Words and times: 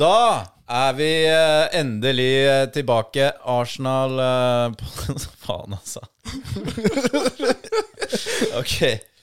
Da 0.00 0.46
er 0.70 0.92
vi 0.96 1.08
eh, 1.28 1.66
endelig 1.80 2.30
eh, 2.48 2.64
tilbake. 2.72 3.30
Arsenal 3.44 4.16
eh, 4.24 4.72
Faen, 5.44 5.76
altså. 5.76 6.00
ok. 8.60 8.76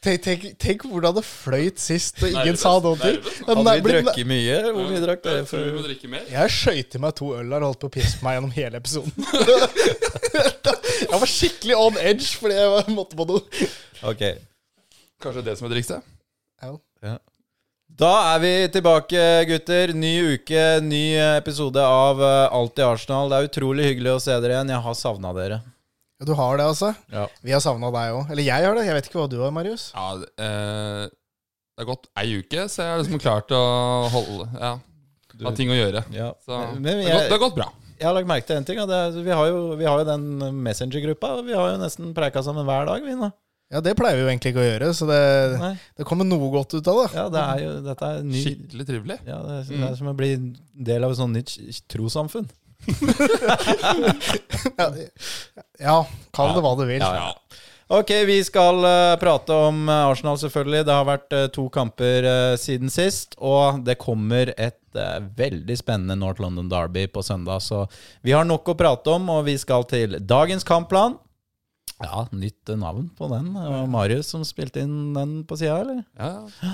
Tenk, 0.07 0.21
tenk, 0.23 0.43
tenk 0.61 0.83
hvordan 0.87 1.15
det 1.17 1.23
fløyt 1.25 1.79
sist, 1.81 2.19
og 2.21 2.29
ingen 2.29 2.53
Nervøs, 2.53 2.61
sa 2.61 2.75
noe 2.83 2.99
nervøs, 3.01 3.39
Ja, 3.41 3.47
Hadde 3.49 3.71
vi 3.73 3.81
blir- 3.87 4.03
drukket 4.05 4.27
mye? 4.29 4.57
Hvor 4.67 4.85
mye 4.91 4.99
drakk 5.03 5.23
dere? 5.25 5.39
Jeg 5.41 5.47
tror 5.49 5.63
vi 5.65 5.71
må 5.73 5.79
For? 5.81 5.87
drikke 5.89 6.11
mer. 6.11 6.27
Jeg 6.31 6.53
skøyt 6.53 6.97
i 6.99 7.01
meg 7.03 7.15
to 7.17 7.31
øl 7.39 7.55
og 7.57 7.65
holdt 7.65 7.81
på 7.81 7.89
å 7.89 7.94
pisse 7.97 8.19
på 8.19 8.28
meg 8.28 8.37
gjennom 8.37 8.53
hele 8.55 8.79
episoden. 8.83 9.12
jeg 11.09 11.17
var 11.23 11.31
skikkelig 11.33 11.79
on 11.81 11.97
edge 12.03 12.29
fordi 12.37 12.59
jeg 12.59 12.69
var- 12.75 12.94
måtte 12.94 13.17
på 13.19 13.28
noe. 13.33 13.41
Ok. 14.13 14.23
Kanskje 15.25 15.44
det 15.49 15.57
som 15.57 15.67
er 15.67 15.73
trikset? 15.75 16.13
Ja. 16.62 17.17
Da 17.98 18.09
er 18.35 18.41
vi 18.43 18.49
tilbake, 18.70 19.21
gutter. 19.49 19.89
Ny 19.97 20.11
uke, 20.35 20.66
ny 20.85 21.17
episode 21.17 21.81
av 21.81 22.20
Alt 22.21 22.52
Alltid 22.53 22.83
Arsenal. 22.85 23.31
Det 23.31 23.38
er 23.39 23.47
utrolig 23.47 23.88
hyggelig 23.88 24.11
å 24.11 24.19
se 24.21 24.35
dere 24.38 24.53
igjen. 24.53 24.69
Jeg 24.69 24.85
har 24.85 24.97
savna 24.99 25.31
dere. 25.33 25.57
Ja, 26.21 26.27
Du 26.29 26.33
har 26.38 26.59
det, 26.61 26.67
altså? 26.69 26.91
Ja. 27.09 27.23
Vi 27.41 27.55
har 27.55 27.63
savna 27.63 27.89
deg 27.95 28.19
òg. 28.19 28.29
Eller 28.29 28.45
jeg 28.45 28.67
har 28.67 28.77
det. 28.77 28.83
Jeg 28.85 28.99
vet 28.99 29.09
ikke 29.09 29.17
hva 29.17 29.25
du 29.31 29.39
har, 29.41 29.55
Marius. 29.55 29.88
Ja, 29.95 30.11
eh, 30.13 31.09
det 31.09 31.81
har 31.81 31.89
gått 31.89 32.05
ei 32.21 32.38
uke, 32.38 32.67
så 32.69 32.85
jeg 32.85 32.93
har 32.93 33.02
liksom 33.02 33.23
klart 33.25 33.57
å 33.57 33.63
holde 34.13 34.45
Ja, 34.61 34.71
ha 35.47 35.55
ting 35.57 35.73
å 35.73 35.79
gjøre. 35.79 36.05
Ja. 36.13 36.29
Så 36.45 36.61
Men 36.77 37.02
det, 37.02 37.09
har 37.09 37.17
gått, 37.17 37.25
det 37.31 37.35
har 37.39 37.43
gått 37.47 37.57
bra. 37.57 37.69
Jeg 37.97 38.09
har 38.11 38.13
lagt 38.19 38.29
merke 38.29 38.45
til 38.52 38.61
en 38.61 38.69
ting. 38.69 38.77
Det 38.93 39.02
er, 39.07 39.21
vi, 39.25 39.33
har 39.41 39.49
jo, 39.49 39.59
vi 39.73 39.89
har 39.89 40.05
jo 40.05 40.09
den 40.13 40.61
Messenger-gruppa. 40.69 41.39
Vi 41.49 41.57
har 41.57 41.73
jo 41.73 41.81
nesten 41.81 42.13
preika 42.13 42.45
sammen 42.45 42.69
hver 42.69 42.85
dag, 42.93 43.02
vi 43.02 43.17
nå. 43.17 43.33
Ja, 43.67 43.81
det 43.84 43.98
pleier 43.99 44.16
vi 44.16 44.23
jo 44.23 44.30
egentlig 44.31 44.53
ikke 44.53 44.63
å 44.63 44.67
gjøre, 44.67 44.89
så 44.95 45.05
det, 45.09 45.23
det 45.99 46.05
kommer 46.08 46.27
noe 46.27 46.48
godt 46.53 46.77
ut 46.77 46.88
av 46.88 47.02
det. 47.02 47.08
Ja, 47.17 47.25
det 47.34 47.41
er 47.41 47.63
jo, 47.66 47.71
dette 47.84 48.12
er 48.13 48.21
ny 48.23 48.44
Skikkelig 48.45 48.85
trivelig. 48.88 49.17
ja, 49.27 49.41
det, 49.44 49.58
er, 49.58 49.66
det 49.73 49.89
er 49.89 49.98
som 49.99 50.12
å 50.12 50.16
bli 50.16 50.30
del 50.88 51.03
av 51.03 51.12
et 51.12 51.20
sånt 51.20 51.35
nytt 51.35 51.84
trossamfunn. 51.91 52.48
Ja, 54.78 54.88
ja 55.81 55.95
kall 56.36 56.53
det 56.56 56.61
hva 56.64 56.73
du 56.78 56.86
vil. 56.88 57.02
Ja, 57.02 57.11
ja. 57.17 57.64
Ok, 57.88 58.11
vi 58.28 58.41
skal 58.44 58.81
uh, 58.83 59.16
prate 59.19 59.56
om 59.56 59.86
eh, 59.88 60.09
Arsenal, 60.09 60.36
selvfølgelig. 60.41 60.81
Det 60.89 60.95
har 60.95 61.06
vært 61.08 61.36
uh, 61.38 61.45
to 61.56 61.69
kamper 61.72 62.25
uh, 62.28 62.56
siden 62.59 62.91
sist. 62.91 63.38
Og 63.39 63.80
det 63.88 63.95
kommer 64.02 64.52
et 64.58 64.75
veldig 65.38 65.75
spennende 65.78 66.17
North 66.17 66.41
London 66.41 66.67
Derby 66.72 67.06
på 67.08 67.22
søndag. 67.23 67.61
Så 67.61 67.84
vi 68.25 68.34
har 68.34 68.47
nok 68.50 68.73
å 68.73 68.75
prate 68.75 69.13
om, 69.13 69.30
og 69.30 69.45
vi 69.45 69.53
skal 69.61 69.86
til 69.88 70.17
dagens 70.19 70.66
kampplan. 70.67 71.16
Ja, 72.03 72.28
nytt 72.31 72.70
navn 72.78 73.09
på 73.17 73.30
den. 73.31 73.53
Det 73.56 73.70
var 73.73 73.88
Marius 73.90 74.30
som 74.34 74.44
spilte 74.45 74.84
inn 74.86 75.16
den 75.16 75.40
på 75.50 75.58
sida, 75.58 75.80
eller? 75.81 76.03
Ja, 76.20 76.73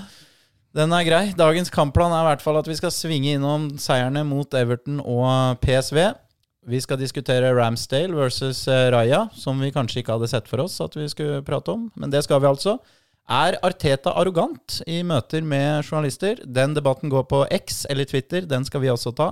Den 0.74 0.92
er 0.92 1.06
grei. 1.06 1.24
Dagens 1.38 1.70
kampplan 1.72 2.12
er 2.12 2.26
i 2.26 2.30
hvert 2.32 2.44
fall 2.44 2.58
at 2.60 2.68
vi 2.68 2.76
skal 2.76 2.92
svinge 2.92 3.36
innom 3.38 3.70
seierne 3.80 4.24
mot 4.26 4.56
Everton 4.58 4.98
og 5.00 5.62
PSV. 5.62 6.00
Vi 6.66 6.80
skal 6.82 7.00
diskutere 7.00 7.52
Ramsdale 7.54 8.16
versus 8.16 8.66
eh, 8.72 8.90
Raja, 8.92 9.28
som 9.36 9.60
vi 9.60 9.72
kanskje 9.76 10.02
ikke 10.02 10.16
hadde 10.16 10.30
sett 10.32 10.48
for 10.50 10.64
oss 10.64 10.80
at 10.84 10.96
vi 10.96 11.06
skulle 11.12 11.44
prate 11.46 11.76
om. 11.76 11.90
Men 12.00 12.12
det 12.12 12.24
skal 12.26 12.42
vi 12.42 12.50
altså. 12.50 12.78
Er 13.32 13.56
Arteta 13.64 14.12
arrogant 14.20 14.82
i 14.88 15.02
møter 15.08 15.44
med 15.48 15.86
journalister? 15.86 16.42
Den 16.44 16.74
debatten 16.76 17.12
går 17.12 17.28
på 17.30 17.44
X 17.52 17.86
eller 17.92 18.08
Twitter. 18.10 18.48
Den 18.48 18.66
skal 18.68 18.84
vi 18.84 18.92
også 18.92 19.14
ta. 19.16 19.30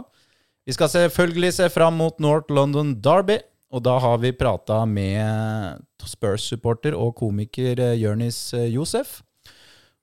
Vi 0.67 0.75
skal 0.75 0.91
selvfølgelig 0.93 1.53
se 1.57 1.69
fram 1.73 1.97
mot 1.99 2.19
North 2.21 2.53
London 2.53 2.93
Derby. 3.01 3.39
Og 3.71 3.79
da 3.85 3.93
har 4.03 4.17
vi 4.19 4.33
prata 4.35 4.81
med 4.85 5.79
Spurs-supporter 6.03 6.95
og 6.97 7.13
komiker 7.21 7.79
Jørnis 7.95 8.53
eh, 8.57 8.67
Josef. 8.73 9.21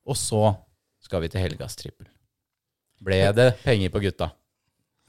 Og 0.09 0.17
så 0.17 0.55
skal 1.05 1.21
vi 1.25 1.29
til 1.33 1.45
helgas 1.45 1.77
trippel. 1.77 2.09
Ble 3.05 3.21
det 3.37 3.51
penger 3.63 3.93
på 3.93 4.01
gutta? 4.03 4.31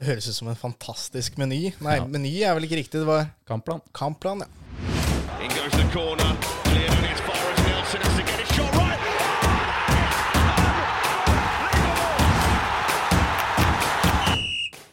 Det 0.00 0.08
høres 0.12 0.28
ut 0.30 0.36
som 0.36 0.48
en 0.52 0.56
fantastisk 0.60 1.36
meny. 1.40 1.72
Nei, 1.80 1.96
Ja. 2.00 2.06
meny 2.08 2.34
er 2.44 2.54
vel 2.56 2.64
ikke 2.68 2.80
riktig. 2.82 3.00
Det 3.00 3.08
var 3.08 3.32
Kampplan. 3.48 3.80
kampplan, 3.92 4.44
ja. 4.44 6.19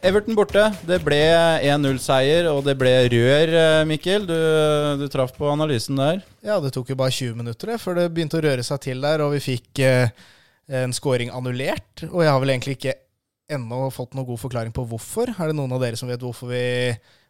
Everton 0.07 0.37
borte. 0.37 0.61
Det 0.87 1.01
ble 1.03 1.17
1-0-seier, 1.67 2.45
og 2.47 2.61
det 2.63 2.77
ble 2.79 2.93
rør, 3.11 3.49
eh, 3.59 3.81
Mikkel. 3.89 4.23
Du, 4.29 4.37
du 5.01 5.03
traff 5.11 5.33
på 5.35 5.49
analysen 5.51 5.99
der. 5.99 6.21
Ja, 6.47 6.61
det 6.63 6.71
tok 6.75 6.93
jo 6.93 6.95
bare 6.99 7.11
20 7.11 7.35
minutter 7.35 7.73
det, 7.73 7.75
før 7.83 7.97
det 7.99 8.05
begynte 8.15 8.39
å 8.39 8.43
røre 8.45 8.63
seg 8.63 8.79
til 8.85 9.03
der, 9.03 9.25
og 9.25 9.33
vi 9.35 9.41
fikk 9.43 9.81
eh, 9.83 10.13
en 10.79 10.95
scoring 10.95 11.33
annullert. 11.35 12.05
Og 12.07 12.23
jeg 12.23 12.31
har 12.31 12.39
vel 12.39 12.53
egentlig 12.53 12.77
ikke 12.77 12.95
ennå 13.57 13.89
fått 13.91 14.15
noen 14.15 14.29
god 14.29 14.39
forklaring 14.45 14.75
på 14.75 14.85
hvorfor. 14.87 15.33
Er 15.35 15.51
det 15.51 15.57
noen 15.59 15.75
av 15.75 15.83
dere 15.83 15.99
som 15.99 16.07
vet 16.07 16.23
hvorfor 16.23 16.53
vi, 16.53 16.63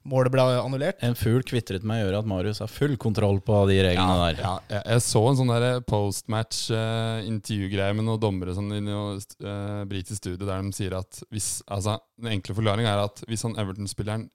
målet 0.07 0.31
ble 0.34 0.44
annullert? 0.62 1.01
En 1.06 1.16
fugl 1.19 1.44
kvitret 1.47 1.84
meg 1.88 2.01
i 2.01 2.06
øret 2.07 2.22
at 2.23 2.29
Marius 2.31 2.62
har 2.63 2.72
full 2.72 2.95
kontroll 3.01 3.41
på 3.44 3.59
de 3.69 3.78
reglene 3.85 4.16
der. 4.23 4.40
ja, 4.41 4.53
jeg, 4.72 4.84
jeg 4.94 5.03
så 5.06 5.22
en 5.29 5.38
sånn 5.41 5.51
der 5.53 5.81
postmatch 5.88 6.69
uh, 6.72 7.19
intervjugreie 7.28 7.94
med 7.97 8.07
noen 8.07 8.22
dommere 8.23 8.56
sånn, 8.57 8.72
i 8.78 8.81
noe 8.85 9.17
uh, 9.19 9.84
britisk 9.90 10.22
studie 10.23 10.41
der 10.47 10.63
de 10.63 10.73
sier 10.78 10.96
at 11.01 11.22
hvis 11.34 11.50
Altså, 11.67 11.97
den 12.17 12.31
enkle 12.38 12.56
forklaringa 12.57 12.94
er 12.96 13.03
at 13.06 13.22
hvis 13.28 13.44
han 13.47 13.57
Everton-spilleren 13.59 14.28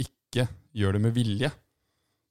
ikke 0.00 0.46
gjør 0.78 0.96
det 0.96 1.02
med 1.04 1.14
vilje, 1.16 1.50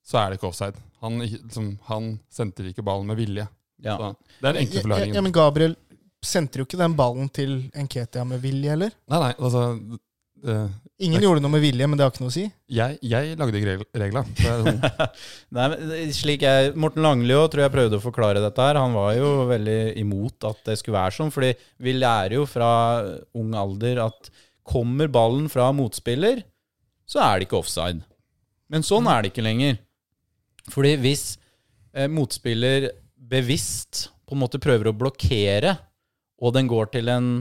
så 0.01 0.17
er 0.23 0.31
det 0.31 0.39
ikke 0.39 0.49
offside. 0.49 0.79
Han, 1.03 1.19
liksom, 1.21 1.67
han 1.91 2.07
sendte 2.33 2.65
ikke 2.71 2.83
ballen 2.87 3.05
med 3.11 3.19
vilje. 3.21 3.45
Ja. 3.81 3.97
Så, 3.99 4.13
det 4.41 4.47
er 4.49 4.55
den 4.55 4.63
enkle 4.63 4.79
Ja, 4.79 4.83
forklaringen. 4.85 5.15
ja, 5.19 5.21
men 5.25 5.35
Gabriel 5.35 5.75
sendte 6.21 6.61
jo 6.61 6.65
ikke 6.67 6.77
den 6.81 6.95
ballen 6.97 7.29
til 7.33 7.53
Nketia 7.73 8.23
med 8.29 8.41
vilje 8.43 8.73
heller. 8.73 8.91
Nei, 9.09 9.19
nei, 9.23 9.31
altså 9.41 9.61
eh, 10.45 10.67
Ingen 11.01 11.23
gjorde 11.23 11.41
noe 11.41 11.49
med 11.55 11.63
vilje, 11.63 11.87
men 11.89 11.97
det 11.97 12.05
har 12.05 12.11
ikke 12.13 12.21
noe 12.21 12.29
å 12.29 12.35
si. 12.35 12.43
jeg, 12.69 12.97
jeg 13.01 13.37
lagde 13.39 13.57
ikke 13.57 13.85
regla. 13.97 14.21
Sånn, 14.37 14.77
Nei, 15.57 15.65
men 15.73 16.11
slik 16.13 16.43
jeg, 16.45 16.75
Morten 16.77 17.01
Langli 17.05 17.33
tror 17.49 17.63
jeg 17.63 17.73
prøvde 17.73 17.97
å 17.97 18.03
forklare 18.03 18.43
dette 18.43 18.67
her. 18.67 18.77
Han 18.77 18.93
var 18.93 19.15
jo 19.17 19.31
veldig 19.49 19.79
imot 20.01 20.45
at 20.51 20.61
det 20.69 20.75
skulle 20.77 20.99
være 20.99 21.15
sånn. 21.17 21.31
Fordi 21.33 21.51
vi 21.81 21.95
lærer 21.97 22.37
jo 22.37 22.45
fra 22.49 22.69
ung 23.37 23.55
alder 23.57 24.03
at 24.05 24.29
kommer 24.71 25.09
ballen 25.11 25.47
fra 25.51 25.71
motspiller, 25.73 26.43
så 27.09 27.23
er 27.25 27.39
det 27.41 27.47
ikke 27.49 27.59
offside. 27.63 28.03
Men 28.71 28.85
sånn 28.87 29.09
er 29.09 29.23
det 29.25 29.31
ikke 29.33 29.43
lenger. 29.47 29.79
Fordi 30.71 30.93
hvis 31.01 31.23
eh, 31.97 32.05
motspiller 32.07 32.91
bevisst 33.31 34.05
på 34.29 34.37
en 34.37 34.43
måte 34.43 34.61
prøver 34.61 34.91
å 34.91 34.95
blokkere, 34.95 35.73
og 36.41 36.53
den 36.55 36.69
går 36.69 36.91
til 36.93 37.09
en, 37.11 37.31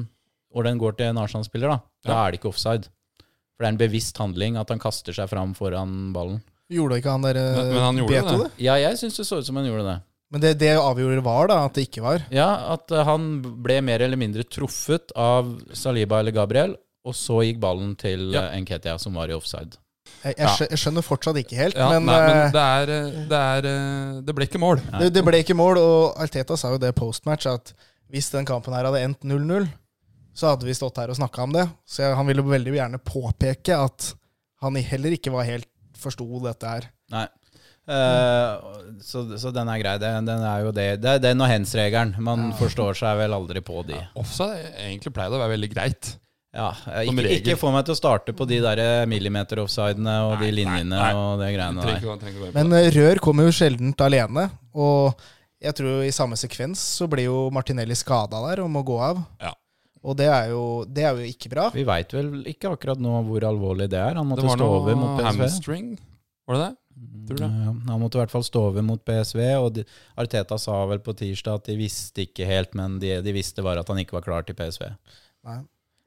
og 0.57 0.65
den 0.67 0.81
går 0.81 0.97
til 0.99 1.13
en 1.13 1.21
Arsenal-spiller, 1.23 1.71
da, 1.77 1.79
da 2.09 2.11
Ja. 2.17 2.25
er 2.25 2.33
det 2.33 2.41
ikke 2.41 2.51
offside. 2.55 2.89
For 3.61 3.67
det 3.67 3.69
er 3.69 3.75
en 3.75 3.81
bevisst 3.83 4.17
handling 4.17 4.57
at 4.57 4.71
han 4.73 4.79
kaster 4.81 5.13
seg 5.13 5.29
fram 5.29 5.51
foran 5.53 6.15
ballen. 6.17 6.39
Gjorde 6.73 6.97
ikke 7.03 7.11
han 7.13 7.25
der 7.27 7.37
eh, 7.37 7.57
Men- 7.59 7.69
men 7.75 7.83
han 7.85 7.97
gjorde 8.01 8.15
Beto 8.15 8.37
det. 8.39 8.47
det? 8.57 8.65
Ja, 8.65 8.77
jeg 8.81 8.97
syns 8.97 9.19
det 9.21 9.27
så 9.29 9.41
ut 9.43 9.45
som 9.45 9.57
han 9.61 9.67
gjorde 9.69 9.85
det. 9.85 9.99
Men 10.33 10.41
det, 10.41 10.53
det 10.63 10.71
avgjorde 10.79 11.23
var 11.27 11.49
da, 11.51 11.59
at 11.67 11.75
det 11.75 11.89
ikke 11.91 12.01
var. 12.05 12.23
Ja, 12.33 12.49
at 12.73 12.91
eh, 12.95 13.05
han 13.05 13.43
ble 13.61 13.81
mer 13.83 14.01
eller 14.01 14.17
mindre 14.17 14.45
truffet 14.49 15.13
av 15.19 15.51
Saliba 15.75 16.21
eller 16.23 16.33
Gabriel, 16.33 16.77
og 17.05 17.13
så 17.19 17.43
gikk 17.45 17.61
ballen 17.61 17.97
til 17.99 18.31
Ja. 18.33 18.47
ja. 18.49 18.61
Nketia, 18.63 18.97
som 18.99 19.13
var 19.19 19.29
i 19.29 19.35
offside. 19.37 19.77
Jeg, 20.25 20.35
jeg, 20.39 20.49
skjø- 20.57 20.69
jeg 20.71 20.79
skjønner 20.79 21.03
fortsatt 21.07 21.37
ikke 21.43 21.57
helt, 21.59 21.77
ja, 21.77 21.89
men, 21.93 22.07
nei, 22.09 22.21
men 22.27 22.37
eh, 22.47 22.51
det 22.55 22.63
er, 22.63 22.95
eh, 22.95 23.27
det 23.31 23.43
er 23.51 23.69
eh, 23.75 24.21
Det 24.25 24.35
ble 24.39 24.47
ikke 24.49 24.59
mål. 24.63 24.81
det, 25.01 25.13
det 25.19 25.23
ble 25.27 25.43
ikke 25.45 25.55
mål. 25.59 25.79
Og 25.79 26.17
Alteta 26.23 26.57
sa 26.57 26.71
jo 26.73 26.79
det 26.83 26.95
postmatch, 26.97 27.47
at 27.51 27.75
hvis 28.11 28.31
den 28.33 28.47
kampen 28.49 28.73
her 28.75 28.89
hadde 28.89 29.03
endt 29.05 29.21
0-0, 29.27 29.69
så 30.41 30.55
hadde 30.55 30.65
vi 30.69 30.77
stått 30.77 30.97
her 31.03 31.13
og 31.13 31.19
snakka 31.19 31.45
om 31.45 31.53
det. 31.59 31.67
Så 31.85 32.01
jeg, 32.07 32.17
han 32.17 32.29
ville 32.31 32.45
veldig 32.47 32.73
gjerne 32.79 33.01
påpeke 33.05 33.77
at 33.77 34.13
han 34.65 34.79
heller 34.89 35.17
ikke 35.17 35.33
var 35.35 35.45
helt 35.49 35.69
forsto 36.01 36.25
dette 36.47 36.69
her. 36.71 36.87
Nei. 37.13 37.27
Eh, 37.91 38.53
så, 39.03 39.25
så 39.41 39.51
den 39.55 39.69
er 39.73 39.81
grei. 39.83 39.95
Den, 40.01 40.29
den 40.29 40.45
er 40.47 40.65
jo 40.67 40.73
det. 40.75 40.87
Det 41.03 41.13
er 41.17 41.23
den 41.25 41.43
og 41.43 41.49
hens-regelen. 41.51 42.15
Man 42.25 42.51
forstår 42.59 42.97
seg 43.01 43.19
vel 43.21 43.35
aldri 43.37 43.63
på 43.65 43.83
de. 43.89 43.99
Offside 44.21 44.73
egentlig 44.87 45.13
pleide 45.17 45.37
å 45.37 45.43
være 45.43 45.57
veldig 45.57 45.71
greit. 45.75 46.13
Ja, 46.57 46.71
eh, 46.91 47.07
ikke, 47.07 47.29
ikke 47.37 47.59
få 47.61 47.71
meg 47.75 47.85
til 47.87 47.95
å 47.95 47.99
starte 48.01 48.35
på 48.35 48.47
de 48.51 48.59
der 48.65 48.81
millimeter-offsidene 49.11 50.17
og 50.27 50.33
de 50.41 50.49
Nei, 50.49 50.49
de 50.49 50.57
linjene 50.59 50.97
nei. 50.97 51.11
og 51.15 51.37
det 51.43 51.51
greiene 51.55 51.85
trenger 51.85 52.41
der. 52.49 52.55
Men 52.57 52.73
det. 52.75 52.81
eh, 52.89 52.95
Rør 52.99 53.21
kommer 53.23 53.47
jo 53.47 53.55
sjeldent 53.55 54.03
alene. 54.07 54.49
Og 54.75 55.29
jeg 55.61 55.77
tror 55.79 56.03
i 56.07 56.15
samme 56.15 56.39
sekvens 56.41 56.83
så 56.99 57.07
blir 57.11 57.29
jo 57.29 57.43
Martinelli 57.55 57.95
skada 57.99 58.41
der 58.49 58.65
og 58.65 58.71
må 58.73 58.83
gå 58.87 58.97
av. 59.11 59.21
Ja. 59.43 59.53
Og 60.01 60.17
det 60.17 60.27
er, 60.33 60.47
jo, 60.55 60.61
det 60.89 61.03
er 61.05 61.19
jo 61.19 61.27
ikke 61.29 61.51
bra. 61.53 61.67
Vi 61.75 61.83
veit 61.85 62.13
vel 62.17 62.31
ikke 62.49 62.71
akkurat 62.73 63.01
nå 63.03 63.19
hvor 63.27 63.45
alvorlig 63.45 63.91
det 63.93 63.99
er. 64.01 64.17
Han 64.17 64.31
måtte 64.31 64.47
stå 64.49 64.65
over 64.65 64.95
mot 64.97 65.11
noe 65.19 65.25
PSV. 65.27 65.43
hamstring, 65.43 65.91
var 66.49 66.57
det 66.57 66.63
det? 66.71 66.77
Tror 67.29 67.37
du 67.37 67.43
det? 67.45 67.49
Ja, 67.51 67.73
han 67.93 68.01
måtte 68.01 68.17
i 68.19 68.21
hvert 68.23 68.33
fall 68.33 68.45
stå 68.45 68.63
over 68.71 68.85
mot 68.85 69.03
PSV, 69.05 69.41
og 69.61 69.69
de, 69.77 69.85
Arteta 70.21 70.57
sa 70.61 70.79
vel 70.89 71.03
på 71.05 71.13
tirsdag 71.17 71.61
at 71.61 71.69
de 71.69 71.77
visste 71.81 72.25
ikke 72.25 72.49
helt, 72.49 72.73
men 72.77 72.97
de, 73.01 73.13
de 73.25 73.35
visste 73.37 73.65
bare 73.65 73.85
at 73.85 73.93
han 73.93 74.01
ikke 74.03 74.17
var 74.19 74.25
klar 74.25 74.45
til 74.49 74.57
PSV. 74.59 74.89
Nei. 75.49 75.59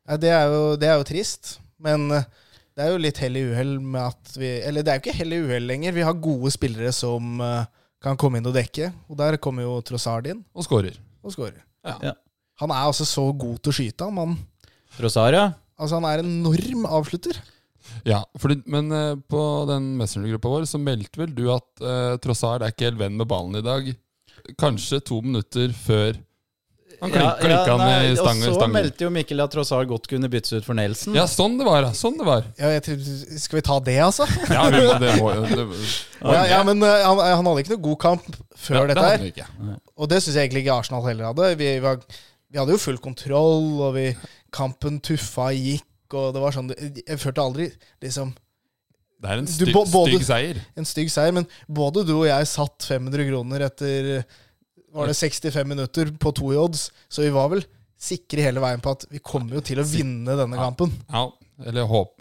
Ja, 0.09 0.17
det, 0.19 0.33
er 0.35 0.49
jo, 0.51 0.63
det 0.81 0.89
er 0.89 0.97
jo 0.99 1.05
trist, 1.07 1.53
men 1.81 2.09
eh, 2.11 2.25
det 2.75 2.83
er 2.83 2.91
jo 2.91 2.99
litt 3.05 3.21
hell 3.23 3.37
i 3.39 3.45
uhell 3.53 3.77
med 3.79 4.01
at 4.09 4.33
vi 4.35 4.49
Eller 4.65 4.83
det 4.83 4.91
er 4.91 4.97
jo 4.99 5.03
ikke 5.05 5.15
hell 5.21 5.33
i 5.37 5.39
uhell 5.45 5.69
lenger. 5.69 5.93
Vi 5.95 6.03
har 6.03 6.17
gode 6.17 6.49
spillere 6.51 6.91
som 6.97 7.37
eh, 7.45 7.69
kan 8.03 8.17
komme 8.19 8.41
inn 8.41 8.49
og 8.49 8.57
dekke, 8.57 8.89
og 9.07 9.17
der 9.21 9.37
kommer 9.41 9.63
jo 9.69 9.77
Trossard 9.85 10.27
inn 10.33 10.41
Og 10.57 10.65
skårer. 10.65 10.97
og 11.23 11.31
skårer. 11.37 11.61
Ja. 11.85 11.95
Ja. 12.09 12.13
Han 12.63 12.71
er 12.73 12.87
altså 12.87 13.05
så 13.07 13.27
god 13.35 13.59
til 13.61 13.73
å 13.73 13.77
skyte, 13.77 14.07
han 14.07 14.37
ja. 15.33 15.47
Altså, 15.81 15.97
han 15.97 16.05
er 16.07 16.21
en 16.21 16.31
enorm 16.39 16.85
avslutter. 16.85 17.39
Ja, 18.07 18.21
fordi, 18.39 18.59
men 18.69 18.91
eh, 18.93 19.15
på 19.29 19.41
den 19.69 19.93
Messenger-gruppa 19.99 20.51
vår 20.53 20.67
så 20.69 20.79
meldte 20.79 21.19
vel 21.19 21.33
du 21.35 21.47
at 21.51 21.65
uh, 21.83 22.13
Trossard 22.23 22.63
er 22.63 22.71
ikke 22.71 22.87
helt 22.89 23.01
venn 23.01 23.17
med 23.19 23.27
ballen 23.29 23.57
i 23.59 23.63
dag. 23.65 23.89
Kanskje 24.59 25.01
to 25.03 25.19
minutter 25.23 25.73
før 25.75 26.15
han 27.03 27.11
klink, 27.11 27.39
klinka 27.41 27.75
nei, 27.79 27.87
ned 27.89 28.05
i 28.13 28.15
stang, 28.15 28.39
Og 28.39 28.45
så 28.45 28.53
stangen. 28.55 28.73
meldte 28.77 29.03
jo 29.03 29.11
Mikkel 29.11 29.43
at 29.43 29.51
Trossard 29.51 29.89
godt 29.89 30.07
kunne 30.11 30.29
byttes 30.31 30.53
ut 30.55 30.67
for 30.67 30.77
Nelson. 30.77 31.15
Ja, 31.17 31.25
sånn 31.27 31.57
det 31.59 31.65
var. 31.67 31.87
ja, 31.87 31.91
Sånn 31.97 32.15
det 32.19 32.27
var. 32.27 32.45
Ja, 32.59 32.69
jeg, 32.77 32.83
tror- 32.85 33.39
skal 33.43 33.59
vi 33.59 33.63
ta 33.67 33.79
det, 33.83 33.97
altså? 34.03 34.27
Ja, 34.47 34.67
vi 34.71 34.83
må, 34.83 34.93
det 35.03 35.15
må, 35.19 35.31
det, 35.51 35.65
Ja, 36.21 36.43
ja 36.53 36.61
men 36.67 36.83
eh, 36.85 37.03
han, 37.03 37.19
han 37.19 37.49
hadde 37.49 37.65
ikke 37.65 37.75
noe 37.75 37.85
god 37.89 37.99
kamp 38.05 38.29
før 38.55 38.77
ja, 38.77 38.83
det 38.83 38.93
dette 38.93 39.03
hadde 39.07 39.17
her. 39.17 39.25
vi 39.25 39.33
ikke. 39.33 39.79
Og 39.99 40.11
det 40.13 40.21
syns 40.23 40.37
jeg 40.37 40.47
egentlig 40.47 40.63
ikke 40.63 40.77
Arsenal 40.79 41.07
heller 41.09 41.31
hadde. 41.31 41.49
Vi, 41.59 41.71
var, 41.83 41.99
vi 42.53 42.61
hadde 42.61 42.75
jo 42.75 42.81
full 42.83 42.99
kontroll, 43.01 43.65
og 43.87 43.95
vi, 43.97 44.05
kampen 44.53 44.99
tuffa 45.03 45.49
gikk, 45.57 45.87
og 46.13 46.31
det 46.35 46.41
var 46.43 46.53
sånn 46.53 46.67
Jeg 46.77 47.17
følte 47.17 47.41
aldri 47.41 47.65
liksom 48.03 48.35
Det 49.23 49.31
er 49.31 49.39
en 49.41 49.45
Du, 49.49 49.53
stygg, 49.55 49.73
både- 49.73 50.11
stygg 50.11 50.25
seier. 50.27 50.59
en 50.77 50.85
stygg 50.85 51.09
seier, 51.09 51.33
men 51.33 51.47
både 51.71 52.03
du 52.05 52.11
og 52.19 52.27
jeg 52.27 52.45
satt 52.51 52.85
500 52.85 53.25
kroner 53.31 53.65
etter 53.65 54.25
var 54.93 55.07
det 55.09 55.15
65 55.17 55.65
minutter 55.65 56.11
på 56.21 56.29
to 56.37 56.51
i 56.53 56.57
odds, 56.61 56.91
så 57.09 57.23
vi 57.25 57.31
var 57.33 57.47
vel 57.49 57.63
sikre 57.97 58.43
hele 58.45 58.61
veien 58.61 58.81
på 58.83 58.91
at 58.93 59.05
vi 59.09 59.17
kommer 59.23 59.55
jo 59.57 59.61
til 59.65 59.79
å 59.81 59.85
vinne 59.87 60.35
denne 60.37 60.59
kampen. 60.59 60.91
Ja, 61.09 61.23
eller 61.65 61.87
håp. 61.89 62.19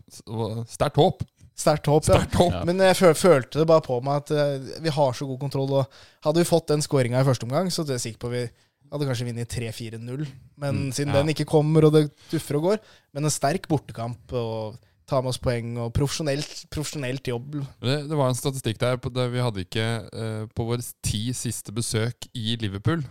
Sterkt 0.70 0.96
håp. 0.96 1.20
Sterkt 1.58 1.84
håp, 1.90 2.06
ja. 2.08 2.22
Håp. 2.38 2.64
Men 2.64 2.78
jeg 2.80 2.96
følte 3.18 3.60
det 3.60 3.66
bare 3.68 3.84
på 3.84 3.98
meg 4.02 4.22
at 4.22 4.30
eh, 4.32 4.80
vi 4.80 4.88
har 4.94 5.12
så 5.12 5.26
god 5.28 5.40
kontroll. 5.42 5.74
Og 5.82 5.98
hadde 6.24 6.40
vi 6.40 6.48
fått 6.48 6.70
den 6.72 6.80
skåringa 6.80 7.20
i 7.20 7.26
første 7.28 7.44
omgang, 7.44 7.68
så 7.68 7.84
er 7.84 7.98
jeg 7.98 8.06
sikker 8.06 8.22
på 8.24 8.30
at 8.32 8.36
vi 8.38 8.44
hadde 8.92 9.08
kanskje 9.08 9.26
vunnet 9.30 9.54
3-4-0, 9.56 10.24
men 10.60 10.78
mm, 10.78 10.88
siden 10.92 11.14
ja. 11.14 11.22
den 11.22 11.32
ikke 11.32 11.48
kommer, 11.48 11.86
og 11.88 11.94
det 11.94 12.02
duffer 12.28 12.58
og 12.58 12.66
går. 12.66 12.82
Men 13.16 13.24
en 13.24 13.32
sterk 13.32 13.64
bortekamp 13.70 14.34
og 14.36 14.76
ta 15.08 15.22
med 15.22 15.32
oss 15.32 15.40
poeng 15.42 15.78
og 15.80 15.94
profesjonelt, 15.96 16.66
profesjonelt 16.72 17.30
jobb. 17.32 17.56
Det, 17.80 17.96
det, 18.10 18.18
var 18.18 18.28
en 18.28 18.38
statistikk 18.38 18.78
der 18.82 19.00
på 19.00 19.12
det 19.12 19.26
vi 19.32 19.42
hadde 19.42 19.64
ikke 19.64 19.86
eh, 20.06 20.44
På 20.54 20.68
våre 20.68 20.84
ti 21.04 21.24
siste 21.36 21.74
besøk 21.74 22.28
i 22.36 22.54
Liverpool 22.60 23.02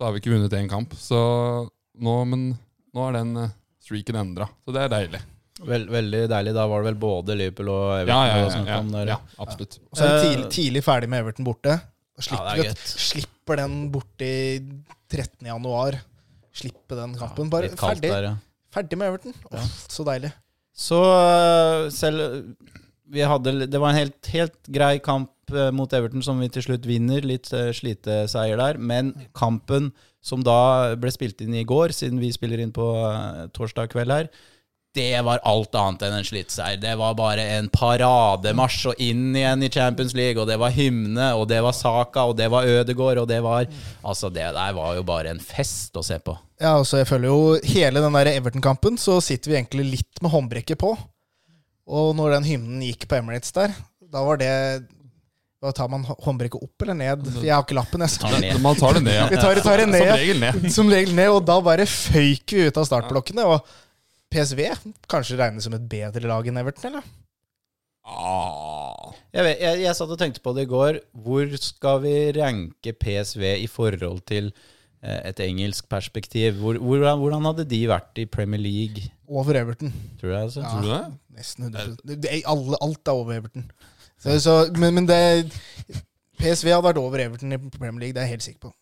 så 0.00 0.06
har 0.06 0.14
vi 0.14 0.22
ikke 0.22 0.32
vunnet 0.32 0.54
én 0.56 0.68
kamp. 0.72 0.94
Så 0.96 1.18
nå, 2.00 2.14
men, 2.24 2.46
nå 2.96 3.02
er 3.10 3.18
den 3.18 3.34
eh, 3.36 3.52
streaken 3.84 4.16
endra, 4.16 4.46
så 4.64 4.72
det 4.72 4.86
er 4.86 4.94
deilig. 4.94 5.20
Vel, 5.68 5.84
veldig 5.92 6.22
deilig. 6.32 6.54
Da 6.56 6.64
var 6.70 6.80
det 6.80 6.88
vel 6.88 7.00
både 7.02 7.36
Liverpool 7.36 7.68
og 7.74 7.82
Everton. 7.98 8.14
Ja, 8.16 8.22
ja, 8.30 8.62
ja, 8.64 8.78
ja, 8.80 9.02
ja 9.10 9.18
absolutt. 9.36 9.76
Og 9.90 9.98
så 9.98 10.06
er 10.06 10.14
det 10.14 10.22
eh, 10.22 10.24
tidlig, 10.24 10.46
tidlig, 10.56 10.82
ferdig 10.86 11.10
med 11.12 11.20
Everton 11.20 11.48
borte. 11.50 11.76
Da 12.16 12.24
slipper, 12.24 12.62
vi, 12.62 12.72
slipper 13.10 13.60
den 13.60 13.76
borti 13.92 14.32
13.1. 15.10 15.98
Slippe 16.60 16.98
den 16.98 17.16
kampen. 17.18 17.50
Bare 17.52 17.70
ferdig, 17.78 18.10
der, 18.10 18.28
ja. 18.30 18.36
ferdig, 18.74 18.98
med 18.98 19.12
Everton. 19.12 19.34
Oh, 19.50 19.66
så 19.90 20.06
deilig. 20.08 20.32
Så 20.74 21.00
eh, 21.04 21.88
selv 21.94 22.54
vi 23.10 23.24
hadde, 23.26 23.66
Det 23.66 23.80
var 23.82 23.90
en 23.90 23.98
helt, 23.98 24.30
helt, 24.30 24.58
grei 24.70 24.98
kamp 25.02 25.30
eh, 25.52 25.70
mot 25.74 25.92
Everton, 25.92 26.22
som 26.22 26.38
vi 26.42 26.50
til 26.52 26.66
slutt 26.68 26.86
vinner. 26.86 27.26
Litt 27.26 27.50
eh, 27.56 27.72
sliteseier 27.76 28.60
der. 28.60 28.78
Men 28.78 29.12
kampen 29.36 29.90
som 30.22 30.44
da 30.44 30.96
ble 31.00 31.12
spilt 31.14 31.40
inn 31.42 31.54
i 31.56 31.66
går, 31.66 31.94
siden 31.96 32.20
vi 32.20 32.32
spiller 32.34 32.60
inn 32.60 32.74
på 32.76 32.86
torsdag 33.56 33.88
kveld 33.94 34.12
her, 34.12 34.26
det 34.94 35.20
var 35.22 35.38
alt 35.46 35.74
annet 35.78 36.02
enn 36.02 36.16
en 36.18 36.24
slittseier. 36.26 36.80
Det 36.82 36.96
var 36.98 37.14
bare 37.14 37.44
en 37.58 37.68
parademarsj 37.70 38.88
og 38.90 39.02
inn 39.02 39.28
igjen 39.38 39.62
i 39.62 39.70
Champions 39.70 40.16
League, 40.18 40.40
og 40.42 40.48
det 40.50 40.56
var 40.58 40.74
hymne, 40.74 41.28
og 41.38 41.44
det 41.50 41.60
var 41.62 41.76
Saka, 41.76 42.24
og 42.26 42.34
det 42.40 42.48
var 42.50 42.66
Ødegård, 42.66 43.20
og 43.22 43.28
det 43.30 43.38
var 43.44 43.68
Altså, 44.02 44.30
det 44.34 44.48
der 44.56 44.72
var 44.74 44.96
jo 44.98 45.04
bare 45.06 45.30
en 45.30 45.38
fest 45.38 45.94
å 45.94 46.02
se 46.02 46.18
på. 46.18 46.34
Ja, 46.60 46.74
altså 46.80 46.98
jeg 47.00 47.06
føler 47.08 47.30
jo 47.30 47.58
Hele 47.64 48.02
den 48.02 48.16
der 48.18 48.32
Everton-kampen 48.34 48.98
så 49.00 49.20
sitter 49.24 49.52
vi 49.52 49.56
egentlig 49.60 49.86
litt 49.94 50.22
med 50.24 50.32
håndbrekket 50.34 50.80
på. 50.82 50.90
Og 51.90 52.10
når 52.18 52.34
den 52.36 52.48
hymnen 52.50 52.82
gikk 52.86 53.06
på 53.10 53.16
Emirates 53.18 53.54
der, 53.56 53.72
da 54.10 54.24
var 54.26 54.40
det 54.42 54.50
Da 55.62 55.70
tar 55.76 55.90
man 55.92 56.02
håndbrekket 56.08 56.62
opp 56.66 56.82
eller 56.82 56.98
ned? 56.98 57.30
Jeg 57.44 57.52
har 57.54 57.62
ikke 57.62 57.76
lappen, 57.78 58.02
jeg. 58.02 58.18
Tar 58.22 58.34
det 58.34 58.42
ned. 58.46 58.60
Man 58.66 58.78
tar 58.80 58.96
det 58.96 59.02
ned, 59.04 59.14
ja. 59.18 59.28
Vi 59.28 59.36
tar, 59.38 59.58
tar 59.60 59.82
det 59.82 59.86
Som 59.86 60.10
regel 60.16 60.40
ned. 60.40 60.68
som 60.72 60.90
regel 60.90 61.14
ned, 61.14 61.30
og 61.36 61.44
da 61.46 61.58
bare 61.62 61.86
føyk 61.86 62.54
vi 62.56 62.66
ut 62.70 62.80
av 62.80 62.86
startblokkene. 62.88 63.44
Og 63.44 63.74
PSV 64.30 64.60
kanskje 65.10 65.38
regnes 65.40 65.66
som 65.66 65.74
et 65.76 65.86
bedre 65.90 66.28
lag 66.30 66.46
enn 66.46 66.60
Everton, 66.60 66.92
eller? 66.92 67.06
Ah. 68.06 69.12
Jeg, 69.30 69.44
vet, 69.44 69.62
jeg, 69.62 69.80
jeg 69.84 69.96
satt 69.98 70.12
og 70.14 70.18
tenkte 70.18 70.42
på 70.42 70.52
det 70.56 70.66
i 70.66 70.70
går. 70.70 71.00
Hvor 71.24 71.56
skal 71.62 72.00
vi 72.04 72.14
ranke 72.38 72.94
PSV 72.96 73.44
i 73.62 73.68
forhold 73.70 74.22
til 74.30 74.50
eh, 75.02 75.20
et 75.30 75.42
engelsk 75.44 75.88
perspektiv? 75.92 76.58
Hvor, 76.62 76.80
hvordan, 76.80 77.20
hvordan 77.20 77.48
hadde 77.50 77.68
de 77.70 77.80
vært 77.90 78.22
i 78.22 78.26
Premier 78.26 78.62
League, 78.62 79.10
Over 79.30 79.60
Everton. 79.60 79.92
tror 80.20 80.32
jeg? 80.32 80.42
Altså? 80.42 80.60
Ja. 80.60 80.70
Tror 80.70 80.82
du 80.82 80.90
det? 80.90 81.38
Nesten 81.38 81.64
100 81.68 81.96
det, 82.02 82.16
det, 82.24 82.42
alle, 82.50 82.78
Alt 82.82 83.08
er 83.08 83.12
over 83.12 83.36
Everton. 83.36 83.70
Så, 84.20 84.40
så, 84.42 84.54
men, 84.76 84.94
men 84.94 85.06
det 85.08 85.20
PSV 86.40 86.72
hadde 86.72 86.86
vært 86.88 86.98
over 87.00 87.22
Everton 87.22 87.54
i 87.54 87.60
Premier 87.78 88.00
League, 88.00 88.16
det 88.16 88.24
er 88.24 88.28
jeg 88.28 88.38
helt 88.38 88.46
sikker 88.48 88.68
på. 88.68 88.72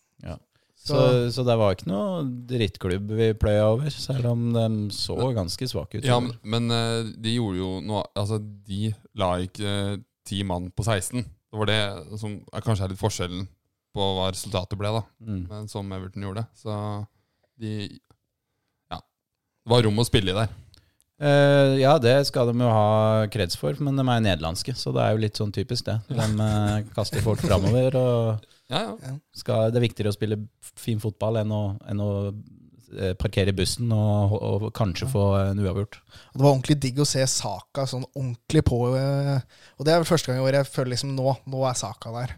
Så, 0.79 0.97
så 1.35 1.43
det 1.43 1.57
var 1.59 1.75
ikke 1.75 1.89
noe 1.91 2.21
drittklubb 2.47 3.09
vi 3.17 3.33
pløya 3.37 3.65
over, 3.73 3.91
selv 3.91 4.29
om 4.31 4.45
de 4.55 4.67
så 4.95 5.17
ganske 5.35 5.67
svake 5.67 5.99
ut. 5.99 6.07
Ja, 6.07 6.21
men, 6.23 6.37
men 6.47 6.71
eh, 6.71 7.09
de 7.19 7.35
gjorde 7.35 7.59
jo 7.59 7.71
noe 7.83 8.05
Altså, 8.17 8.39
de 8.39 8.93
la 9.19 9.33
ikke 9.43 9.67
eh, 9.67 9.97
ti 10.29 10.39
mann 10.47 10.69
på 10.71 10.85
16. 10.87 11.25
Det 11.25 11.59
var 11.59 11.67
det 11.69 11.81
som 12.21 12.37
er 12.53 12.63
kanskje 12.63 12.87
er 12.87 12.93
litt 12.93 13.01
forskjellen 13.01 13.43
på 13.95 14.07
hva 14.15 14.29
resultatet 14.31 14.79
ble, 14.79 14.91
da. 14.99 15.03
mm. 15.25 15.43
Men 15.49 15.67
som 15.71 15.91
Everton 15.91 16.25
gjorde. 16.29 16.45
Så 16.57 16.73
de 17.59 17.75
Ja. 18.93 19.01
Det 19.01 19.73
var 19.73 19.83
rom 19.83 19.99
å 19.99 20.07
spille 20.07 20.31
i 20.31 20.37
der. 20.39 20.55
Uh, 21.19 21.75
ja, 21.75 21.97
det 21.99 22.13
skal 22.29 22.47
de 22.47 22.63
jo 22.63 22.69
ha 22.71 23.25
kreds 23.33 23.57
for, 23.59 23.75
men 23.83 23.97
de 23.99 24.05
er 24.05 24.21
nederlandske, 24.23 24.71
så 24.79 24.93
det 24.95 25.03
er 25.03 25.11
jo 25.11 25.23
litt 25.25 25.41
sånn 25.41 25.51
typisk, 25.51 25.89
det. 25.89 25.97
De 26.07 26.47
kaster 26.95 27.25
folk 27.25 27.43
framover, 27.49 27.97
og 27.99 28.45
Ja, 28.69 28.95
ja. 29.01 29.13
skal, 29.33 29.71
det 29.73 29.79
er 29.79 29.87
viktigere 29.87 30.11
å 30.13 30.15
spille 30.17 30.37
fin 30.77 30.99
fotball 31.01 31.39
enn 31.41 31.53
å, 31.55 31.61
enn 31.89 32.01
å 32.05 32.09
eh, 32.99 33.15
parkere 33.17 33.53
bussen 33.57 33.89
og, 33.95 34.35
og 34.37 34.67
kanskje 34.77 35.07
få 35.09 35.23
en 35.39 35.61
uavgjort. 35.63 35.97
Og 36.33 36.37
Det 36.37 36.43
var 36.45 36.51
ordentlig 36.51 36.77
digg 36.85 37.01
å 37.01 37.07
se 37.09 37.25
Saka 37.29 37.87
sånn 37.89 38.05
ordentlig 38.13 38.63
på. 38.69 38.79
eh, 38.99 39.41
Og 39.79 39.87
det 39.87 39.95
er 39.95 40.03
vel 40.03 40.09
første 40.11 40.29
gang 40.29 40.41
i 40.41 40.45
år 40.45 40.59
jeg 40.61 40.69
føler 40.69 40.93
liksom 40.93 41.15
nå, 41.17 41.33
nå 41.49 41.65
er 41.69 41.77
Saka 41.81 42.13
der. 42.19 42.35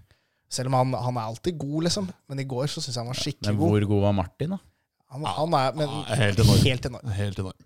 Selv 0.52 0.68
om 0.72 0.76
han, 0.80 0.96
han 1.00 1.20
er 1.20 1.30
alltid 1.30 1.56
god, 1.60 1.84
liksom. 1.88 2.10
Men 2.28 2.42
i 2.44 2.48
går 2.48 2.68
så 2.72 2.82
syns 2.84 2.96
jeg 2.98 3.02
han 3.04 3.12
var 3.12 3.20
skikkelig 3.20 3.54
god 3.56 3.62
Men 3.62 3.72
hvor 3.72 3.88
god 3.94 4.02
var 4.08 4.16
Martin, 4.24 4.56
da? 4.56 4.64
Han, 5.12 5.28
han 5.28 5.56
er 5.60 5.74
men, 5.76 5.94
Ja, 6.08 6.18
helt 6.24 6.40
enorm. 6.40 6.60
Helt 6.64 6.86
enorm. 6.88 7.14
Helt 7.16 7.40
enorm. 7.44 7.60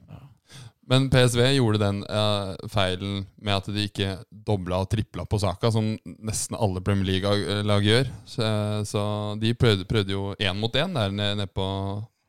Men 0.85 1.07
PSV 1.09 1.41
gjorde 1.55 1.81
den 1.81 2.03
eh, 2.03 2.51
feilen 2.69 3.23
med 3.41 3.57
at 3.57 3.69
de 3.73 3.85
ikke 3.87 4.09
dobla 4.29 4.83
og 4.83 4.89
tripla 4.91 5.25
på 5.25 5.39
saka, 5.41 5.71
som 5.73 5.95
nesten 6.05 6.57
alle 6.59 6.83
Premier 6.85 7.07
League-lag 7.09 7.85
gjør. 7.85 8.11
Så, 8.29 8.49
så 8.85 9.05
de 9.41 9.55
prøvde, 9.57 9.87
prøvde 9.89 10.13
jo 10.13 10.27
én 10.37 10.59
mot 10.59 10.77
én 10.77 10.93
der 10.93 11.15
nede, 11.15 11.39
ned 11.41 11.53
på 11.57 11.65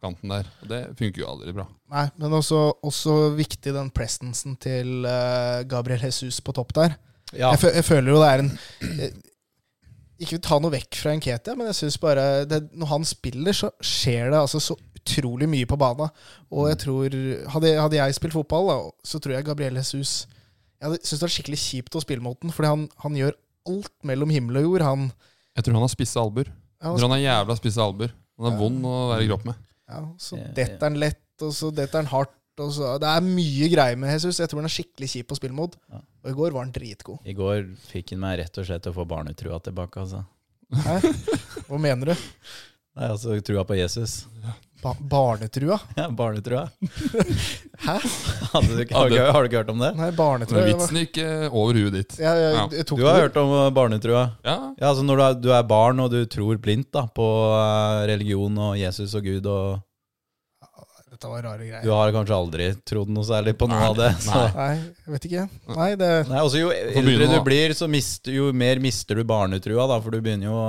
kanten 0.02 0.32
der. 0.32 0.48
Og 0.62 0.72
det 0.72 0.80
funker 0.96 1.22
jo 1.22 1.28
aldri 1.34 1.52
bra. 1.56 1.66
Nei, 1.92 2.06
men 2.22 2.38
også, 2.38 2.62
også 2.84 3.18
viktig 3.36 3.76
den 3.76 3.92
prestensen 3.94 4.56
til 4.62 5.04
uh, 5.04 5.62
Gabriel 5.68 6.08
Jesus 6.08 6.40
på 6.44 6.56
topp 6.56 6.74
der. 6.76 6.96
Ja. 7.34 7.52
Jeg, 7.52 7.74
jeg 7.80 7.84
føler 7.84 8.12
jo 8.12 8.20
det 8.22 8.26
er 8.30 8.42
en 8.44 8.52
Ikke 8.86 9.16
Ikke 10.22 10.38
ta 10.46 10.60
noe 10.62 10.70
vekk 10.70 10.94
fra 11.00 11.14
Nketia, 11.18 11.56
men 11.58 11.66
jeg 11.72 11.76
synes 11.80 11.96
bare 11.98 12.44
det, 12.46 12.60
Når 12.70 12.88
han 12.92 13.02
spiller, 13.04 13.56
så 13.56 13.72
skjer 13.82 14.30
det 14.30 14.38
altså 14.38 14.60
så 14.62 14.76
utrolig 15.06 15.46
mye 15.48 15.66
på 15.70 15.78
banen. 15.78 16.10
Og 16.50 16.68
jeg 16.72 16.78
tror 16.82 17.16
Hadde, 17.54 17.72
hadde 17.80 17.96
jeg 18.00 18.14
spilt 18.18 18.34
fotball, 18.34 18.66
da, 18.68 18.76
så 19.06 19.20
tror 19.22 19.36
jeg 19.38 19.46
Gabriel 19.46 19.78
Jesus 19.78 20.26
Jeg 20.80 20.90
hadde 20.90 20.98
syntes 21.00 21.18
det 21.20 21.24
var 21.28 21.34
skikkelig 21.38 21.58
kjipt 21.62 21.94
å 21.96 22.02
spille 22.04 22.20
mot 22.26 22.38
den, 22.42 22.50
fordi 22.52 22.68
han, 22.74 22.88
han 23.06 23.16
gjør 23.16 23.36
alt 23.66 23.94
mellom 24.06 24.30
himmel 24.30 24.58
og 24.60 24.66
jord. 24.68 24.82
Han, 24.86 25.06
Jeg 25.56 25.64
tror 25.64 25.78
han 25.78 25.86
har 25.86 25.92
spisse 25.94 26.20
albuer. 26.20 26.50
Jeg 26.82 26.90
tror 26.98 27.06
han 27.08 27.14
har 27.16 27.22
jævla 27.24 27.56
spisse 27.56 27.80
albuer. 27.82 28.12
Han 28.36 28.50
er 28.50 28.52
Ja. 28.52 28.60
vond 28.60 28.84
å 28.84 28.96
være 29.14 29.24
i 29.24 29.30
kropp 29.30 29.46
med. 29.48 29.54
ja, 29.88 30.02
så 30.20 30.36
Ja, 30.36 30.50
detter 30.58 30.90
han 30.90 30.98
lett, 31.00 31.22
og 31.40 31.54
så 31.56 31.70
detter 31.74 32.02
han 32.02 32.10
hardt. 32.12 32.34
Og 32.58 32.70
så, 32.72 32.94
det 33.00 33.08
er 33.08 33.20
mye 33.24 33.66
greier 33.68 33.96
med 34.00 34.12
Jesus. 34.14 34.38
Jeg 34.40 34.48
tror 34.48 34.62
han 34.62 34.68
er 34.68 34.72
skikkelig 34.72 35.08
kjip 35.12 35.32
å 35.32 35.36
spille 35.36 35.52
mot. 35.56 35.74
Ja. 35.92 35.98
Og 36.24 36.30
i 36.30 36.36
går 36.38 36.52
var 36.54 36.64
han 36.64 36.72
dritgod. 36.72 37.18
I 37.28 37.34
går 37.36 37.66
fikk 37.90 38.14
han 38.14 38.20
meg 38.22 38.38
rett 38.40 38.58
og 38.60 38.64
slett 38.68 38.82
til 38.86 38.92
å 38.94 38.96
få 38.96 39.04
barnetrua 39.08 39.58
tilbake, 39.64 40.00
altså. 40.04 40.22
Hæ? 40.72 40.96
Hva 41.68 41.78
mener 41.80 42.12
du? 42.12 42.14
Nei, 42.96 43.08
altså 43.12 43.36
trua 43.44 43.64
på 43.68 43.76
Jesus. 43.76 44.22
Ba 44.82 44.92
barnetrua? 45.00 45.78
Ja, 45.96 46.08
barnetrua. 46.12 46.66
Hæ? 47.86 47.94
Hadde 48.52 48.74
du 48.76 48.82
ikke, 48.84 48.94
har, 48.96 49.08
du, 49.10 49.16
har 49.18 49.40
du 49.42 49.48
ikke 49.48 49.60
hørt 49.62 49.70
om 49.72 49.80
det? 49.82 49.90
Nei, 49.96 50.10
barnetrua 50.16 50.60
Men 50.62 50.68
vitsen 50.74 50.98
gikk 51.00 51.20
eh, 51.22 51.46
over 51.48 51.78
huet 51.80 51.96
ditt. 51.96 52.16
Jeg, 52.20 52.42
jeg, 52.44 52.52
Ja. 52.58 52.66
jeg 52.76 52.86
tok 52.90 53.00
Du 53.00 53.06
har 53.08 53.16
det. 53.16 53.24
hørt 53.26 53.38
om 53.40 53.52
uh, 53.54 53.62
barnetrua? 53.74 54.22
Ja, 54.44 54.56
Ja, 54.76 54.90
altså 54.90 55.04
Når 55.08 55.16
du 55.16 55.22
er, 55.26 55.38
du 55.46 55.50
er 55.56 55.66
barn 55.70 56.00
og 56.04 56.10
du 56.12 56.18
tror 56.30 56.60
blindt 56.60 56.90
da 56.92 57.06
på 57.08 57.26
uh, 57.56 58.04
religion 58.08 58.58
og 58.68 58.76
Jesus 58.80 59.14
og 59.16 59.24
Gud, 59.24 59.46
og 59.48 59.80
Dette 61.16 61.30
var 61.32 61.40
rare 61.46 61.78
du 61.80 61.88
har 61.94 62.10
kanskje 62.12 62.34
aldri 62.36 62.64
trodd 62.84 63.08
noe 63.08 63.24
særlig 63.24 63.54
på 63.56 63.64
noe 63.70 63.78
Nei, 63.80 63.86
av 63.88 63.94
det. 63.96 64.08
Så. 64.20 64.34
nei. 64.36 64.50
Nei, 64.52 64.72
jeg 65.06 65.12
vet 65.14 65.26
ikke. 65.30 65.44
Nei, 65.78 65.86
det 65.96 66.10
Nei, 66.28 66.42
også 66.44 66.60
Jo 66.60 66.72
eldre 66.74 67.28
du 67.30 67.36
blir, 67.46 67.72
så 67.78 67.88
mister, 67.88 68.34
jo 68.36 68.50
mer 68.52 68.82
mister 68.84 69.16
du 69.16 69.22
barnetrua, 69.24 69.86
da, 69.88 69.96
for 70.04 70.12
du 70.12 70.20
begynner 70.20 70.50
jo 70.50 70.58
å 70.60 70.66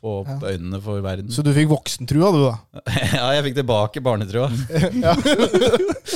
få 0.00 0.14
opp 0.22 0.30
Ja. 0.32 0.54
øynene 0.54 0.80
for 0.80 1.04
verden. 1.04 1.28
Så 1.34 1.44
du 1.44 1.52
fikk 1.52 1.68
voksentrua, 1.74 2.30
du, 2.32 2.40
da? 2.46 2.82
ja, 3.18 3.26
jeg 3.36 3.44
fikk 3.50 3.58
tilbake 3.60 4.04
barnetrua. 4.08 4.48
ja. 5.04 5.12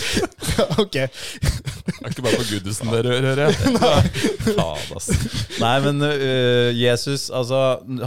ok. 0.86 0.96
Det 0.96 2.00
er 2.00 2.10
ikke 2.14 2.24
bare 2.24 2.40
på 2.40 2.48
goodisen 2.48 2.96
dere 2.96 3.20
hører, 3.20 3.44
jeg. 3.44 3.54
Faen, 4.56 4.88
ass. 4.96 5.12
Nei, 5.60 5.76
men 5.84 6.00
uh, 6.00 6.72
Jesus, 6.72 7.28
altså 7.28 7.60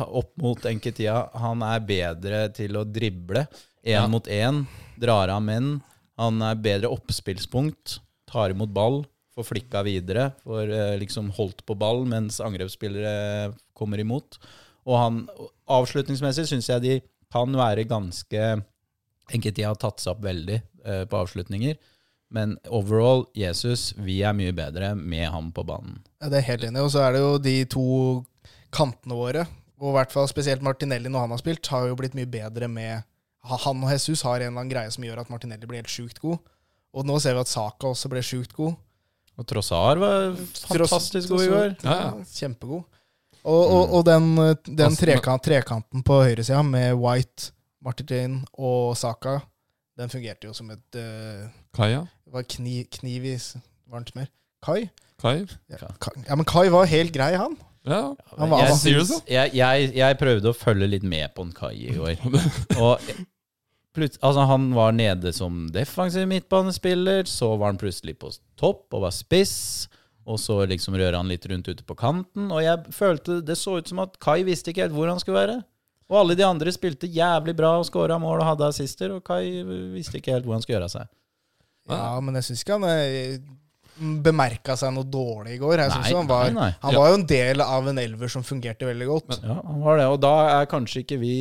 opp 0.09 0.33
mot 0.41 0.65
Enketia, 0.73 1.27
han 1.45 1.61
er 1.69 1.85
bedre 1.93 2.47
til 2.57 2.81
å 2.81 2.87
drible 2.89 3.45
én 3.83 3.93
Ja. 3.93 4.07
mot 4.07 4.27
én. 4.27 4.65
Drar 4.99 5.29
av 5.29 5.41
menn. 5.43 5.81
Han 6.17 6.41
er 6.41 6.55
bedre 6.55 6.89
oppspillspunkt. 6.91 7.99
Tar 8.27 8.51
imot 8.51 8.69
ball. 8.73 9.05
Får 9.35 9.45
flikka 9.47 9.83
videre. 9.83 10.33
Får 10.43 10.67
øh, 10.69 10.97
liksom 10.99 11.29
holdt 11.31 11.65
på 11.65 11.77
ball 11.79 12.05
mens 12.05 12.39
angrepsspillere 12.43 13.53
kommer 13.73 13.99
imot. 13.99 14.37
Og 14.85 14.97
han 14.97 15.21
avslutningsmessig 15.69 16.47
syns 16.49 16.67
jeg 16.69 16.81
de 16.81 16.99
kan 17.31 17.51
være 17.53 17.85
ganske 17.87 18.63
Enketia 19.29 19.67
har 19.69 19.77
tatt 19.77 20.01
seg 20.01 20.15
opp 20.15 20.23
veldig 20.25 20.55
øh, 20.85 21.03
på 21.05 21.17
avslutninger. 21.19 21.75
Men 22.33 22.55
overall, 22.65 23.27
Jesus, 23.37 23.91
vi 23.97 24.21
er 24.25 24.33
mye 24.33 24.53
bedre 24.57 24.95
med 24.97 25.27
ham 25.29 25.51
på 25.53 25.63
banen. 25.65 25.99
Ja, 26.21 26.29
det 26.29 26.39
er 26.39 26.47
helt 26.47 26.63
enig. 26.65 26.81
Og 26.81 26.89
så 26.93 27.03
er 27.05 27.13
det 27.13 27.21
jo 27.21 27.37
de 27.37 27.53
to 27.69 27.85
kantene 28.73 29.13
våre, 29.17 29.45
og 29.79 29.91
i 29.91 29.95
hvert 29.97 30.11
fall 30.13 30.27
spesielt 30.29 30.65
Martinelli 30.65 31.09
når 31.09 31.19
han 31.27 31.33
har 31.35 31.41
spilt, 31.41 31.69
har 31.73 31.87
jo 31.89 31.95
blitt 31.97 32.17
mye 32.17 32.29
bedre 32.29 32.67
med 32.69 33.05
Han 33.47 33.83
og 33.85 33.91
Jesus 33.93 34.21
har 34.27 34.39
en 34.39 34.49
eller 34.49 34.57
annen 34.57 34.71
greie 34.71 34.91
som 34.91 35.05
gjør 35.05 35.21
at 35.23 35.29
Martinelli 35.31 35.67
blir 35.69 35.79
helt 35.81 35.91
sjukt 35.91 36.19
god. 36.19 36.39
Og 36.95 37.05
nå 37.07 37.19
ser 37.21 37.37
vi 37.37 37.43
at 37.43 37.51
Saka 37.51 37.91
også 37.91 38.09
ble 38.11 38.23
sjukt 38.25 38.53
god. 38.57 38.75
Og 39.39 39.47
Trossar 39.47 39.99
var 40.01 40.33
fantastisk 40.67 41.31
god 41.31 41.43
i 41.45 41.51
går. 41.51 41.69
Ja, 41.85 41.95
ja. 42.01 42.09
Kjempegod. 42.27 42.83
Og, 43.39 43.61
og, 43.71 43.93
og 43.95 44.01
den, 44.03 44.33
den 44.67 44.89
Altså, 44.89 45.05
trekant, 45.05 45.45
trekanten 45.45 46.03
på 46.03 46.17
høyresida 46.25 46.59
med 46.67 46.97
White, 46.99 47.53
Martin 47.85 48.41
og 48.59 48.97
Saka, 48.99 49.37
den 49.99 50.11
fungerte 50.11 50.49
jo 50.49 50.55
som 50.55 50.67
et 50.73 50.99
uh, 50.99 51.47
Kaja? 51.75 52.03
Det 52.25 52.35
var 52.35 52.43
kni, 52.51 52.81
kniv 52.91 53.29
i 53.31 53.37
varmt 53.89 54.11
Var 54.11 54.19
mer? 54.19 54.29
Kai? 54.63 54.81
Kai? 55.19 55.37
Ja, 55.71 55.87
Kai? 56.03 56.13
ja, 56.27 56.35
men 56.35 56.47
Kai 56.47 56.67
var 56.71 56.89
helt 56.91 57.15
grei, 57.15 57.31
han. 57.39 57.55
Ja. 57.87 58.15
Han 58.37 58.51
var, 58.51 58.65
jeg, 58.67 58.77
synes, 58.77 59.11
jeg, 59.29 59.53
jeg, 59.55 59.91
jeg 59.95 60.17
prøvde 60.19 60.51
å 60.51 60.57
følge 60.57 60.89
litt 60.91 61.05
med 61.07 61.31
på 61.35 61.45
en 61.47 61.53
Kai 61.55 61.75
i 61.87 61.93
går. 61.95 62.19
Og 62.83 62.99
plut, 63.95 64.17
altså, 64.19 64.43
han 64.49 64.69
var 64.75 64.93
nede 64.95 65.31
som 65.35 65.65
defensiv 65.73 66.27
midtbanespiller, 66.29 67.23
så 67.29 67.53
var 67.55 67.73
han 67.73 67.79
plutselig 67.81 68.17
på 68.19 68.33
topp 68.59 68.97
og 68.97 69.07
var 69.07 69.15
spiss. 69.15 69.87
Og 70.29 70.37
så 70.37 70.59
liksom 70.69 70.93
rører 70.99 71.17
han 71.17 71.29
litt 71.31 71.47
rundt 71.49 71.71
ute 71.71 71.85
på 71.87 71.95
kanten. 71.97 72.51
Og 72.53 72.61
jeg 72.61 72.93
følte 72.93 73.39
det 73.45 73.57
så 73.57 73.79
ut 73.79 73.89
som 73.89 74.03
at 74.03 74.19
Kai 74.21 74.43
visste 74.45 74.69
ikke 74.73 74.85
helt 74.85 74.97
hvor 74.97 75.09
han 75.09 75.21
skulle 75.21 75.39
være. 75.39 75.61
Og 76.09 76.17
alle 76.23 76.35
de 76.37 76.45
andre 76.45 76.73
spilte 76.73 77.09
jævlig 77.09 77.53
bra 77.57 77.75
og 77.79 77.87
skåra 77.87 78.17
mål 78.21 78.41
og 78.41 78.47
hadde 78.51 78.69
assister, 78.73 79.13
og 79.13 79.23
Kai 79.25 79.61
visste 79.93 80.17
ikke 80.19 80.33
helt 80.35 80.45
hvor 80.45 80.57
han 80.57 80.65
skulle 80.65 80.79
gjøre 80.79 80.89
av 80.89 80.93
seg. 80.95 81.09
ja, 81.89 82.13
men 82.21 82.37
jeg 82.37 82.47
syns 82.49 82.63
ikke 82.65 82.77
han 82.77 82.87
eh, 82.89 83.41
bemerka 83.99 84.75
seg 84.79 84.93
noe 84.95 85.03
dårlig 85.03 85.55
i 85.55 85.59
går. 85.61 85.81
Jeg 85.83 85.89
Nei, 85.91 86.11
han 86.15 86.27
var, 86.29 86.49
nei, 86.49 86.53
nei. 86.61 86.69
han 86.81 86.93
Ja. 86.93 86.99
var 86.99 87.09
jo 87.09 87.17
en 87.19 87.25
del 87.27 87.61
av 87.61 87.87
en 87.91 87.97
elver 87.99 88.29
som 88.31 88.43
fungerte 88.47 88.87
veldig 88.87 89.07
godt. 89.09 89.39
Ja, 89.43 89.57
han 89.65 89.81
var 89.83 89.97
det. 89.99 90.05
Og 90.07 90.19
da 90.23 90.33
er 90.61 90.65
kanskje 90.71 91.03
ikke 91.03 91.19
vi 91.19 91.33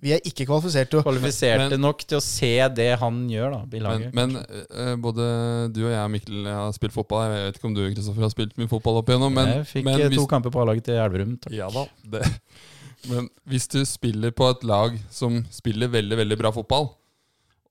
Vi 0.00 0.12
er 0.16 0.20
ikke 0.24 0.46
kvalifisert 0.48 0.90
til 0.90 1.02
kvalifiserte 1.04 1.70
Men- 1.70 1.80
nok 1.84 1.98
til 2.06 2.18
å 2.18 2.22
se 2.22 2.68
det 2.68 2.98
han 2.98 3.28
gjør 3.28 3.50
da, 3.52 3.60
i 3.64 3.80
Men, 3.80 3.82
laget. 3.82 4.14
men 4.14 4.36
eh, 4.36 4.96
både 4.96 5.72
du 5.72 5.84
og 5.86 5.92
jeg 5.92 6.10
Mikkel 6.10 6.46
har 6.46 6.72
spilt 6.72 6.92
fotball. 6.92 7.28
Jeg 7.30 7.52
vet 7.52 7.56
ikke 7.60 7.64
om 7.70 7.74
du 7.74 7.94
Kristoffer, 7.94 8.22
har 8.22 8.30
spilt 8.30 8.56
mye 8.58 8.68
fotball 8.68 8.96
opp 8.98 9.08
igjennom. 9.08 9.32
Men, 9.34 9.46
jeg 9.58 9.66
fikk 9.66 9.84
men 9.84 10.00
eh, 10.00 10.08
hvis, 10.08 10.18
to 10.18 10.26
kamper 10.26 10.50
på 10.50 10.60
A-laget 10.62 10.84
til 10.84 10.94
Elverum. 10.94 11.38
takk. 11.40 11.52
Ja 11.52 11.68
da. 11.70 11.86
Det. 12.04 12.24
Men 13.10 13.28
hvis 13.46 13.68
du 13.68 13.84
spiller 13.84 14.30
på 14.32 14.48
et 14.50 14.62
lag 14.64 14.98
som 15.10 15.44
spiller 15.52 15.88
veldig 15.88 16.16
veldig 16.16 16.38
bra 16.38 16.50
fotball, 16.50 16.88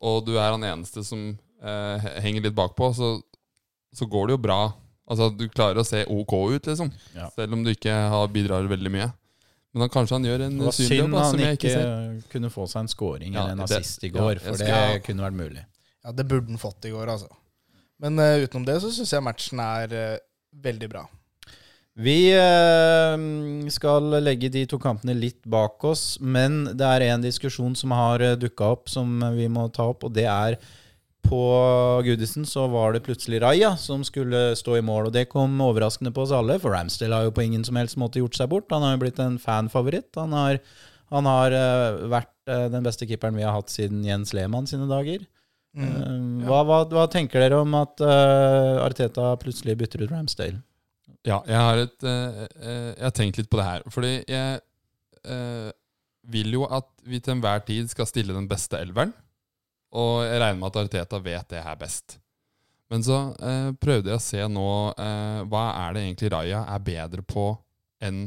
og 0.03 0.25
du 0.27 0.35
er 0.37 0.51
han 0.51 0.61
eneste 0.61 1.03
som 1.03 1.37
eh, 1.63 1.97
henger 2.21 2.43
litt 2.43 2.55
bakpå, 2.55 2.93
så, 2.93 3.21
så 3.93 4.07
går 4.09 4.29
det 4.29 4.37
jo 4.37 4.43
bra. 4.45 4.61
Altså 5.09 5.29
Du 5.35 5.47
klarer 5.51 5.81
å 5.81 5.87
se 5.87 6.03
OK 6.09 6.33
ut, 6.55 6.69
liksom. 6.71 6.91
Ja. 7.15 7.27
Selv 7.35 7.57
om 7.57 7.63
du 7.65 7.73
ikke 7.73 7.93
har 8.13 8.31
bidrar 8.33 8.67
veldig 8.71 8.91
mye. 8.93 9.09
Men 9.73 9.87
han, 9.87 9.91
kanskje 9.93 10.19
han 10.19 10.27
gjør 10.27 10.43
en 10.45 10.57
synlig 10.69 10.97
jobb 10.99 11.07
synd 11.09 11.15
han 11.17 11.39
ikke 11.47 11.71
ikke 11.71 12.33
kunne 12.35 12.51
få 12.53 12.67
seg 12.69 12.83
en 12.83 12.91
scoring 12.91 13.33
Ja, 13.33 13.47
eller 13.47 13.57
en 13.57 13.63
assist 13.65 14.03
i 14.05 14.11
går, 14.13 14.35
ja, 14.37 14.43
for 14.45 14.59
skal- 14.61 14.91
det 14.93 15.01
kunne 15.07 15.25
vært 15.25 15.39
mulig. 15.39 15.63
Ja, 16.03 16.11
det 16.13 16.27
burde 16.29 16.51
han 16.51 16.61
fått 16.61 16.85
i 16.85 16.91
går, 16.93 17.09
altså. 17.09 17.31
Men 18.03 18.19
uh, 18.19 18.43
utenom 18.43 18.67
det 18.67 18.77
så 18.83 18.91
syns 18.93 19.13
jeg 19.15 19.25
matchen 19.25 19.61
er 19.63 19.95
uh, 19.97 20.21
veldig 20.61 20.89
bra. 20.91 21.03
Vi 21.97 22.17
uh, 22.37 23.17
skal 23.73 24.13
legge 24.21 24.51
de 24.53 24.65
to 24.69 24.77
kampene 24.81 25.15
litt 25.17 25.41
bak 25.49 25.81
oss, 25.89 26.19
men 26.21 26.67
det 26.77 26.89
er 26.89 27.07
en 27.07 27.25
diskusjon 27.25 27.73
som 27.79 27.95
har 27.97 28.21
dukka 28.37 28.73
opp 28.75 28.93
som 28.93 29.23
vi 29.37 29.49
må 29.49 29.69
ta 29.73 29.89
opp, 29.89 30.05
og 30.05 30.13
det 30.13 30.27
er 30.29 30.59
på 31.23 31.41
Goodison 32.05 32.45
så 32.47 32.65
var 32.71 32.93
det 32.93 33.03
plutselig 33.05 33.41
Raja 33.43 33.73
som 33.79 34.03
skulle 34.07 34.53
stå 34.59 34.77
i 34.79 34.85
mål, 34.85 35.09
og 35.09 35.15
det 35.15 35.29
kom 35.31 35.55
overraskende 35.63 36.13
på 36.13 36.25
oss 36.25 36.33
alle, 36.35 36.59
for 36.61 36.75
Ramsdale 36.75 37.19
har 37.19 37.29
jo 37.29 37.35
på 37.35 37.45
ingen 37.45 37.63
som 37.67 37.79
helst 37.79 37.99
måte 38.01 38.21
gjort 38.21 38.37
seg 38.37 38.51
bort. 38.51 38.71
Han 38.73 38.85
har 38.85 38.95
jo 38.95 39.03
blitt 39.05 39.21
en 39.23 39.39
fanfavoritt. 39.41 40.11
Han 40.19 40.35
har, 40.37 40.59
han 41.13 41.29
har 41.29 41.55
eh, 41.57 42.03
vært 42.11 42.33
eh, 42.51 42.67
den 42.73 42.85
beste 42.85 43.07
keeperen 43.09 43.39
vi 43.39 43.47
har 43.47 43.55
hatt 43.55 43.73
siden 43.73 44.03
Jens 44.07 44.35
Lehmann 44.35 44.69
sine 44.69 44.89
dager. 44.91 45.23
Mm. 45.73 46.43
ja. 46.43 46.49
hva, 46.51 46.59
hva, 46.69 46.83
hva 46.91 47.07
tenker 47.09 47.41
dere 47.41 47.57
om 47.63 47.71
at 47.79 47.97
uh, 48.05 48.83
Arteta 48.83 49.31
plutselig 49.41 49.73
bytter 49.79 50.03
ut 50.03 50.11
Ramsdale? 50.11 50.59
Ja, 51.25 51.39
jeg 51.47 51.57
har, 51.57 51.79
et, 51.87 51.97
uh, 52.05 52.43
uh, 52.61 52.91
jeg 52.91 53.07
har 53.07 53.15
tenkt 53.17 53.39
litt 53.39 53.49
på 53.49 53.57
det 53.57 53.65
her. 53.65 53.87
Fordi 53.89 54.13
jeg 54.19 54.59
eh, 55.23 55.71
vil 56.33 56.55
jo 56.57 56.67
at 56.67 56.89
vi 57.07 57.19
til 57.19 57.37
enhver 57.37 57.63
tid 57.67 57.91
skal 57.91 58.07
stille 58.09 58.35
den 58.35 58.47
beste 58.51 58.79
elveren. 58.79 59.13
Og 59.93 60.23
jeg 60.25 60.41
regner 60.41 60.59
med 60.59 60.69
at 60.71 60.79
Ariteta 60.81 61.19
vet 61.21 61.49
det 61.53 61.63
her 61.63 61.79
best. 61.79 62.17
Men 62.91 63.03
så 63.05 63.17
eh, 63.41 63.71
prøvde 63.81 64.11
jeg 64.11 64.19
å 64.19 64.23
se 64.23 64.45
nå 64.49 64.69
eh, 64.91 65.41
hva 65.49 65.65
er 65.85 65.95
det 65.95 66.05
egentlig 66.05 66.31
Raja 66.33 66.63
er 66.69 66.81
bedre 66.85 67.25
på 67.25 67.51
enn 68.03 68.25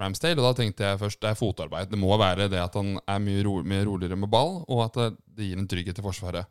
Ramsdale. 0.00 0.38
Og 0.40 0.46
da 0.48 0.52
tenkte 0.58 0.88
jeg 0.88 1.00
først 1.00 1.22
det 1.22 1.32
er 1.32 1.38
fotarbeid. 1.38 1.90
Det 1.92 2.00
må 2.00 2.16
være 2.20 2.48
det 2.52 2.60
at 2.62 2.76
han 2.78 2.96
er 2.98 3.22
mye 3.22 3.44
ro 3.46 3.58
mye 3.66 3.86
roligere 3.88 4.18
med 4.18 4.30
ball, 4.32 4.60
og 4.66 4.84
at 4.88 5.00
det, 5.00 5.48
gir 5.48 5.60
en 5.60 5.68
trygghet 5.70 5.98
til 5.98 6.06
Forsvaret. 6.06 6.50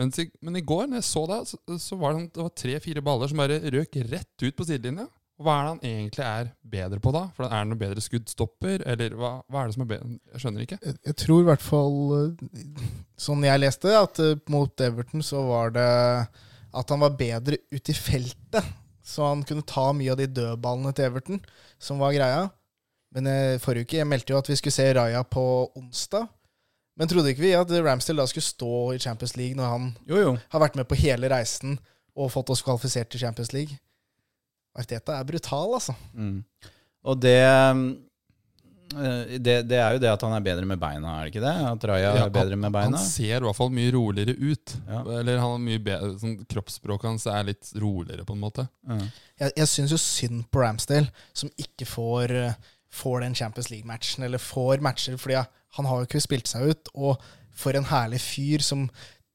Men, 0.00 0.12
men 0.40 0.56
i 0.56 0.64
går, 0.64 0.86
når 0.88 1.02
jeg 1.02 1.08
så 1.10 1.26
det, 1.28 1.40
så, 1.50 1.58
så 1.84 1.98
var 2.00 2.16
det, 2.16 2.30
det 2.36 2.48
tre-fire 2.56 3.02
baller 3.04 3.28
som 3.28 3.42
bare 3.42 3.60
røk 3.74 3.98
rett 4.08 4.46
ut 4.46 4.56
på 4.56 4.66
sidelinja. 4.68 5.08
Og 5.42 5.46
Hva 5.48 5.54
er 5.58 5.64
det 5.64 5.70
han 5.72 5.80
egentlig 5.88 6.22
er 6.28 6.50
bedre 6.70 7.00
på 7.02 7.10
da? 7.14 7.24
For 7.34 7.48
Er 7.48 7.64
det 7.64 7.70
noe 7.72 7.80
bedre 7.80 8.02
skuddstopper, 8.04 8.84
eller 8.92 9.16
hva, 9.18 9.30
hva 9.50 9.62
er 9.64 9.70
det 9.70 9.74
som 9.74 9.82
er 9.82 9.88
bedre? 9.90 10.10
Jeg 10.30 10.42
skjønner 10.44 10.62
ikke. 10.66 10.78
Jeg, 10.86 10.98
jeg 11.08 11.16
tror 11.24 11.40
i 11.42 11.46
hvert 11.48 11.64
fall, 11.66 11.96
eh, 12.20 12.84
sånn 13.26 13.46
jeg 13.48 13.62
leste, 13.64 13.90
at 13.98 14.20
eh, 14.22 14.36
mot 14.54 14.84
Everton 14.86 15.24
så 15.26 15.42
var 15.48 15.74
det 15.74 15.88
at 16.72 16.94
han 16.94 17.02
var 17.02 17.16
bedre 17.18 17.58
ute 17.74 17.90
i 17.90 17.96
feltet. 17.98 18.70
Så 19.02 19.26
han 19.26 19.42
kunne 19.42 19.66
ta 19.66 19.88
mye 19.98 20.12
av 20.14 20.20
de 20.22 20.28
dødballene 20.30 20.92
til 20.94 21.08
Everton, 21.10 21.40
som 21.82 21.98
var 21.98 22.14
greia. 22.14 22.44
Men 23.12 23.26
eh, 23.28 23.58
forrige 23.60 23.88
uke 23.90 23.98
jeg 23.98 24.08
meldte 24.08 24.32
jo 24.36 24.38
at 24.38 24.48
vi 24.48 24.60
skulle 24.60 24.78
se 24.78 24.86
Raja 24.94 25.24
på 25.26 25.42
onsdag. 25.76 26.30
Men 27.00 27.10
trodde 27.10 27.32
ikke 27.32 27.42
vi 27.48 27.54
at 27.56 27.70
Ramsdale 27.82 28.22
da 28.22 28.28
skulle 28.30 28.46
stå 28.46 28.70
i 28.94 29.00
Champions 29.02 29.34
League 29.40 29.56
når 29.58 29.68
han 29.74 29.90
Jo, 30.06 30.18
jo. 30.22 30.32
har 30.52 30.60
vært 30.62 30.76
med 30.78 30.86
på 30.86 30.98
hele 31.00 31.28
reisen 31.32 31.78
og 32.12 32.28
fått 32.34 32.52
oss 32.52 32.60
kvalifisert 32.62 33.08
til 33.10 33.22
Champions 33.24 33.50
League? 33.56 33.78
Arteta 34.78 35.18
er 35.18 35.28
brutal, 35.28 35.74
altså. 35.76 35.94
Mm. 36.16 36.40
Og 37.04 37.18
det, 37.20 37.36
eh, 37.42 39.38
det 39.38 39.56
Det 39.68 39.78
er 39.78 39.96
jo 39.96 40.00
det 40.02 40.10
at 40.12 40.22
han 40.22 40.34
er 40.36 40.44
bedre 40.44 40.66
med 40.68 40.80
beina, 40.80 41.16
er 41.18 41.26
det 41.26 41.32
ikke 41.34 41.44
det? 41.44 41.54
At 41.70 41.86
Raja 41.90 42.14
Ja, 42.16 42.26
er 42.26 42.34
bedre 42.34 42.56
med 42.56 42.72
beina? 42.72 42.96
Han 42.96 43.06
ser 43.06 43.38
i 43.38 43.46
hvert 43.46 43.58
fall 43.58 43.72
mye 43.74 43.92
roligere 43.94 44.36
ut. 44.36 44.76
Ja. 44.88 45.02
Eller 45.20 45.40
han 45.42 45.66
bedre 45.84 46.12
sånn, 46.20 46.36
Kroppsspråket 46.48 47.10
hans 47.10 47.26
er 47.26 47.48
litt 47.50 47.72
roligere, 47.76 48.24
på 48.28 48.36
en 48.36 48.44
måte. 48.44 48.68
Mm. 48.88 49.06
Jeg, 49.40 49.56
jeg 49.56 49.72
syns 49.74 49.96
jo 49.96 50.00
synd 50.00 50.44
på 50.50 50.62
Ramsdale, 50.64 51.10
som 51.34 51.50
ikke 51.56 51.88
får, 51.88 52.36
eh, 52.42 52.60
får 52.92 53.20
den 53.26 53.34
Champions 53.34 53.70
League-matchen, 53.72 54.24
eller 54.24 54.38
får 54.38 54.84
matcher, 54.84 55.16
fordi 55.20 55.40
han 55.76 55.88
har 55.88 56.00
jo 56.00 56.08
ikke 56.08 56.20
spilt 56.20 56.48
seg 56.50 56.68
ut. 56.72 56.92
Og 56.94 57.16
for 57.52 57.76
en 57.76 57.88
herlig 57.88 58.20
fyr 58.20 58.64
som 58.64 58.86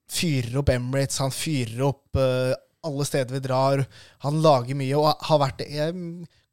fyrer 0.07 0.55
opp 0.61 0.69
Emirates, 0.71 1.19
han 1.21 1.33
fyrer 1.35 1.83
opp 1.89 2.15
eh, 2.21 2.53
alle 2.87 3.05
steder 3.07 3.37
vi 3.37 3.43
drar. 3.43 3.83
Han 4.25 4.41
lager 4.43 4.77
mye, 4.79 4.95
og 4.97 5.27
har 5.29 5.41
vært 5.43 5.63
eh, 5.67 5.91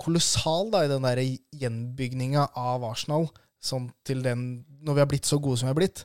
kolossal 0.01 0.73
da, 0.75 0.85
i 0.85 0.91
den 0.91 1.07
der 1.07 1.23
gjenbygninga 1.63 2.49
av 2.59 2.85
Arsenal, 2.91 3.29
sånn 3.65 3.89
til 4.07 4.25
den, 4.25 4.65
når 4.85 4.99
vi 4.99 5.05
har 5.05 5.11
blitt 5.11 5.29
så 5.31 5.41
gode 5.41 5.61
som 5.61 5.71
vi 5.71 5.75
har 5.75 5.81
blitt. 5.81 6.05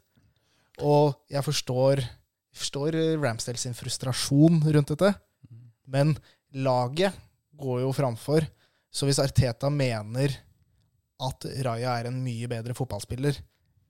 Og 0.79 1.17
jeg 1.31 1.43
forstår, 1.43 2.03
forstår 2.55 2.97
Ramsdale 3.19 3.59
sin 3.59 3.75
frustrasjon 3.77 4.61
rundt 4.63 4.93
dette, 4.93 5.13
men 5.89 6.15
laget 6.55 7.17
går 7.59 7.83
jo 7.83 7.91
framfor. 7.95 8.45
Så 8.89 9.05
hvis 9.05 9.19
Arteta 9.21 9.69
mener 9.73 10.33
at 11.19 11.45
Raja 11.65 11.97
er 11.99 12.09
en 12.09 12.21
mye 12.23 12.47
bedre 12.49 12.75
fotballspiller 12.77 13.37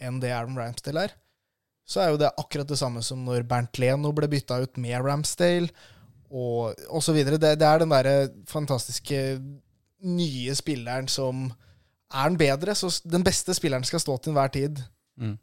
enn 0.02 0.18
det 0.24 0.32
Aaron 0.34 0.58
Ramsdale 0.58 1.06
er, 1.06 1.14
så 1.90 2.04
er 2.04 2.12
jo 2.12 2.20
det 2.22 2.30
akkurat 2.38 2.70
det 2.70 2.78
samme 2.80 3.02
som 3.06 3.22
når 3.26 3.48
Bernt 3.50 3.80
Leno 3.82 4.12
ble 4.16 4.30
bytta 4.30 4.60
ut 4.64 4.78
med 4.82 5.02
Ramsdale, 5.02 5.72
og, 6.32 6.76
og 6.90 7.04
så 7.04 7.14
videre. 7.16 7.38
Det, 7.42 7.56
det 7.60 7.68
er 7.68 7.80
den 7.82 7.90
derre 7.94 8.16
fantastiske 8.50 9.20
nye 10.06 10.56
spilleren 10.56 11.08
som 11.12 11.48
er 12.10 12.30
den 12.32 12.38
bedre, 12.40 12.74
så 12.78 12.90
den 13.06 13.24
beste 13.26 13.54
spilleren 13.58 13.84
skal 13.86 14.02
stå 14.02 14.18
til 14.24 14.32
enhver 14.34 14.52
tid. 14.54 14.80
Mm. 15.20 15.36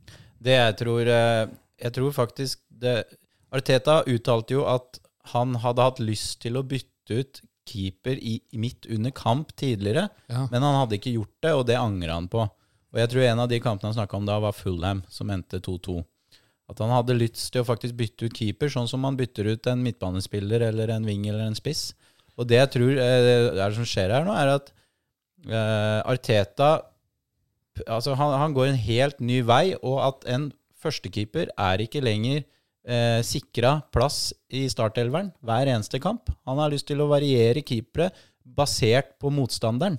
Det 0.42 0.54
jeg 0.56 0.76
tror 0.80 1.08
eh, 1.12 1.48
Jeg 1.82 1.92
tror 1.92 2.12
faktisk 2.12 2.60
det 2.70 3.04
Arteta 3.52 4.00
uttalte 4.08 4.54
jo 4.56 4.64
at 4.68 4.98
han 5.32 5.54
hadde 5.60 5.84
hatt 5.84 6.00
lyst 6.00 6.40
til 6.42 6.56
å 6.56 6.62
bytte 6.66 7.20
ut 7.20 7.40
keeper 7.66 8.16
i, 8.22 8.38
midt 8.54 8.86
under 8.94 9.10
kamp 9.10 9.50
tidligere, 9.58 10.08
Ja. 10.30 10.46
men 10.52 10.62
han 10.62 10.76
hadde 10.80 10.96
ikke 11.00 11.12
gjort 11.16 11.34
det, 11.42 11.52
og 11.52 11.64
det 11.66 11.76
angrer 11.78 12.12
han 12.14 12.28
på. 12.30 12.44
Og 12.46 13.00
jeg 13.00 13.10
tror 13.10 13.22
en 13.26 13.42
av 13.42 13.48
de 13.50 13.58
kampene 13.60 13.90
han 13.90 13.96
snakka 13.98 14.16
om 14.20 14.26
da, 14.28 14.36
var 14.40 14.54
Fulham, 14.54 15.02
som 15.10 15.30
endte 15.34 15.58
2-2. 15.60 15.96
At 16.66 16.80
han 16.82 16.90
hadde 16.90 17.14
lyst 17.18 17.44
til 17.54 17.62
å 17.62 17.68
faktisk 17.68 17.94
bytte 17.98 18.26
ut 18.26 18.36
keeper, 18.36 18.70
sånn 18.72 18.88
som 18.90 19.04
man 19.04 19.18
bytter 19.18 19.52
ut 19.52 19.68
en 19.70 19.84
midtbanespiller 19.84 20.66
eller 20.66 20.90
en 20.96 21.06
wing 21.06 21.28
eller 21.30 21.46
en 21.46 21.58
spiss. 21.58 21.92
Og 22.36 22.48
det 22.50 22.58
jeg 22.58 22.72
tror 22.74 22.98
eh, 22.98 23.30
er 23.52 23.62
det 23.62 23.76
som 23.78 23.86
skjer 23.86 24.12
her 24.12 24.26
nå, 24.26 24.34
er 24.36 24.56
at 24.58 24.72
uh, 25.46 26.00
Arteta 26.10 26.70
altså 27.84 28.16
han, 28.16 28.34
han 28.40 28.54
går 28.56 28.70
en 28.70 28.80
helt 28.80 29.22
ny 29.24 29.40
vei, 29.46 29.76
og 29.78 30.00
at 30.04 30.28
en 30.32 30.50
førstekeeper 30.82 31.52
er 31.52 31.82
ikke 31.84 32.02
lenger 32.04 32.42
uh, 32.42 33.20
sikra 33.26 33.78
plass 33.94 34.30
i 34.48 34.66
startelveren 34.72 35.32
hver 35.44 35.72
eneste 35.72 36.00
kamp. 36.02 36.32
Han 36.48 36.60
har 36.62 36.72
lyst 36.72 36.88
til 36.90 37.02
å 37.02 37.10
variere 37.10 37.64
keepere 37.66 38.10
basert 38.56 39.16
på 39.22 39.32
motstanderen. 39.34 39.98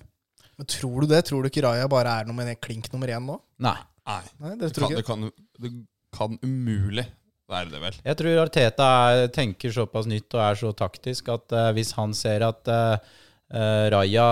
Men 0.58 0.70
tror 0.70 1.04
du 1.04 1.12
det? 1.12 1.22
Tror 1.28 1.44
du 1.44 1.52
ikke 1.52 1.66
Raja 1.68 1.90
bare 1.92 2.16
er 2.22 2.30
nummer 2.30 2.50
klink 2.62 2.90
nummer 2.94 3.12
én 3.14 3.26
nå? 3.28 3.38
Nei. 3.62 3.78
Nei, 4.08 4.22
Nei, 4.40 4.54
det 4.56 4.70
det 4.70 4.76
tror 4.78 4.88
kan, 4.88 4.96
det, 4.96 5.04
kan, 5.06 5.26
det 5.60 5.72
kan 6.16 6.38
umulig 6.44 7.06
være 7.48 7.72
det, 7.72 7.80
vel. 7.82 8.02
Jeg 8.04 8.20
tror 8.20 8.42
Arteta 8.44 8.90
er, 9.12 9.30
tenker 9.34 9.74
såpass 9.74 10.10
nytt 10.10 10.36
og 10.36 10.44
er 10.44 10.60
så 10.60 10.74
taktisk 10.76 11.32
at 11.32 11.56
uh, 11.56 11.72
hvis 11.76 11.94
han 11.98 12.16
ser 12.18 12.46
at 12.48 12.72
uh, 12.72 13.16
Raja 13.48 14.24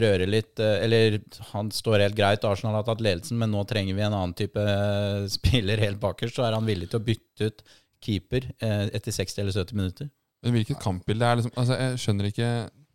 rører 0.00 0.24
litt 0.24 0.56
Eller 0.56 1.18
han 1.50 1.66
står 1.68 2.00
helt 2.00 2.16
greit, 2.16 2.46
Arsenal 2.48 2.78
har 2.78 2.86
tatt 2.86 3.02
ledelsen, 3.04 3.36
men 3.36 3.52
nå 3.52 3.60
trenger 3.68 3.92
vi 3.92 4.06
en 4.06 4.16
annen 4.16 4.32
type 4.32 4.62
spiller 5.36 5.82
helt 5.84 6.00
bakerst, 6.00 6.38
så 6.38 6.46
er 6.46 6.56
han 6.56 6.64
villig 6.64 6.88
til 6.88 7.02
å 7.02 7.04
bytte 7.04 7.50
ut 7.50 7.60
keeper 8.02 8.48
etter 8.56 9.12
60 9.12 9.42
eller 9.44 9.52
70 9.52 9.76
minutter. 9.76 10.08
Men 10.42 10.56
hvilket 10.56 10.80
kampbilde 10.80 11.28
er 11.28 11.38
liksom 11.38 11.52
Altså, 11.60 11.76
jeg 11.76 12.00
skjønner 12.02 12.30
ikke 12.32 12.48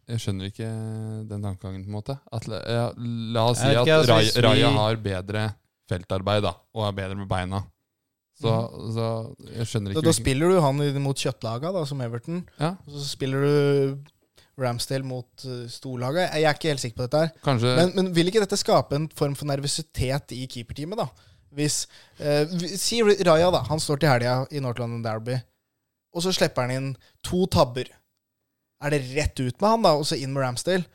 jeg 0.08 0.24
skjønner 0.24 0.50
ikke 0.50 0.68
den 1.28 1.44
tankegangen, 1.44 1.82
på 1.84 1.92
en 1.92 1.96
måte. 2.00 2.14
At, 2.32 2.46
ja, 2.48 2.90
la 3.36 3.48
oss 3.52 3.60
si 3.60 3.74
at 3.76 3.82
altså, 3.84 4.16
Raja, 4.16 4.44
Raja 4.46 4.70
har 4.78 5.00
bedre 5.04 5.48
feltarbeid, 5.92 6.46
da, 6.46 6.54
og 6.74 6.86
er 6.88 6.96
bedre 6.96 7.18
med 7.20 7.28
beina. 7.30 7.60
Så, 8.38 8.52
så 8.94 9.06
jeg 9.50 9.66
skjønner 9.66 9.94
ikke 9.94 10.04
da 10.04 10.12
da 10.12 10.14
spiller 10.14 10.52
du 10.54 10.60
han 10.62 10.82
mot 11.02 11.18
kjøttlaga, 11.18 11.72
da, 11.74 11.82
som 11.90 12.02
Everton. 12.06 12.44
ja, 12.62 12.76
Og 12.86 13.00
så 13.00 13.08
spiller 13.10 13.42
du 13.48 14.14
Ramsdale 14.62 15.06
mot 15.06 15.46
uh, 15.46 15.64
storlaget. 15.70 16.32
Jeg 16.34 16.46
er 16.50 16.58
ikke 16.58 16.72
helt 16.72 16.82
sikker 16.84 16.98
på 17.00 17.06
dette 17.08 17.24
her. 17.24 17.34
Kanskje 17.46 17.74
Men, 17.78 17.92
men 17.98 18.12
vil 18.16 18.30
ikke 18.30 18.42
dette 18.42 18.58
skape 18.58 18.98
en 18.98 19.08
form 19.18 19.36
for 19.38 19.50
nervøsitet 19.50 20.34
i 20.38 20.46
keeperteamet, 20.50 20.98
da? 21.02 21.08
Hvis 21.58 21.84
uh, 22.22 22.46
Si 22.78 23.02
Raja, 23.06 23.52
da. 23.54 23.64
Han 23.70 23.82
står 23.82 24.02
til 24.02 24.10
helga 24.12 24.40
i 24.54 24.62
North 24.62 24.82
London 24.82 25.06
Derby, 25.06 25.38
og 26.14 26.26
så 26.26 26.34
slipper 26.34 26.66
han 26.66 26.74
inn 26.74 26.92
to 27.26 27.46
tabber. 27.54 27.90
Er 28.82 28.94
det 28.94 29.02
rett 29.16 29.38
ut 29.42 29.58
med 29.62 29.70
han, 29.70 29.86
da, 29.86 29.96
og 29.98 30.06
så 30.10 30.18
inn 30.18 30.34
med 30.34 30.46
Ramsdale? 30.46 30.86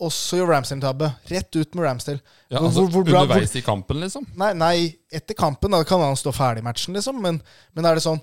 Og 0.00 0.08
så 0.16 0.38
gjør 0.40 0.48
Ramsdale 0.54 0.80
tabbe. 0.80 1.10
Rett 1.28 1.56
ut 1.60 1.74
med 1.76 1.84
Ramsdale. 1.84 2.20
ja, 2.50 2.58
altså, 2.58 2.80
hvor- 2.86 2.90
hvor 2.94 3.04
bra- 3.04 3.22
Underveis 3.26 3.54
i 3.56 3.60
kampen, 3.62 4.00
liksom. 4.00 4.26
Nei, 4.36 4.52
nei, 4.54 4.74
etter 5.12 5.34
kampen 5.36 5.70
da 5.70 5.82
kan 5.84 6.00
han 6.00 6.16
stå 6.16 6.32
ferdig 6.32 6.62
i 6.62 6.68
matchen, 6.68 6.94
liksom. 6.96 7.20
Men, 7.20 7.42
men 7.74 7.84
er 7.84 7.94
det 7.98 8.02
sånn 8.06 8.20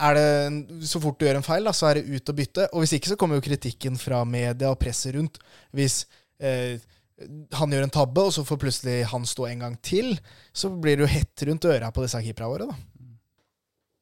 er 0.00 0.14
det, 0.16 0.86
Så 0.88 0.98
fort 1.02 1.18
du 1.20 1.26
gjør 1.26 1.36
en 1.36 1.42
feil, 1.46 1.64
da, 1.68 1.70
så 1.76 1.90
er 1.90 1.94
det 2.00 2.08
ut 2.08 2.28
og 2.32 2.36
bytte. 2.36 2.64
Og 2.72 2.80
hvis 2.82 2.94
ikke, 2.96 3.08
så 3.12 3.16
kommer 3.20 3.36
jo 3.36 3.44
kritikken 3.44 3.98
fra 4.00 4.24
media 4.24 4.70
og 4.72 4.78
presset 4.80 5.14
rundt. 5.14 5.36
Hvis 5.76 6.06
eh, 6.40 6.78
han 7.52 7.70
gjør 7.70 7.84
en 7.84 7.90
tabbe, 7.92 8.24
og 8.24 8.32
så 8.32 8.42
får 8.48 8.58
plutselig 8.64 9.04
han 9.12 9.22
stå 9.28 9.46
en 9.50 9.58
gang 9.60 9.76
til, 9.84 10.18
så 10.52 10.70
blir 10.72 10.96
det 10.96 11.04
jo 11.04 11.12
hett 11.12 11.44
rundt 11.46 11.68
øra 11.68 11.92
på 11.92 12.02
disse 12.02 12.18
keeperne 12.24 12.48
våre, 12.50 12.66
da. 12.72 12.74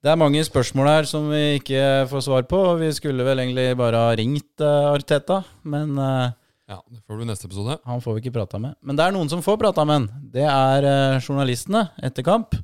Det 0.01 0.09
er 0.09 0.17
mange 0.17 0.41
spørsmål 0.47 0.87
her 0.89 1.05
som 1.05 1.27
vi 1.29 1.59
ikke 1.59 2.07
får 2.09 2.23
svar 2.25 2.47
på. 2.49 2.79
Vi 2.81 2.89
skulle 2.97 3.27
vel 3.27 3.43
egentlig 3.43 3.67
bare 3.77 3.99
ha 4.01 4.15
ringt 4.17 4.63
uh, 4.65 4.95
Arteta, 4.95 5.43
men 5.69 5.99
eh, 6.01 6.31
Ja, 6.71 6.79
Det 6.87 7.01
får 7.07 7.19
du 7.19 7.23
i 7.25 7.27
neste 7.27 7.49
episode. 7.51 7.79
han 7.85 8.01
får 8.01 8.15
vi 8.17 8.21
ikke 8.25 8.37
prata 8.39 8.59
med. 8.63 8.77
Men 8.81 8.97
det 8.99 9.05
er 9.09 9.15
noen 9.17 9.29
som 9.33 9.43
får 9.43 9.57
prata 9.59 9.83
med 9.85 9.97
han. 9.99 10.09
Det 10.31 10.45
er 10.47 10.87
eh, 10.87 11.21
journalistene 11.25 11.89
etter 12.07 12.23
kamp. 12.27 12.55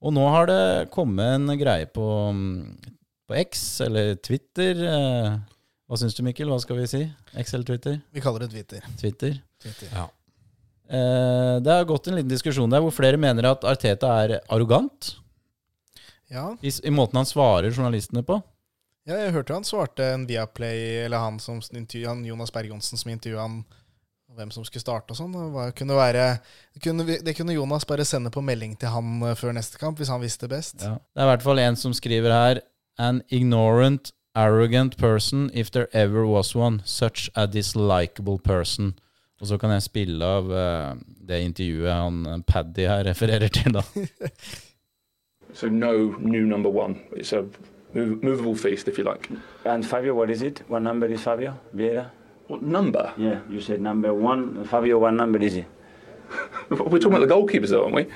Og 0.00 0.12
nå 0.16 0.26
har 0.32 0.46
det 0.48 0.90
kommet 0.92 1.38
en 1.38 1.48
greie 1.60 1.86
på, 1.88 2.04
mm, 2.36 2.92
på 3.28 3.38
X, 3.40 3.80
eller 3.86 4.14
Twitter. 4.20 4.76
eh, 4.84 5.38
hva 5.88 5.98
syns 5.98 6.14
du, 6.14 6.22
Mikkel? 6.22 6.48
Hva 6.52 6.60
skal 6.62 6.76
vi 6.82 6.86
si? 6.86 7.02
X 7.40 7.54
eller 7.56 7.64
Twitter? 7.72 7.96
Vi 8.12 8.20
kaller 8.24 8.44
det 8.44 8.50
Twitter. 8.52 8.84
Twitter. 9.00 9.40
Twitter. 9.62 9.88
Ja. 9.92 10.06
Eh, 10.90 11.56
det 11.64 11.72
har 11.72 11.84
gått 11.88 12.08
en 12.08 12.16
liten 12.20 12.30
diskusjon 12.32 12.70
der 12.70 12.80
hvor 12.84 12.92
flere 12.92 13.16
mener 13.20 13.46
at 13.52 13.64
Arteta 13.64 14.08
er 14.24 14.40
arrogant 14.50 15.14
Ja, 16.30 16.48
i, 16.62 16.68
i 16.84 16.90
måten 16.94 17.16
han 17.20 17.26
svarer 17.28 17.70
journalistene 17.72 18.22
på. 18.26 18.40
Ja, 19.10 19.18
jeg 19.26 19.34
hørte 19.34 19.56
han 19.58 19.66
svarte 19.66 20.06
en 20.14 20.24
Viaplay, 20.30 21.02
eller 21.04 21.18
han 21.22 21.38
som 21.42 21.58
han 21.60 22.24
Jonas 22.26 22.52
Berg-Johnsen 22.54 23.00
som 23.00 23.10
intervjua 23.12 23.44
han 23.48 23.60
og 24.30 24.36
hvem 24.38 24.50
som 24.54 24.62
skulle 24.62 24.84
starte 24.84 25.10
og 25.10 25.18
sånn. 25.18 25.32
Det 25.34 25.72
kunne 25.74 25.96
det 26.14 26.82
kunne, 26.84 27.02
vi- 27.08 27.18
det 27.26 27.32
kunne 27.34 27.52
Jonas 27.56 27.82
bare 27.84 28.04
sende 28.06 28.30
på 28.30 28.40
melding 28.46 28.76
til 28.78 28.88
han 28.94 29.22
eh, 29.26 29.34
før 29.34 29.52
neste 29.56 29.78
kamp, 29.80 29.98
hvis 29.98 30.08
han 30.12 30.22
visste 30.22 30.46
best. 30.48 30.84
Ja. 30.86 30.92
Det 31.02 31.18
er 31.18 31.26
i 31.26 31.30
hvert 31.32 31.42
fall 31.42 31.58
en 31.58 31.76
som 31.76 31.92
skriver 31.96 32.30
her 32.30 32.60
An 33.00 33.22
ignorant, 33.32 34.12
arrogant 34.36 34.96
person 34.98 35.50
if 35.54 35.70
there 35.70 35.88
ever 35.92 36.26
was 36.26 36.54
one. 36.54 36.82
Such 36.84 37.30
a 37.34 37.46
dislikable 37.46 38.38
person. 38.38 38.94
Og 39.40 39.46
så 39.48 39.56
kan 39.58 39.70
jeg 39.72 39.82
spille 39.82 40.22
av 40.24 40.50
uh, 40.52 40.94
det 41.26 41.40
intervjuet 41.48 41.90
han 41.96 42.26
eh, 42.26 42.42
Paddy 42.46 42.86
her 42.86 43.02
refererer 43.08 43.48
til, 43.48 43.72
da. 43.72 43.82
So 45.54 45.68
no 45.68 46.14
new 46.20 46.44
number 46.46 46.68
one. 46.70 47.00
It's 47.16 47.32
a 47.32 47.42
mov- 47.94 48.22
movable 48.22 48.54
feast, 48.54 48.88
if 48.88 48.98
you 48.98 49.04
like. 49.04 49.28
And 49.64 49.84
Fabio, 49.86 50.14
what 50.14 50.30
is 50.30 50.42
it? 50.42 50.62
What 50.68 50.82
number 50.82 51.06
is 51.06 51.20
Fabio? 51.22 51.54
Vieira? 51.74 52.10
What 52.48 52.62
number? 52.62 53.12
Yeah, 53.16 53.40
you 53.48 53.60
said 53.60 53.80
number 53.80 54.12
one. 54.12 54.64
Fabio, 54.64 54.98
what 54.98 55.12
number 55.14 55.38
is 55.38 55.54
he? 55.54 55.64
We're 56.70 56.98
talking 56.98 57.14
about 57.14 57.28
the 57.28 57.34
goalkeepers, 57.34 57.70
though, 57.70 57.84
aren't 57.84 57.94
we? 57.94 58.06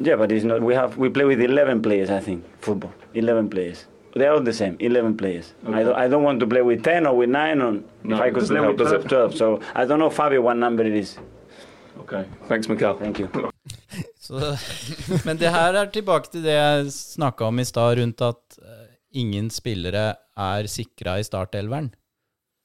Yeah, 0.00 0.16
but 0.16 0.32
it's 0.32 0.44
not. 0.44 0.60
We 0.62 0.74
have 0.74 0.96
we 0.98 1.08
play 1.08 1.24
with 1.24 1.40
eleven 1.40 1.80
players, 1.82 2.10
I 2.10 2.20
think, 2.20 2.44
football. 2.60 2.92
Eleven 3.14 3.48
players. 3.48 3.86
They 4.14 4.26
are 4.26 4.34
all 4.34 4.40
the 4.42 4.52
same. 4.52 4.76
Eleven 4.80 5.16
players. 5.16 5.54
I 5.66 5.82
don't. 5.84 5.96
I 5.96 6.08
don't 6.08 6.22
want 6.22 6.40
to 6.40 6.46
play 6.46 6.62
with 6.62 6.82
ten 6.82 7.06
or 7.06 7.16
with 7.16 7.30
nine. 7.30 7.62
Or 7.62 7.72
No, 8.02 8.16
if 8.16 8.20
I 8.22 8.26
it 8.26 8.34
could 8.34 8.46
play 8.48 8.60
help, 8.60 8.78
with 8.78 8.78
does 8.78 9.04
12, 9.04 9.08
12. 9.08 9.36
So 9.36 9.60
I 9.74 9.84
don't 9.86 9.98
know 10.00 10.10
Fabio 10.10 10.42
what 10.42 10.56
number 10.56 10.82
it 10.84 10.94
is. 10.94 11.18
Okay. 12.00 12.24
Thanks, 12.48 12.66
Mikkel. 12.66 12.98
Thank 12.98 13.18
you. 13.20 13.28
Så, 14.22 14.34
men 15.26 15.36
det 15.36 15.50
her 15.50 15.74
er 15.74 15.88
tilbake 15.90 16.30
til 16.32 16.44
det 16.44 16.52
jeg 16.54 16.92
snakka 16.94 17.44
om 17.50 17.58
i 17.58 17.64
stad, 17.64 17.98
rundt 17.98 18.20
at 18.22 18.58
eh, 18.62 18.81
ingen 19.18 19.50
spillere 19.52 20.12
er 20.38 20.68
sikra 20.70 21.18
i 21.20 21.26
startelveren. 21.26 21.90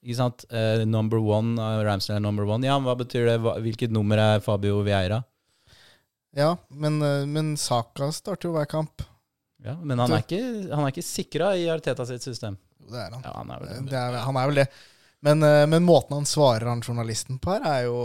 Ikke 0.05 0.17
sant? 0.19 0.45
Uh, 0.53 0.85
number 0.87 1.19
one, 1.19 1.57
uh, 1.59 1.81
Ramsdale 1.85 2.21
er 2.21 2.23
number 2.23 2.47
one. 2.47 2.65
Ja, 2.67 2.77
hva 2.83 2.95
betyr 2.99 3.27
det? 3.31 3.37
Hva, 3.43 3.57
hvilket 3.63 3.93
nummer 3.93 4.21
er 4.21 4.43
Fabio 4.45 4.79
Vieira? 4.85 5.23
Ja, 6.37 6.51
men, 6.69 6.99
eh, 7.01 7.23
men 7.25 7.55
Saka 7.57 8.11
starter 8.13 8.51
jo 8.51 8.53
hver 8.53 8.67
kamp. 8.69 9.01
Ja, 9.65 9.73
men 9.79 9.97
han 9.97 10.11
er 10.13 10.21
ikke, 10.21 10.41
han 10.69 10.83
er 10.83 10.91
ikke 10.91 11.01
sikra 11.01 11.47
i 11.57 11.63
Arteta 11.73 12.05
sitt 12.05 12.21
system. 12.21 12.59
Jo, 12.77 12.91
det 12.91 12.99
er 13.01 13.15
han. 13.15 13.23
Ja, 13.25 13.31
han 13.39 13.53
er 13.55 13.63
vel 13.63 13.71
det. 13.71 13.77
Det 13.89 13.97
er, 13.97 14.17
han 14.21 14.37
er 14.37 14.51
vel 14.51 14.59
det. 14.61 14.67
Men, 15.25 15.41
men 15.41 15.87
måten 15.87 16.13
han 16.13 16.29
svarer 16.29 16.69
han 16.69 16.83
journalisten 16.85 17.39
på 17.41 17.55
her, 17.55 17.65
er 17.65 17.87
jo 17.87 17.97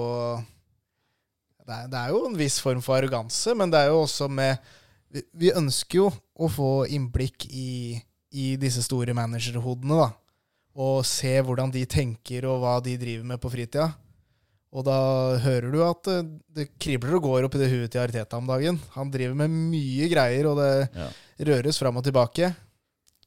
det 1.63 1.75
er, 1.77 1.91
det 1.93 1.99
er 1.99 2.15
jo 2.15 2.23
en 2.27 2.39
viss 2.39 2.57
form 2.63 2.81
for 2.83 2.99
arroganse, 2.99 3.55
men 3.59 3.71
det 3.73 3.83
er 3.83 3.93
jo 3.93 4.03
også 4.07 4.31
med 4.33 4.73
Vi, 5.13 5.21
vi 5.37 5.53
ønsker 5.53 5.99
jo 5.99 6.07
å 6.41 6.49
få 6.49 6.87
innblikk 6.89 7.45
i, 7.53 8.01
i 8.33 8.55
disse 8.61 8.83
store 8.85 9.15
managerhodene, 9.17 9.99
da. 10.03 10.11
Og 10.83 11.03
se 11.05 11.35
hvordan 11.45 11.73
de 11.75 11.83
tenker, 11.85 12.47
og 12.49 12.63
hva 12.63 12.79
de 12.85 12.95
driver 13.01 13.27
med 13.29 13.41
på 13.43 13.51
fritida. 13.53 13.91
Og 14.73 14.87
da 14.87 14.95
hører 15.45 15.69
du 15.75 15.83
at 15.85 16.09
eh, 16.09 16.23
det 16.57 16.71
kribler 16.81 17.19
og 17.19 17.27
går 17.27 17.45
opp 17.45 17.59
i 17.59 17.61
det 17.61 17.69
huet 17.69 17.91
til 17.93 18.01
Ariteta 18.01 18.39
om 18.41 18.47
dagen. 18.49 18.79
Han 18.95 19.11
driver 19.13 19.37
med 19.43 19.53
mye 19.53 20.09
greier, 20.09 20.49
og 20.49 20.57
det 20.63 20.89
Ja. 20.97 21.11
røres 21.45 21.77
fram 21.79 21.97
og 22.01 22.05
tilbake. 22.07 22.55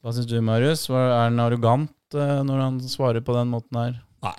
Hva 0.02 0.12
syns 0.14 0.26
du, 0.26 0.40
Marius? 0.42 0.88
Er 0.90 1.14
han 1.28 1.38
arrogant 1.38 1.92
eh, 2.18 2.42
når 2.42 2.60
han 2.64 2.80
svarer 2.90 3.22
på 3.22 3.34
den 3.38 3.48
måten 3.54 3.78
her? 3.78 3.94
Nei. 4.26 4.36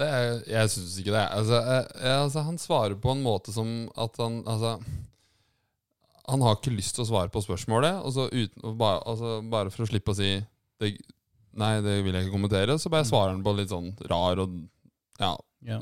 Det 0.00 0.08
er, 0.08 0.38
jeg 0.48 0.70
syns 0.72 0.94
ikke 1.02 1.12
det. 1.12 1.26
Altså, 1.28 1.60
eh, 1.60 1.84
eh, 2.08 2.16
altså, 2.22 2.40
han 2.48 2.56
svarer 2.56 2.96
på 2.96 3.12
en 3.12 3.20
måte 3.22 3.52
som 3.52 3.68
at 4.00 4.16
han 4.16 4.40
Altså 4.48 4.78
Han 6.30 6.42
har 6.46 6.56
ikke 6.58 6.72
lyst 6.74 6.94
til 6.96 7.04
å 7.04 7.08
svare 7.10 7.30
på 7.32 7.42
spørsmålet, 7.44 8.00
og 8.06 8.12
så 8.14 8.28
uten, 8.30 8.62
og 8.64 8.76
bare, 8.80 9.00
altså, 9.10 9.36
bare 9.50 9.70
for 9.74 9.84
å 9.84 9.90
slippe 9.90 10.14
å 10.14 10.18
si 10.18 10.30
det, 10.80 10.94
Nei, 11.60 11.80
det 11.82 11.96
vil 12.06 12.14
jeg 12.14 12.28
ikke 12.28 12.36
kommentere, 12.36 12.76
så 12.78 12.90
bare 12.92 13.04
svarer 13.08 13.32
han 13.34 13.42
på 13.42 13.50
litt 13.58 13.72
sånn 13.72 13.90
rar 14.08 14.38
og 14.38 14.52
Ja. 15.18 15.32
Ja. 15.66 15.80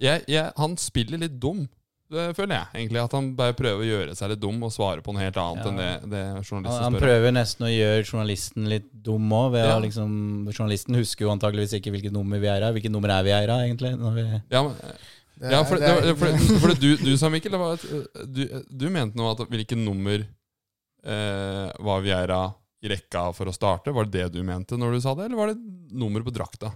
Jeg, 0.00 0.22
jeg, 0.30 0.52
han 0.56 0.76
spiller 0.80 1.18
litt 1.20 1.34
dum, 1.42 1.66
det 2.10 2.30
føler 2.38 2.56
jeg. 2.56 2.66
egentlig 2.78 3.00
At 3.02 3.12
han 3.14 3.26
bare 3.38 3.52
prøver 3.54 3.82
å 3.84 3.88
gjøre 3.88 4.14
seg 4.18 4.30
litt 4.32 4.40
dum 4.42 4.62
og 4.66 4.72
svare 4.74 5.02
på 5.04 5.12
noe 5.14 5.22
helt 5.22 5.36
annet 5.38 5.60
Ja. 5.66 5.68
enn 5.70 5.76
det, 5.78 5.90
det 6.10 6.22
journalisten 6.46 6.78
spør 6.78 6.86
Han 6.86 6.96
prøver 7.02 7.34
nesten 7.36 7.66
å 7.66 7.70
gjøre 7.70 8.06
journalisten 8.06 8.70
litt 8.70 8.88
dum 9.06 9.28
òg. 9.36 9.58
Ja. 9.60 9.76
Liksom, 9.82 10.14
journalisten 10.54 10.98
husker 10.98 11.26
jo 11.26 11.34
antageligvis 11.34 11.74
ikke 11.78 11.92
hvilket 11.94 12.14
nummer 12.16 12.40
vi 12.42 12.50
er 12.50 12.66
av. 12.66 12.74
Hvilket 12.78 12.94
nummer 12.94 13.12
er 13.14 13.26
vi 13.28 13.34
er 13.36 13.52
av, 13.54 13.62
egentlig? 13.66 13.92
Når 14.00 14.16
vi, 14.16 14.24
Ja, 14.54 14.62
men, 14.66 14.74
Det 14.80 14.96
Ja, 15.40 15.62
for, 15.64 15.80
det 15.80 15.88
det, 16.04 16.16
for, 16.20 16.36
for, 16.36 16.58
for 16.66 16.74
du, 16.76 16.90
du 17.00 17.14
sa, 17.16 17.30
Mikkel, 17.32 17.54
det 17.54 17.60
var 17.60 17.78
at 17.78 17.84
uh, 17.88 18.24
du, 18.28 18.42
du 18.68 18.86
mente 18.92 19.16
nå 19.16 19.30
at 19.30 19.40
hvilket 19.48 19.78
nummer 19.80 20.20
eh, 20.20 21.70
var 21.80 22.04
Vieira 22.04 22.42
i 22.84 22.90
rekka 22.92 23.30
for 23.36 23.48
å 23.48 23.54
starte? 23.54 23.92
Var 23.92 24.08
det 24.08 24.18
det 24.18 24.38
du 24.38 24.44
mente 24.44 24.76
når 24.80 24.96
du 24.96 25.00
sa 25.04 25.14
det, 25.16 25.28
eller 25.28 25.40
var 25.40 25.52
det 25.52 25.60
nummer 25.96 26.24
på 26.26 26.34
drakta? 26.34 26.72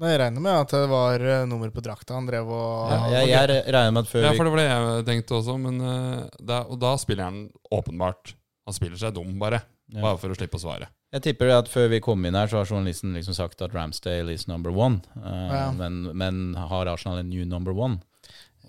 Nei, 0.00 0.14
Jeg 0.14 0.20
regner 0.22 0.42
med 0.42 0.56
at 0.56 0.72
det 0.72 0.86
var 0.90 1.22
eh, 1.22 1.42
nummer 1.48 1.72
på 1.72 1.82
drakta 1.84 2.16
han 2.16 2.26
drev 2.26 2.48
og 2.50 2.92
Ja, 2.92 3.00
jeg, 3.12 3.28
jeg 3.30 3.66
regner 3.76 3.92
med 3.94 4.06
at 4.06 4.10
før 4.10 4.24
Ja, 4.24 4.32
for 4.34 4.48
det 4.48 4.54
var 4.54 4.60
det 4.62 4.68
jeg 4.70 5.04
tenkte 5.10 5.36
også, 5.38 5.58
men 5.60 5.78
eh, 5.84 6.22
da, 6.40 6.62
Og 6.72 6.80
da 6.82 6.94
spiller 6.98 7.28
han 7.28 7.44
åpenbart 7.70 8.32
Han 8.66 8.76
spiller 8.76 8.98
seg 8.98 9.14
dum, 9.16 9.36
bare. 9.40 9.60
Ja. 9.92 10.00
Bare 10.06 10.18
for 10.22 10.32
å 10.32 10.38
slippe 10.38 10.58
å 10.58 10.62
svare. 10.62 10.88
Jeg 11.12 11.22
tipper 11.26 11.50
at 11.52 11.68
før 11.68 11.90
vi 11.92 11.98
kom 12.00 12.24
inn 12.24 12.34
her, 12.38 12.48
så 12.48 12.62
har 12.62 12.68
journalisten 12.70 13.12
liksom 13.12 13.34
sagt 13.36 13.60
at 13.64 13.74
Ramsdale 13.76 14.32
is 14.32 14.46
number 14.48 14.70
one. 14.72 15.02
Uh, 15.16 15.50
Ja. 15.52 15.66
men, 15.76 15.98
men 16.16 16.54
har 16.56 16.88
Arsenal 16.88 17.18
en 17.20 17.28
new 17.28 17.44
number 17.44 17.72
one? 17.76 18.00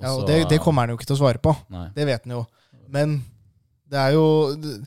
Ja, 0.01 0.12
og 0.17 0.25
det, 0.27 0.49
det 0.49 0.60
kommer 0.60 0.84
han 0.84 0.89
jo 0.91 0.97
ikke 0.97 1.08
til 1.08 1.15
å 1.15 1.21
svare 1.21 1.39
på. 1.39 1.53
Nei. 1.71 1.86
Det 1.95 2.06
vet 2.10 2.25
han 2.27 2.36
jo. 2.36 2.41
Men 2.91 3.19
det 3.89 3.99
er 3.99 4.12
jo 4.17 4.25
det- 4.60 4.79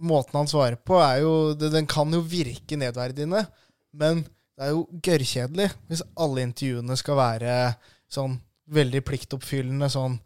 Måten 0.00 0.32
han 0.38 0.46
svarer 0.48 0.78
på, 0.80 0.96
er 0.96 1.18
jo 1.20 1.32
det, 1.54 1.68
Den 1.74 1.86
kan 1.86 2.08
jo 2.14 2.22
virke 2.24 2.72
nedverdigende, 2.80 3.42
men 3.92 4.22
det 4.56 4.64
er 4.64 4.70
jo 4.70 4.86
gørrkjedelig 5.04 5.66
hvis 5.90 6.00
alle 6.16 6.40
intervjuene 6.46 6.96
skal 6.96 7.16
være 7.18 7.56
sånn 8.08 8.38
veldig 8.72 9.02
pliktoppfyllende, 9.04 9.90
sånn 9.92 10.16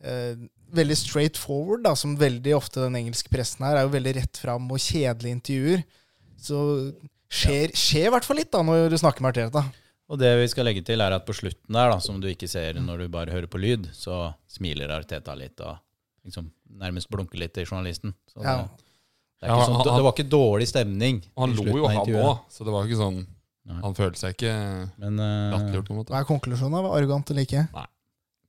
eh, 0.00 0.32
Veldig 0.74 0.96
straight 1.00 1.38
forward, 1.40 1.82
da, 1.86 1.94
som 1.96 2.16
veldig 2.20 2.52
ofte 2.56 2.82
den 2.84 2.98
engelske 2.98 3.30
pressen 3.32 3.64
her 3.64 3.78
er 3.78 3.86
jo 3.86 3.92
veldig 3.94 4.12
rett 4.18 4.40
fram 4.40 4.66
og 4.68 4.82
kjedelige 4.82 5.38
intervjuer. 5.38 5.84
Så 6.38 6.58
skjer, 7.32 7.72
skjer 7.76 8.08
i 8.10 8.12
hvert 8.12 8.26
fall 8.28 8.40
litt 8.40 8.50
da 8.52 8.60
når 8.66 8.90
du 8.92 8.98
snakker 9.00 9.24
med 9.24 9.32
Arteta. 9.32 9.64
Og 10.08 10.20
det 10.20 10.30
vi 10.40 10.48
skal 10.48 10.64
legge 10.68 10.82
til, 10.84 11.00
er 11.04 11.12
at 11.16 11.24
på 11.28 11.34
slutten 11.36 11.76
der, 11.76 11.90
da, 11.92 11.98
som 12.00 12.20
du 12.20 12.28
ikke 12.30 12.48
ser 12.48 12.78
når 12.80 13.04
du 13.04 13.08
bare 13.12 13.32
hører 13.34 13.48
på 13.50 13.60
lyd, 13.60 13.88
så 13.96 14.30
smiler 14.48 14.92
Arteta 14.94 15.34
litt 15.36 15.60
og 15.60 15.76
liksom 16.24 16.50
nærmest 16.80 17.10
blunker 17.12 17.40
litt 17.40 17.54
til 17.56 17.66
journalisten. 17.68 18.14
Så 18.28 18.40
det, 18.40 18.46
Ja. 18.48 18.68
det, 18.68 19.42
er 19.42 19.52
ikke 19.52 19.58
Ja, 19.58 19.66
sånn, 19.68 19.82
det 19.84 20.04
var 20.04 20.14
ikke 20.16 20.30
dårlig 20.32 20.68
stemning. 20.68 21.20
Han 21.36 21.56
lo 21.56 21.64
jo, 21.64 21.84
han 21.88 22.00
òg, 22.04 22.40
så 22.52 22.64
det 22.64 22.72
var 22.76 22.88
ikke 22.88 23.02
sånn 23.02 23.26
Nei. 23.68 23.82
Han 23.84 23.92
følte 23.92 24.16
seg 24.16 24.32
ikke 24.32 24.52
Men 24.96 25.18
eh, 25.20 25.50
latterliggjort 25.52 25.88
på 25.90 25.92
en 25.92 25.98
måte. 25.98 26.12
Hva 26.14 26.22
er 26.22 26.28
konklusjonen? 26.28 26.84
Var 26.86 26.94
arrogant 26.96 27.30
eller 27.34 27.44
ikke? 27.44 27.66
Nei. 27.74 27.86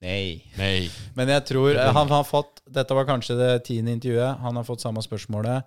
Nei. 0.01 0.87
Men 1.17 1.27
jeg 1.33 1.43
tror 1.49 1.75
han 1.75 2.07
har 2.13 2.23
fått 2.23 2.61
Dette 2.69 2.95
var 2.95 3.07
kanskje 3.09 3.35
det 3.39 3.49
tiende 3.67 3.91
intervjuet. 3.97 4.37
Han 4.43 4.55
har 4.59 4.63
fått 4.67 4.83
samme 4.85 5.01
spørsmålet. 5.03 5.65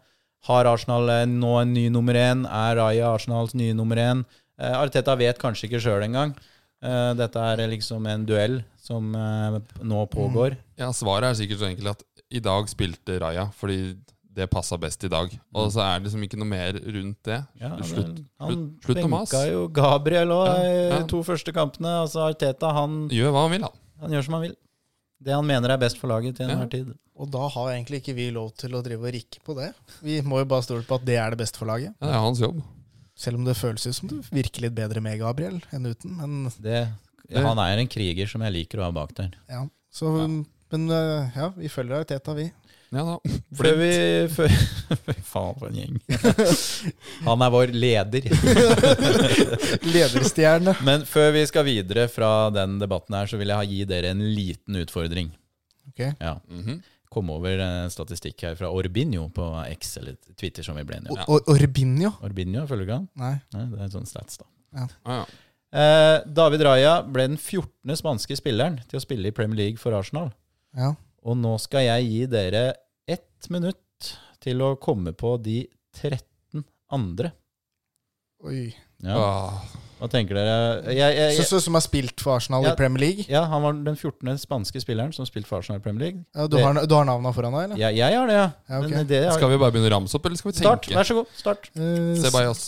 Har 0.49 0.67
Arsenal 0.71 1.11
eh, 1.11 1.25
nå 1.29 1.51
en 1.61 1.73
ny 1.75 1.89
nummer 1.93 2.17
én? 2.19 2.45
Er 2.47 2.77
Raja 2.79 3.11
Arsenals 3.15 3.53
nye 3.59 3.75
nummer 3.75 3.99
én? 4.01 4.23
Eh, 4.59 4.75
Arteta 4.79 5.15
vet 5.19 5.39
kanskje 5.43 5.69
ikke 5.69 5.81
sjøl 5.83 6.07
engang. 6.07 6.33
Eh, 6.83 7.11
dette 7.19 7.43
er 7.53 7.63
liksom 7.71 8.07
en 8.11 8.25
duell 8.27 8.61
som 8.83 9.13
eh, 9.15 9.59
nå 9.87 10.07
pågår. 10.11 10.57
Ja, 10.81 10.89
Svaret 10.95 11.29
er 11.33 11.39
sikkert 11.43 11.61
så 11.63 11.69
enkelt 11.71 11.93
at 11.97 12.03
i 12.33 12.41
dag 12.43 12.71
spilte 12.73 13.19
Raja 13.23 13.49
fordi 13.59 13.95
det 14.33 14.47
passa 14.49 14.79
best 14.81 15.03
i 15.05 15.11
dag. 15.13 15.29
Og 15.55 15.69
så 15.75 15.83
er 15.85 15.99
det 16.01 16.07
liksom 16.09 16.23
ikke 16.25 16.39
noe 16.41 16.49
mer 16.49 16.79
rundt 16.81 17.19
det. 17.29 17.43
Ja, 17.61 17.75
slutt, 17.85 18.23
han 18.41 18.55
slutt, 18.55 18.87
slutt 18.87 19.03
å 19.05 19.11
mase. 19.13 19.35
benka 19.37 19.43
jo 19.53 19.67
Gabriel 19.77 20.33
òg 20.33 20.47
Ja, 20.49 20.55
i 20.65 20.73
ja. 20.89 20.99
de 21.03 21.11
to 21.13 21.21
første 21.27 21.53
kampene. 21.53 21.99
Altså 22.07 22.23
Arteta 22.31 22.71
han, 22.79 23.03
Gjør 23.13 23.35
hva 23.37 23.43
han 23.45 23.53
vil, 23.59 23.67
han. 23.69 23.79
Han 24.03 24.13
gjør 24.17 24.27
som 24.27 24.35
han 24.39 24.45
vil. 24.49 24.57
Det 25.23 25.35
han 25.37 25.47
mener 25.47 25.71
er 25.71 25.79
best 25.79 25.99
for 26.03 26.11
laget 26.11 26.35
til 26.37 26.49
enhver 26.51 26.67
Ja. 26.67 26.73
tid. 26.75 26.93
Og 27.23 27.29
da 27.31 27.47
har 27.55 27.69
egentlig 27.73 28.01
ikke 28.03 28.15
vi 28.17 28.31
lov 28.35 28.53
til 28.59 28.73
å 28.75 28.81
drive 28.83 29.07
og 29.07 29.13
rikke 29.15 29.39
på 29.47 29.55
det. 29.55 29.69
Vi 30.03 30.21
må 30.27 30.41
jo 30.43 30.47
bare 30.51 30.65
stole 30.67 30.83
på 30.89 30.97
at 30.99 31.05
det 31.07 31.17
er 31.21 31.31
det 31.31 31.39
beste 31.45 31.59
for 31.61 31.67
laget. 31.71 31.93
Ja, 32.01 32.07
det 32.09 32.15
er 32.17 32.25
hans 32.25 32.41
jobb. 32.43 32.63
Selv 33.15 33.37
om 33.39 33.45
det 33.45 33.55
føles 33.57 33.85
ut 33.87 33.95
som 33.95 34.09
du 34.09 34.17
virker 34.33 34.63
litt 34.65 34.75
bedre 34.75 35.01
med 35.05 35.21
Gabriel 35.21 35.61
enn 35.71 35.87
uten. 35.87 36.17
Men 36.17 36.51
Det, 36.61 36.89
ja, 37.31 37.43
han 37.47 37.59
er 37.63 37.79
en 37.79 37.87
kriger 37.93 38.27
som 38.27 38.41
jeg 38.43 38.53
liker 38.57 38.81
å 38.81 38.89
ha 38.89 38.91
bak 38.91 39.15
der. 39.15 39.31
ja, 39.49 39.67
så, 39.93 40.09
men 40.73 40.89
øh, 40.91 41.31
ja, 41.37 41.51
vi 41.55 41.69
følger 41.69 42.05
Teta, 42.09 42.33
vi. 42.35 42.51
Ja 42.93 43.03
da. 43.09 43.15
Før 43.57 43.77
vi 43.81 43.91
før, 44.37 44.55
faen, 45.25 45.55
for 45.59 45.69
en 45.71 45.79
gjeng. 45.79 45.99
Han 47.29 47.45
er 47.47 47.53
vår 47.55 47.73
leder. 47.73 48.27
Lederstjerne. 49.95 50.75
Men 50.85 51.07
før 51.09 51.31
vi 51.37 51.45
skal 51.49 51.65
videre 51.69 52.07
fra 52.13 52.51
den 52.55 52.77
debatten 52.83 53.17
her, 53.17 53.31
så 53.31 53.41
vil 53.41 53.53
jeg 53.55 53.71
gi 53.73 53.85
dere 53.89 54.13
en 54.13 54.21
liten 54.37 54.81
utfordring. 54.83 55.33
Ok. 55.93 56.05
Ja. 56.21 56.37
Mhm. 56.53 56.83
Kom 57.13 57.29
over 57.29 57.61
statistikk 57.93 58.41
her 58.47 58.55
fra 58.57 58.71
Orbinio 58.73 59.27
på 59.37 59.45
X, 59.75 59.99
eller 60.01 60.15
Twitter, 60.41 60.65
som 60.65 60.79
vi 60.81 60.85
ble 60.89 60.97
enige 60.97 61.13
om. 61.13 61.21
Og 61.35 61.51
Orbinho? 61.53 62.15
Orbinho, 62.25 62.63
følger 62.71 62.87
du 62.87 62.89
ikke 62.89 62.97
han? 63.03 63.09
Nei. 63.21 63.35
Nei, 63.53 63.65
det 63.69 63.83
er 63.85 63.91
sånn 63.93 64.09
stats, 64.09 64.41
da. 64.41 64.49
Ah, 64.73 65.19
ja. 65.19 65.25
Eh, 65.73 66.19
David 66.33 66.65
Raja 66.65 66.95
ble 67.05 67.27
den 67.35 67.37
14. 67.37 67.93
spanske 68.01 68.37
spilleren 68.41 68.79
til 68.89 68.97
å 68.97 69.05
spille 69.05 69.29
i 69.29 69.37
Premier 69.37 69.61
League 69.61 69.81
for 69.81 69.93
Arsenal. 69.97 70.31
Ja. 70.77 70.95
Og 71.29 71.37
nå 71.39 71.53
skal 71.61 71.85
jeg 71.85 72.09
gi 72.09 72.23
dere 72.33 72.63
ett 73.43 73.51
minutt 73.51 74.13
til 74.43 74.63
å 74.63 74.75
komme 74.79 75.13
på 75.19 75.35
de 75.43 75.65
13 75.99 76.63
andre. 76.95 77.33
Oi. 78.47 78.73
Ja. 79.03 79.17
Ah, 79.19 79.63
Hva 79.99 80.09
tenker 80.11 80.35
dere? 80.39 80.55
Jeg, 80.91 80.99
jeg, 80.99 81.35
jeg, 81.39 81.47
så, 81.47 81.59
som 81.63 81.75
har 81.75 81.83
spilt 81.83 82.23
for 82.23 82.37
Arsenal 82.37 82.63
Ja. 82.67 82.73
i 82.75 82.79
Premier 82.79 83.03
League? 83.03 83.25
ja, 83.31 83.43
han 83.51 83.63
var 83.63 83.75
den 83.75 83.97
14. 83.99 84.31
spanske 84.39 84.83
spilleren 84.83 85.13
som 85.15 85.27
spilte 85.27 85.49
for 85.51 85.59
Arsenal 85.63 85.81
i 85.81 85.83
Premier 85.85 86.05
League. 86.07 86.25
Ja, 86.35 86.47
du, 86.51 86.57
har, 86.63 86.75
du 86.87 86.95
har 86.95 87.07
navnene 87.07 87.35
foran 87.35 87.55
deg, 87.55 87.65
eller? 87.69 87.83
Ja, 87.83 87.91
jeg 87.95 88.19
har 88.19 88.31
det, 88.31 88.39
ja. 88.39 88.49
Ja, 88.69 88.81
ok. 88.83 88.91
Men 88.95 89.07
det 89.11 89.21
er, 89.25 89.31
skal 89.35 89.51
vi 89.53 89.59
bare 89.63 89.75
begynne 89.75 89.91
å 89.91 89.95
ramse 89.97 90.19
opp, 90.19 90.27
eller 90.27 90.39
skal 90.39 90.51
vi 90.53 90.57
tenke? 90.59 90.67
Start, 90.71 90.91
vær 90.95 91.09
så 91.11 91.19
god. 91.19 91.35
Start. 91.39 91.71
Uh, 91.79 92.15
Ceballos. 92.23 92.65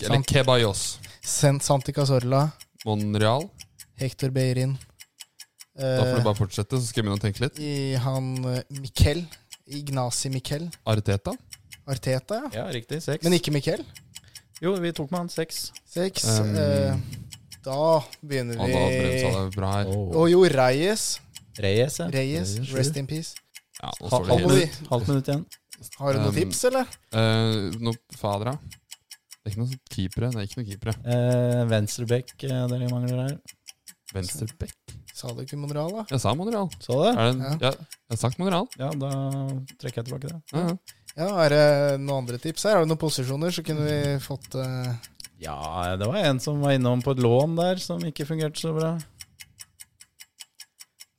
Eller 0.00 0.14
Sant. 0.16 0.30
Kebayos. 0.30 0.84
Santi 1.20 1.94
Cazorla, 1.94 2.44
Monreal. 2.86 3.46
Hector 4.00 4.30
Beirin 4.32 4.78
Da 5.76 5.98
får 6.00 6.14
du 6.16 6.20
eh, 6.22 6.24
bare 6.24 6.38
fortsette, 6.38 6.78
så 6.80 6.86
skal 6.88 7.02
jeg 7.02 7.06
begynne 7.06 7.20
å 7.20 7.24
tenke 7.26 7.44
litt. 7.44 7.58
i 7.60 7.94
han 8.00 8.30
eh, 8.48 8.62
Miquel. 8.80 9.26
Ignasi 9.70 10.30
Miquel. 10.34 10.66
Arteta. 10.88 11.32
Arteta, 11.90 12.40
ja. 12.44 12.50
Ja, 12.60 12.64
riktig. 12.74 13.00
Seks. 13.04 13.24
Men 13.24 13.36
ikke 13.38 13.52
Miquel. 13.54 13.82
Jo, 14.60 14.74
vi 14.82 14.90
tok 14.92 15.10
med 15.12 15.22
han 15.22 15.30
seks. 15.32 15.70
Seks. 15.88 16.26
Um, 16.40 16.50
eh, 16.60 16.98
da 17.64 17.76
begynner 18.20 18.58
vi 18.60 18.72
det 18.72 19.44
bra 19.56 19.70
her. 19.78 19.88
Og 19.94 20.26
jo, 20.32 20.42
Reyes. 20.52 21.06
Reyes, 21.60 21.96
ja. 22.02 22.08
Reyes. 22.12 22.56
Reyes, 22.58 22.74
Rest 22.76 22.98
in 23.00 23.08
peace. 23.08 23.34
Ja, 23.80 23.90
Halvt 24.12 24.28
minutt, 24.44 24.80
halvt 24.90 25.08
minutt 25.08 25.30
igjen. 25.32 25.46
Har 25.96 26.12
du 26.12 26.18
noen 26.20 26.28
Um, 26.28 26.36
tips, 26.36 26.58
eller? 26.68 26.90
uh, 27.16 27.70
Noe 27.80 27.96
fadera. 28.20 28.52
Det 29.40 29.48
er 29.48 29.54
ikke 29.54 29.62
noen 29.62 29.78
keepere. 29.94 30.28
Det 30.34 30.42
er 30.42 30.48
ikke 30.50 30.58
noen 30.60 30.68
keepere. 30.68 30.94
Uh, 31.06 31.62
Venstrebekk 31.70 32.34
eh, 32.44 32.66
dere 32.74 32.90
mangler 32.92 33.22
her. 33.24 33.38
Venstreback. 34.12 34.76
Sa 35.16 35.32
du 35.34 35.42
ikke 35.42 35.58
Monreal, 35.58 35.92
da? 35.92 36.04
Jeg 36.10 36.22
sa 36.22 36.32
Monreal. 36.38 36.70
Så 36.80 36.96
det? 37.02 37.12
Er 37.12 37.20
det 37.20 37.30
en, 37.34 37.40
Ja. 37.42 37.52
ja. 37.68 37.72
jeg 37.74 38.14
har 38.14 38.20
sagt 38.22 38.40
Monreal. 38.40 38.66
Ja, 38.80 38.90
da 38.94 39.12
trekker 39.80 40.00
jeg 40.00 40.10
tilbake 40.10 40.30
det. 40.30 40.40
Ja, 40.54 40.66
ja. 41.18 41.30
Er 41.44 41.54
det 41.54 41.64
noen 42.00 42.24
andre 42.24 42.38
tips 42.42 42.64
her? 42.68 42.78
Har 42.78 42.86
du 42.86 42.92
noen 42.92 43.00
posisjoner, 43.00 43.54
så 43.54 43.64
kunne 43.66 43.86
vi 43.88 44.18
fått 44.24 44.54
uh... 44.58 44.92
Ja, 45.40 45.96
det 45.96 46.06
var 46.06 46.20
en 46.20 46.40
som 46.42 46.60
var 46.60 46.76
innom 46.76 47.00
på 47.02 47.14
et 47.16 47.22
lån 47.24 47.56
der, 47.56 47.80
som 47.80 48.02
ikke 48.04 48.28
fungerte 48.28 48.60
så 48.60 48.74
bra. 48.76 48.94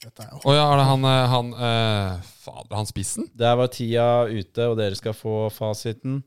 Dette 0.01 0.25
er 0.25 0.31
jo 0.33 0.41
oh, 0.45 0.53
ja, 0.55 0.65
er 0.65 0.79
det 0.79 0.85
han, 0.89 1.03
eh, 1.05 1.23
han 1.29 1.49
uh, 1.53 2.29
Fader, 2.41 2.75
han 2.79 2.89
spissen? 2.89 3.27
Der 3.37 3.57
var 3.59 3.69
tida 3.73 4.25
ute, 4.29 4.65
og 4.65 4.77
dere 4.79 4.97
skal 4.97 5.13
få 5.17 5.35
fasiten. 5.53 6.21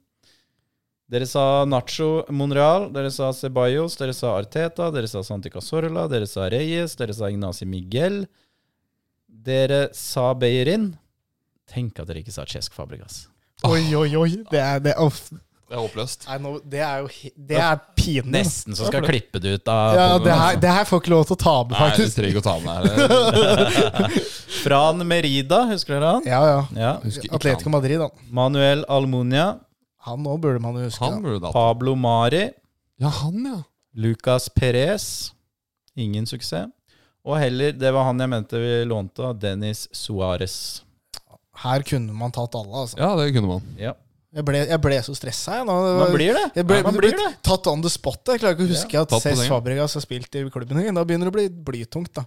Dere 1.11 1.27
sa 1.29 1.65
Nacho 1.69 2.25
Monreal, 2.33 2.87
dere 2.95 3.11
sa 3.13 3.29
Ceballos, 3.37 3.97
dere 4.01 4.15
sa 4.17 4.33
Arteta, 4.39 4.89
dere 4.95 5.07
sa 5.11 5.21
Santi 5.23 5.51
Cazorla, 5.53 6.07
dere 6.09 6.27
sa 6.27 6.49
Reyes, 6.49 6.97
dere 6.97 7.13
sa 7.13 7.29
Ignaci 7.29 7.67
Miguel. 7.69 8.23
Dere 9.29 9.91
sa 9.93 10.31
Beirin. 10.33 10.95
Tenk 11.69 11.99
at 12.01 12.09
dere 12.09 12.23
ikke 12.25 12.33
sa 12.33 12.47
Chesk 12.49 12.73
Fabregas. 12.77 13.27
Oi, 13.69 13.83
oi, 13.97 14.11
oi. 14.17 14.31
Det 14.51 14.61
er, 14.61 14.81
det, 14.85 14.95
uff. 15.01 15.29
Det 15.69 15.77
er 15.77 15.81
håpløst. 15.81 16.25
Nei, 16.29 16.39
nå, 16.45 16.55
det 16.69 16.81
er 16.85 17.05
jo 17.05 17.31
Det 17.37 17.61
er 17.61 17.79
pinlig. 17.97 18.33
Nesten 18.35 18.77
så 18.77 18.89
skal 18.89 19.01
jeg 19.03 19.09
klippe 19.15 19.41
det 19.45 19.55
ut 19.59 19.71
av 19.73 19.95
Ja, 19.97 20.09
det 20.21 20.33
her, 20.33 20.41
altså. 20.49 20.61
det 20.65 20.73
her 20.77 20.89
får 20.89 21.01
ikke 21.05 21.13
lov 21.15 21.25
til 21.29 21.37
å 21.37 21.41
ta 21.45 21.55
med, 21.65 21.73
Nei, 21.73 21.79
du 21.79 21.85
faktisk. 21.85 22.17
trenger 22.17 22.33
ikke 22.33 22.43
å 22.43 22.49
ta 22.49 22.57
med 22.65 22.73
her 22.89 24.19
Fran 24.65 25.05
Merida, 25.09 25.63
husker 25.73 25.97
dere 25.99 26.11
han? 26.17 26.29
Ja, 26.29 26.41
ja. 26.49 26.61
Ja. 26.77 26.93
Atletico. 27.37 27.73
Madrid, 27.73 28.01
da. 28.01 28.09
Manuel 28.33 28.85
Almunia. 28.89 29.47
Han 30.05 30.27
òg 30.29 30.41
burde 30.45 30.61
man 30.61 30.77
jo 30.79 30.85
huske. 30.89 31.01
Han 31.05 31.19
da. 31.21 31.25
burde 31.25 31.41
da. 31.47 31.53
Pablo 31.55 31.95
Mari. 31.97 32.47
Ja, 33.01 33.09
han, 33.23 33.39
ja. 33.49 33.59
Lucas 33.97 34.49
Perez. 34.53 35.33
Ingen 35.97 36.27
suksess. 36.27 36.69
Og 37.25 37.39
heller, 37.41 37.73
det 37.73 37.89
var 37.95 38.05
han 38.11 38.19
jeg 38.21 38.29
mente 38.29 38.59
vi 38.61 38.73
lånte 38.85 39.23
av, 39.25 39.39
Dennis 39.41 39.87
Suárez. 39.97 40.83
Her 41.65 41.85
kunne 41.87 42.13
man 42.13 42.33
tatt 42.35 42.53
alle, 42.59 42.83
altså. 42.83 42.99
Ja, 43.01 43.15
det 43.17 43.31
kunne 43.33 43.49
man. 43.49 43.63
Ja. 43.81 43.95
Jeg 44.35 44.45
ble, 44.45 44.61
jeg 44.67 44.81
ble 44.83 44.97
så 45.07 45.15
stressa, 45.17 45.61
jeg. 45.61 45.67
Nå, 45.69 45.75
Man 46.03 46.11
blir 46.13 46.35
det. 46.35 46.43
jeg 46.59 46.67
ble, 46.67 46.81
man 46.83 46.97
blir 46.99 47.15
det. 47.17 47.29
tatt 47.47 47.69
on 47.71 47.81
the 47.85 47.89
spot. 47.93 48.19
Jeg 48.35 48.43
klarer 48.43 48.59
ikke 48.59 48.67
å 48.67 48.73
huske 48.75 48.99
at 49.05 49.13
tatt 49.15 49.23
Cess. 49.25 49.45
Fabregas 49.49 49.95
har 49.97 50.03
spilt 50.05 50.37
i 50.37 50.43
klubben 50.51 50.81
engang. 50.83 50.99
Da 50.99 51.05
begynner 51.07 51.31
det 51.31 51.33
å 51.33 51.37
bli 51.39 51.47
blytungt, 51.71 52.11
da. 52.19 52.27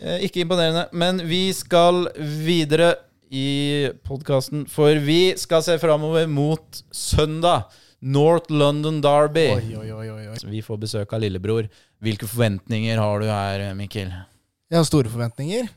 Eh, 0.00 0.24
Ikke 0.26 0.40
imponerende. 0.42 0.86
Men 0.96 1.20
vi 1.28 1.42
skal 1.54 2.08
videre 2.18 2.94
i 3.34 3.90
podkasten, 4.06 4.66
for 4.70 4.94
vi 5.02 5.34
skal 5.40 5.64
se 5.66 5.74
framover 5.82 6.28
mot 6.30 6.84
søndag. 6.94 7.66
North 8.04 8.52
London 8.52 8.98
Derby. 9.00 9.46
Oi, 9.54 9.76
oi, 9.80 9.88
oi, 9.96 10.08
oi. 10.28 10.36
Så 10.36 10.50
Vi 10.52 10.60
får 10.62 10.76
besøk 10.82 11.14
av 11.16 11.22
lillebror. 11.24 11.70
Hvilke 12.04 12.28
forventninger 12.28 13.00
har 13.00 13.22
du 13.22 13.30
her, 13.30 13.64
Mikkel? 13.78 14.10
Jeg 14.68 14.76
har 14.76 14.84
store 14.84 15.08
forventninger. 15.08 15.70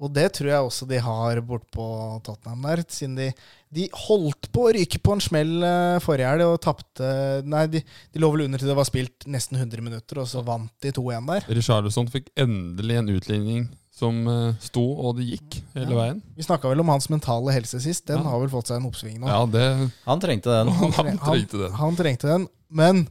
Og 0.00 0.12
det 0.12 0.26
tror 0.36 0.50
jeg 0.50 0.64
også 0.64 0.86
de 0.88 0.98
har 1.00 1.38
bortpå 1.44 1.84
Tottenham 2.24 2.64
der, 2.68 2.82
siden 2.92 3.14
de, 3.16 3.30
de 3.72 3.86
holdt 4.08 4.50
på 4.52 4.66
å 4.66 4.72
ryke 4.76 5.00
på 5.00 5.14
en 5.16 5.22
smell 5.24 5.54
eh, 5.64 6.00
forrige 6.04 6.32
helg 6.34 6.44
og 6.44 6.58
tapte 6.66 7.12
Nei, 7.48 7.62
de, 7.72 7.80
de 8.12 8.20
lå 8.20 8.28
vel 8.34 8.44
under 8.44 8.60
til 8.60 8.68
det 8.68 8.76
var 8.76 8.88
spilt 8.88 9.24
nesten 9.32 9.56
100 9.56 9.84
minutter, 9.84 10.20
og 10.20 10.28
så 10.28 10.44
vant 10.44 10.68
de 10.84 10.92
2-1 10.92 11.30
der. 11.32 11.48
Richarlison 11.48 12.12
fikk 12.12 12.28
endelig 12.44 13.00
en 13.00 13.10
utligning 13.14 13.64
som 13.96 14.18
eh, 14.28 14.54
sto, 14.60 14.82
og 15.00 15.16
det 15.16 15.24
gikk 15.30 15.54
hele 15.74 15.88
Ja. 15.94 15.96
veien. 16.02 16.18
Vi 16.36 16.44
snakka 16.44 16.68
vel 16.68 16.82
om 16.84 16.90
hans 16.92 17.08
mentale 17.08 17.54
helse 17.56 17.80
sist. 17.80 18.04
Den 18.10 18.18
Ja. 18.22 18.28
har 18.28 18.40
vel 18.42 18.50
fått 18.52 18.68
seg 18.68 18.76
en 18.76 18.88
oppsving 18.90 19.18
nå. 19.22 19.26
Ja, 19.30 19.46
det 19.48 19.90
Han 20.04 20.20
trengte 20.20 20.52
den. 20.52 20.68
Han 20.76 20.92
tre- 20.92 21.16
trengte 21.16 21.62
den. 21.62 21.72
Han 21.72 21.96
trengte 21.96 22.28
den, 22.28 22.48
men 22.68 23.06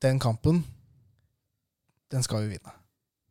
den 0.00 0.18
kampen, 0.18 0.64
den 2.10 2.22
skal 2.22 2.44
vi 2.44 2.54
vinne. 2.56 2.72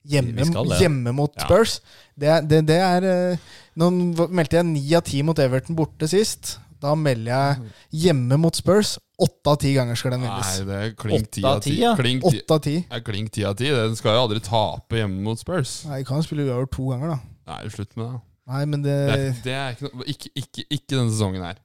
Hjemme, 0.06 0.44
Vi 0.44 0.80
hjemme 0.82 1.14
mot 1.16 1.32
Ja. 1.38 1.46
Spurs. 1.46 1.78
Det, 2.20 2.48
det, 2.50 2.66
det 2.68 2.76
er 2.78 3.04
eh, 3.08 3.38
Nå 3.80 3.88
meldte 4.30 4.58
jeg 4.60 4.66
ni 4.68 4.82
av 4.98 5.02
ti 5.08 5.22
mot 5.24 5.40
Everton 5.40 5.76
borte 5.78 6.08
sist. 6.12 6.58
Da 6.84 6.94
melder 7.00 7.32
jeg 7.32 7.72
hjemme 8.04 8.38
mot 8.38 8.54
Spurs. 8.54 8.98
Åtte 9.24 9.54
av 9.54 9.58
ti 9.64 9.72
ganger 9.76 9.96
skal 10.00 10.16
den 10.18 10.26
vinnes. 10.26 10.52
Nei, 10.60 10.66
det 10.68 10.78
er 10.84 10.94
klink 11.00 11.32
ti 11.32 11.44
av 11.48 11.62
ti. 11.64 11.72
ti, 11.72 11.78
ja. 11.82 11.94
Klink 12.00 12.24
ti- 12.26 12.42
Åtte 12.44 12.58
av 12.58 12.62
ti. 12.66 12.76
er 12.92 13.04
klink 13.08 13.32
ti 13.32 13.46
av 13.48 13.56
ti. 13.60 13.70
Den 13.72 13.96
skal 14.00 14.18
jo 14.18 14.24
aldri 14.28 14.42
tape 14.44 15.00
hjemme 15.00 15.22
mot 15.24 15.40
Spurs. 15.40 15.84
Nei, 15.88 16.02
Vi 16.04 16.08
kan 16.10 16.20
jo 16.22 16.28
spille 16.28 16.48
uavgjort 16.50 16.72
to 16.76 16.90
ganger, 16.92 17.14
da. 17.16 17.20
Nei, 17.54 17.62
slutt 17.74 17.96
med 18.00 18.08
det. 18.12 18.22
Nei, 18.54 18.66
men 18.66 18.82
det, 18.84 18.98
Det 19.14 19.44
det 19.46 19.54
er 19.56 19.76
ikke, 19.78 19.90
noe, 19.94 20.04
ikke, 20.12 20.30
ikke, 20.36 20.66
ikke 20.76 20.98
denne 20.98 21.12
sesongen 21.14 21.44
her. 21.48 21.62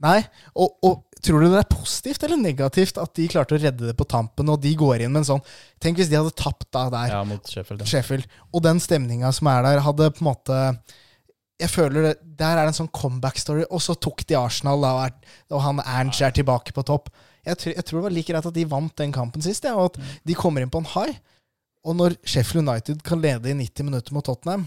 Nei, 0.00 0.18
og, 0.56 0.76
og 0.84 1.02
tror 1.20 1.42
du 1.44 1.50
det 1.52 1.58
er 1.60 1.68
positivt 1.76 2.22
eller 2.24 2.38
negativt 2.40 2.96
at 3.00 3.12
de 3.18 3.26
klarte 3.28 3.52
å 3.56 3.60
redde 3.60 3.90
det 3.90 3.96
på 3.98 4.06
tampen, 4.08 4.48
og 4.48 4.60
de 4.62 4.70
går 4.80 5.02
inn 5.04 5.12
med 5.12 5.20
en 5.22 5.28
sånn 5.34 5.42
Tenk 5.80 5.98
hvis 6.00 6.08
de 6.08 6.16
hadde 6.16 6.32
tapt 6.36 6.70
da 6.72 6.86
der. 6.92 7.08
Ja, 7.12 7.24
mot 7.28 7.44
Sheffield. 7.48 7.80
Ja. 7.84 7.88
Sheffield. 7.92 8.24
Og 8.52 8.62
den 8.64 8.80
stemninga 8.80 9.32
som 9.36 9.48
er 9.52 9.62
der, 9.66 9.80
hadde 9.84 10.08
på 10.16 10.24
en 10.24 10.28
måte 10.30 10.60
Jeg 11.60 11.70
føler 11.70 12.06
det, 12.08 12.12
Der 12.40 12.56
er 12.56 12.64
det 12.64 12.72
en 12.72 12.78
sånn 12.80 12.92
comeback-story, 12.96 13.66
og 13.70 13.82
så 13.84 13.94
tok 14.00 14.22
de 14.26 14.36
Arsenal, 14.38 14.80
da, 14.80 14.90
og, 14.96 15.02
er, 15.06 15.34
og 15.54 15.60
han 15.66 15.82
Ernst 15.84 16.22
er 16.24 16.32
tilbake 16.36 16.72
på 16.76 16.84
topp. 16.88 17.10
Jeg, 17.44 17.56
tror- 17.60 17.74
jeg 17.76 17.84
tror 17.84 17.98
det 18.00 18.04
var 18.06 18.14
like 18.16 18.32
greit 18.32 18.46
at 18.48 18.54
de 18.56 18.64
vant 18.68 18.96
den 18.96 19.12
kampen 19.12 19.42
sist, 19.44 19.64
ja, 19.64 19.74
og 19.76 19.92
at 19.92 20.00
de 20.26 20.34
kommer 20.38 20.64
inn 20.64 20.72
på 20.72 20.80
en 20.82 20.88
high. 20.94 21.18
Og 21.84 21.96
når 21.96 22.16
Sheffield 22.28 22.66
United 22.68 23.02
kan 23.06 23.20
lede 23.22 23.48
i 23.52 23.54
90 23.56 23.84
minutter 23.88 24.12
mot 24.16 24.24
Tottenham, 24.24 24.66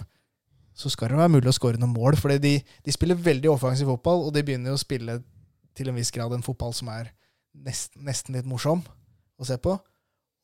så 0.73 0.89
skal 0.89 1.09
det 1.13 1.17
være 1.19 1.29
mulig 1.35 1.49
å 1.51 1.53
skåre 1.53 1.77
noen 1.77 1.93
mål. 1.93 2.15
Fordi 2.17 2.39
de, 2.41 2.53
de 2.85 2.91
spiller 2.95 3.15
veldig 3.21 3.51
offensiv 3.51 3.85
fotball, 3.91 4.23
og 4.27 4.33
de 4.33 4.41
begynner 4.45 4.73
jo 4.73 4.77
å 4.79 4.81
spille 4.81 5.19
til 5.77 5.89
en 5.91 5.95
viss 5.97 6.09
grad 6.13 6.33
en 6.33 6.41
fotball 6.45 6.73
som 6.73 6.89
er 6.93 7.11
nesten, 7.53 8.01
nesten 8.05 8.33
litt 8.37 8.45
morsom 8.49 8.81
å 9.37 9.45
se 9.45 9.57
på. 9.61 9.75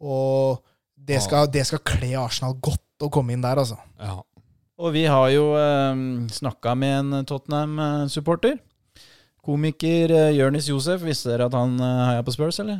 Og 0.05 0.62
det 0.99 1.17
skal, 1.23 1.47
det 1.51 1.65
skal 1.67 1.81
kle 1.85 2.12
Arsenal 2.19 2.53
godt 2.62 2.83
å 3.01 3.09
komme 3.13 3.33
inn 3.33 3.41
der, 3.41 3.57
altså. 3.62 3.77
Ja. 3.97 4.19
Og 4.80 4.94
vi 4.96 5.04
har 5.12 5.28
jo 5.34 5.50
eh, 5.60 6.02
snakka 6.32 6.76
med 6.80 6.96
en 7.02 7.26
Tottenham-supporter. 7.28 8.58
Komiker 9.44 10.12
eh, 10.15 10.32
Jonis 10.38 10.70
Josef, 10.72 11.04
visste 11.04 11.34
dere 11.34 11.50
at 11.50 11.58
han 11.58 11.76
eh, 11.84 12.04
heia 12.13 12.24
på 12.24 12.32
Spurs, 12.36 12.60
eller? 12.63 12.80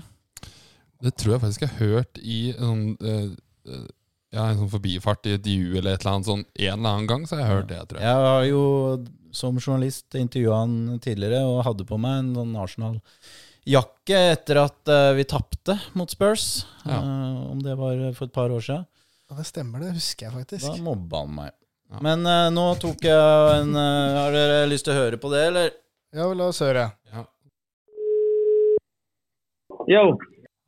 Det 1.04 1.14
tror 1.20 1.36
jeg 1.36 1.44
faktisk 1.46 1.64
jeg 1.66 1.72
har 1.74 1.94
hørt 1.94 2.20
i 2.24 2.40
en 2.54 2.64
sånn, 2.70 2.86
eh, 3.04 3.28
eh, 3.72 3.86
ja, 4.36 4.46
en 4.46 4.60
sånn 4.62 4.72
forbifart 4.72 5.28
i 5.28 5.36
et 5.36 5.40
intervju 5.44 5.80
eller 5.80 5.96
et 5.96 6.04
eller 6.04 6.16
annet 6.16 6.30
sånn 6.30 6.44
en 6.48 6.74
eller 6.78 6.90
annen 6.94 7.10
gang. 7.12 7.28
Så 7.28 7.36
har 7.36 7.44
jeg 7.44 7.54
hørt 7.58 7.70
det, 7.72 7.80
tror 7.92 8.00
jeg. 8.02 8.08
Jeg 8.08 8.28
har 8.30 8.48
jo 8.48 8.64
som 9.40 9.60
journalist 9.62 10.16
intervjua 10.18 10.64
han 10.64 11.00
tidligere 11.04 11.44
og 11.46 11.64
hadde 11.68 11.86
på 11.86 12.00
meg 12.02 12.22
en 12.24 12.32
sånn 12.40 12.56
Arsenal-jakke 12.64 14.24
etter 14.34 14.64
at 14.64 14.92
eh, 14.96 15.12
vi 15.20 15.28
tapte 15.36 15.76
mot 16.00 16.12
Spurs. 16.16 16.48
Ja. 16.86 17.00
Eh, 17.04 17.40
om 17.52 17.64
det 17.66 17.76
var 17.80 18.08
for 18.18 18.30
et 18.32 18.36
par 18.40 18.56
år 18.56 18.64
siden. 18.66 18.88
Ja, 19.30 19.38
det 19.38 19.46
stemmer, 19.46 19.84
det 19.84 19.94
husker 20.00 20.26
jeg 20.26 20.34
Da 20.34 20.40
faktisk. 20.42 20.80
mobba 20.82 21.26
han 21.26 21.36
meg. 21.44 21.56
Ja. 21.90 22.00
Men 22.06 22.22
uh, 22.22 22.48
nå 22.54 22.66
tok 22.78 23.02
jeg 23.02 23.54
en 23.58 23.74
uh, 23.74 24.18
Har 24.20 24.36
dere 24.36 24.66
lyst 24.70 24.86
til 24.86 24.94
å 24.94 25.00
høre 25.00 25.18
på 25.22 25.32
det, 25.34 25.42
eller? 25.50 25.72
Ja, 26.14 26.28
la 26.38 26.50
oss 26.52 26.62
høre. 26.62 26.86
Ja. 27.10 27.24
Yo, 29.90 30.04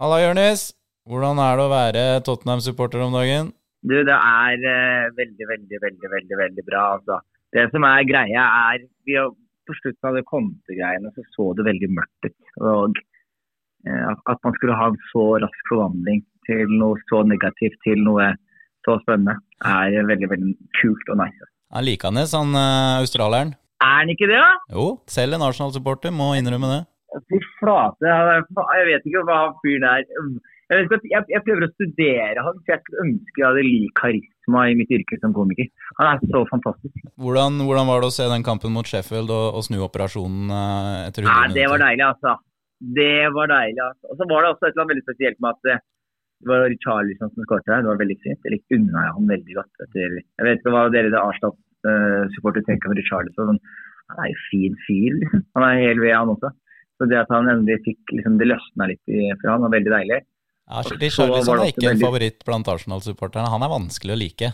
Halla, 0.02 0.18
Jørnis. 0.24 0.72
Hvordan 1.10 1.42
er 1.42 1.58
det 1.58 1.66
å 1.66 1.72
være 1.72 2.06
Tottenham-supporter 2.26 3.04
om 3.06 3.14
dagen? 3.18 3.52
du, 3.82 3.96
det 4.06 4.14
er 4.14 4.66
uh, 4.66 5.14
veldig, 5.18 5.46
veldig, 5.50 5.78
veldig, 5.84 6.10
veldig 6.16 6.40
veldig 6.42 6.66
bra. 6.66 6.82
Altså. 6.98 7.22
Det 7.54 7.68
som 7.74 7.86
er 7.86 8.10
greia, 8.10 8.48
er 8.74 8.84
vi 9.06 9.18
har, 9.18 9.32
På 9.70 9.76
slutten 9.78 10.08
av 10.10 10.16
det 10.18 10.26
kontegreiene 10.26 11.12
så 11.14 11.24
så 11.36 11.52
det 11.58 11.68
veldig 11.68 11.90
mørkt 11.94 12.26
ut. 12.26 12.54
Og 12.66 12.98
at 13.86 14.40
man 14.46 14.56
skulle 14.58 14.78
ha 14.78 14.88
en 14.90 14.98
så 15.12 15.26
rask 15.42 15.70
forvandling 15.70 16.24
til 16.48 16.74
noe 16.82 16.98
så 17.10 17.22
negativt 17.30 17.78
til 17.86 18.02
noe 18.06 18.32
så 18.86 18.98
spennende, 19.04 19.38
er 19.66 19.98
veldig, 20.10 20.30
veldig 20.32 20.54
kult 20.82 21.12
og 21.14 21.20
nice. 21.22 21.50
Er 21.72 21.86
likende, 21.88 22.26
han 22.34 22.56
eh, 22.58 23.02
australieren. 23.04 23.54
Er 23.82 24.00
han 24.04 24.10
ikke 24.14 24.28
det, 24.30 24.38
da? 24.42 24.54
Jo, 24.76 24.88
selv 25.10 25.38
en 25.38 25.46
Arsenal-supporter 25.48 26.12
må 26.14 26.34
innrømme 26.38 26.70
det. 26.76 26.82
Fy 27.28 27.40
flate. 27.60 28.08
Jeg 28.08 28.88
vet 28.88 29.08
ikke 29.10 29.24
hva 29.28 29.40
fyren 29.64 29.88
er. 29.90 30.04
Jeg, 30.72 30.86
vet 30.88 30.94
ikke, 31.02 31.10
jeg, 31.12 31.26
jeg 31.34 31.44
prøver 31.48 31.66
å 31.66 31.72
studere 31.74 32.44
han, 32.46 32.60
for 32.64 32.72
jeg 32.72 33.00
ønsker 33.04 33.42
jeg 33.42 33.48
hadde 33.50 33.64
lik 33.68 33.96
karisma 34.00 34.62
i 34.72 34.78
mitt 34.80 34.94
yrke 34.96 35.18
som 35.20 35.34
komiker. 35.36 35.68
Han 36.00 36.08
er 36.14 36.22
så 36.32 36.44
fantastisk. 36.52 37.02
Hvordan, 37.20 37.60
hvordan 37.68 37.90
var 37.92 38.00
det 38.06 38.12
å 38.12 38.16
se 38.16 38.30
den 38.32 38.46
kampen 38.48 38.72
mot 38.76 38.88
Sheffield 38.88 39.34
og, 39.36 39.58
og 39.60 39.66
snu 39.68 39.82
operasjonen 39.84 40.54
etter 41.10 41.28
100 41.28 41.28
Ja, 41.28 41.42
minutter? 41.42 41.58
det 41.60 41.68
var 41.74 41.84
deilig, 41.84 42.06
altså. 42.08 42.38
Det 43.02 43.12
var 43.36 43.52
deilig, 43.52 43.82
altså. 43.90 44.14
Og 44.14 44.22
så 44.22 44.30
var 44.32 44.40
det 44.48 44.54
også 44.54 44.64
et 44.64 44.72
eller 44.72 44.84
annet 44.86 44.94
veldig 44.96 45.08
spesielt 45.10 45.42
med 45.44 45.52
at 45.58 45.72
eh, 45.76 45.84
det 46.42 46.50
var 46.50 46.66
Richarlison 46.72 47.30
som 47.32 47.46
skåret 47.46 47.70
her. 47.70 47.84
Det 47.84 47.92
var 47.92 48.00
veldig 48.02 48.18
fint. 48.24 48.42
Jeg 48.46 48.56
likte 48.56 48.78
unna 48.80 49.06
jeg 49.06 49.16
han 49.18 49.30
veldig 49.32 49.56
godt. 49.60 49.86
Etter, 49.86 50.18
jeg 50.18 50.48
vet 50.48 50.60
ikke 50.62 50.74
hva 50.74 50.84
dere 50.94 51.22
Arsenal-supportere 51.22 52.68
tenker 52.68 52.90
om 52.92 52.98
Richarlison, 52.98 53.52
men 53.54 53.62
han 54.12 54.26
er 54.26 54.32
jo 54.34 54.42
fin 54.50 54.76
fyr, 54.88 55.20
liksom. 55.22 55.46
Han 55.58 55.68
er 55.68 55.80
hel 55.86 56.02
ved, 56.04 56.14
han 56.16 56.34
også. 56.34 56.52
Så 56.98 57.08
det 57.10 57.18
at 57.22 57.32
han 57.34 57.50
endelig 57.50 57.80
fikk 57.86 58.12
liksom, 58.18 58.36
Det 58.38 58.50
løsna 58.50 58.90
litt 58.92 59.14
for 59.42 59.50
han 59.54 59.64
var 59.66 59.74
veldig 59.78 59.94
deilig. 59.96 60.20
Ja, 60.72 60.84
Richarlison 60.86 61.62
er 61.62 61.72
ikke 61.72 61.86
en 61.86 61.90
veldig- 61.94 62.08
favoritt 62.08 62.46
blant 62.48 62.68
Arsenal-supporterne. 62.74 63.50
Han 63.54 63.64
er 63.66 63.74
vanskelig 63.74 64.14
å 64.16 64.20
like. 64.20 64.52